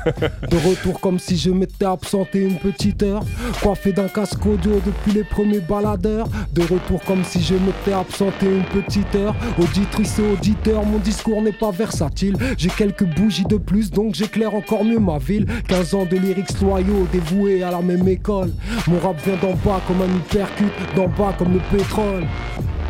De 0.49 0.57
retour 0.57 0.99
comme 0.99 1.17
si 1.19 1.35
je 1.37 1.49
m'étais 1.49 1.85
absenté 1.85 2.38
une 2.41 2.55
petite 2.55 3.03
heure. 3.03 3.23
Coiffé 3.61 3.91
d'un 3.91 4.07
casque 4.07 4.45
audio 4.45 4.81
depuis 4.85 5.11
les 5.11 5.23
premiers 5.23 5.59
baladeurs. 5.59 6.27
De 6.53 6.61
retour 6.61 7.01
comme 7.05 7.23
si 7.23 7.41
je 7.41 7.55
m'étais 7.55 7.93
absenté 7.93 8.45
une 8.45 8.81
petite 8.81 9.13
heure. 9.15 9.35
Auditrice 9.57 10.19
et 10.19 10.31
auditeur, 10.33 10.85
mon 10.85 10.99
discours 10.99 11.41
n'est 11.41 11.51
pas 11.51 11.71
versatile. 11.71 12.37
J'ai 12.57 12.69
quelques 12.69 13.05
bougies 13.05 13.45
de 13.45 13.57
plus 13.57 13.91
donc 13.91 14.15
j'éclaire 14.15 14.55
encore 14.55 14.83
mieux 14.83 14.99
ma 14.99 15.17
ville. 15.17 15.45
15 15.67 15.93
ans 15.95 16.05
de 16.05 16.17
lyrics 16.17 16.59
loyaux 16.61 17.07
dévoués 17.11 17.63
à 17.63 17.71
la 17.71 17.81
même 17.81 18.07
école. 18.07 18.51
Mon 18.87 18.99
rap 18.99 19.17
vient 19.25 19.37
d'en 19.41 19.55
bas 19.55 19.81
comme 19.87 20.01
un 20.01 20.15
hypercute 20.15 20.67
D'en 20.95 21.07
bas 21.07 21.33
comme 21.37 21.53
le 21.53 21.77
pétrole. 21.77 22.25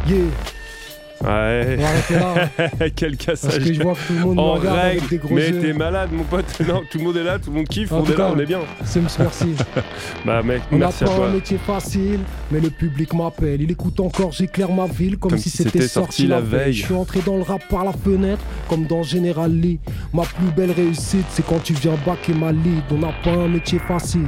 Yeah 0.07 0.58
Ouais. 1.23 1.77
Là. 2.09 2.49
Quel 2.95 3.17
cassage. 3.17 3.51
Parce 3.51 3.63
que 3.63 3.73
je 3.73 3.81
vois 3.81 3.93
que 3.93 4.07
tout 4.07 4.13
le 4.13 4.19
monde 4.19 4.35
me 4.35 4.41
en 4.41 4.53
regarde 4.53 4.77
avec 4.79 4.99
règle. 5.01 5.09
des 5.09 5.17
gros 5.17 5.35
Mais 5.35 5.51
t'es 5.51 5.73
malade 5.73 6.09
mon 6.13 6.23
pote. 6.23 6.45
Non, 6.67 6.81
tout 6.89 6.97
le 6.99 7.03
monde 7.03 7.17
est 7.17 7.23
là, 7.23 7.39
tout 7.39 7.49
le 7.51 7.57
monde 7.57 7.67
kiffe, 7.67 7.91
En 7.91 8.01
on 8.01 8.05
est 8.05 8.15
là, 8.17 8.31
on 8.35 8.39
est 8.39 8.45
bien. 8.45 8.59
Sims, 8.85 9.07
merci. 9.19 9.55
Bah 10.25 10.41
mec, 10.43 10.61
On 10.71 10.77
n'a 10.77 10.85
merci 10.87 11.03
à 11.03 11.07
pas 11.07 11.15
toi. 11.15 11.27
un 11.27 11.31
métier 11.33 11.57
facile, 11.57 12.19
mais 12.51 12.59
le 12.59 12.69
public 12.69 13.13
m'appelle. 13.13 13.61
Il 13.61 13.71
écoute 13.71 13.99
encore, 13.99 14.31
j'éclaire 14.31 14.71
ma 14.71 14.85
ville 14.85 15.17
comme, 15.17 15.37
si 15.37 15.49
c'était 15.49 15.87
sorti 15.87 16.27
la 16.27 16.41
veille. 16.41 16.73
Je 16.73 16.85
suis 16.85 16.93
entré 16.93 17.21
dans 17.25 17.35
le 17.37 17.43
rap 17.43 17.61
par 17.69 17.83
la 17.85 17.93
fenêtre, 17.93 18.41
comme 18.69 18.85
dans 18.85 19.03
General 19.03 19.51
Lee. 19.51 19.79
Ma 20.13 20.23
plus 20.23 20.51
belle 20.55 20.71
réussite, 20.71 21.25
c'est 21.29 21.45
quand 21.45 21.61
tu 21.63 21.73
viens 21.73 21.95
baquer 22.05 22.33
ma 22.33 22.51
lead. 22.51 22.83
On 22.91 22.97
n'a 22.99 23.13
pas 23.23 23.31
un 23.31 23.47
métier 23.47 23.79
facile. 23.79 24.27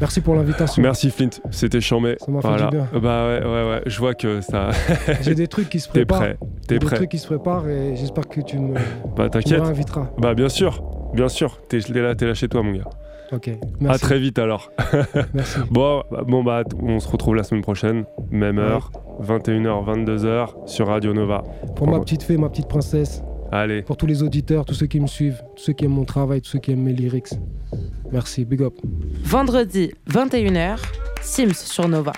Merci 0.00 0.20
pour 0.20 0.34
l'invitation. 0.34 0.82
Merci 0.82 1.10
Flint, 1.10 1.30
c'était 1.50 1.80
chambé. 1.80 2.16
Ça 2.20 2.30
m'a 2.30 2.40
fait 2.42 2.48
voilà. 2.48 2.66
du 2.66 2.76
bien. 2.76 2.88
Bah 3.00 3.26
ouais, 3.28 3.42
ouais, 3.44 3.70
ouais, 3.70 3.82
je 3.86 3.98
vois 3.98 4.14
que 4.14 4.40
ça. 4.40 4.70
J'ai 5.22 5.34
des 5.34 5.48
trucs 5.48 5.70
qui 5.70 5.80
se 5.80 5.86
T'es 5.88 6.00
préparent. 6.04 6.18
prêt, 6.20 6.36
J'ai 6.40 6.66
t'es 6.66 6.78
des 6.78 6.86
prêt. 6.86 6.96
trucs 6.96 7.10
qui 7.10 7.18
se 7.18 7.26
préparent 7.26 7.68
et 7.68 7.96
j'espère 7.96 8.28
que 8.28 8.40
tu 8.42 8.58
me, 8.58 8.74
Bah 9.16 9.28
t'inquiète. 9.30 9.62
réinviteras. 9.62 10.08
Bah 10.18 10.34
bien 10.34 10.48
sûr, 10.50 10.82
bien 11.14 11.28
sûr. 11.28 11.60
T'es 11.68 11.78
t'es 11.80 12.02
là, 12.02 12.14
t'es 12.14 12.26
là 12.26 12.34
chez 12.34 12.48
toi 12.48 12.62
mon 12.62 12.72
gars. 12.72 12.88
Ok, 13.32 13.48
À 13.48 13.52
merci. 13.80 14.00
très 14.02 14.18
vite 14.20 14.38
alors. 14.38 14.70
Merci. 15.34 15.58
Bon, 15.70 16.04
bah, 16.12 16.22
bon 16.24 16.44
bah 16.44 16.62
on 16.80 17.00
se 17.00 17.08
retrouve 17.08 17.34
la 17.34 17.42
semaine 17.42 17.62
prochaine, 17.62 18.04
même 18.30 18.58
heure, 18.60 18.92
21h, 19.20 19.84
22h 20.04 20.68
sur 20.68 20.86
Radio 20.86 21.12
Nova. 21.12 21.42
Pour 21.74 21.88
ma 21.88 21.98
petite 21.98 22.22
fée, 22.22 22.36
ma 22.36 22.48
petite 22.48 22.68
princesse. 22.68 23.24
Allez. 23.50 23.82
Pour 23.82 23.96
tous 23.96 24.06
les 24.06 24.22
auditeurs, 24.22 24.64
tous 24.64 24.74
ceux 24.74 24.86
qui 24.86 25.00
me 25.00 25.08
suivent, 25.08 25.42
tous 25.56 25.62
ceux 25.64 25.72
qui 25.72 25.86
aiment 25.86 25.92
mon 25.92 26.04
travail, 26.04 26.40
tous 26.40 26.50
ceux 26.50 26.58
qui 26.60 26.70
aiment 26.70 26.82
mes 26.84 26.92
lyrics. 26.92 27.30
Merci, 28.12 28.44
big 28.44 28.62
up. 28.62 28.74
Vendredi, 29.24 29.92
21h, 30.08 30.78
Sims 31.22 31.54
sur 31.54 31.88
Nova. 31.88 32.12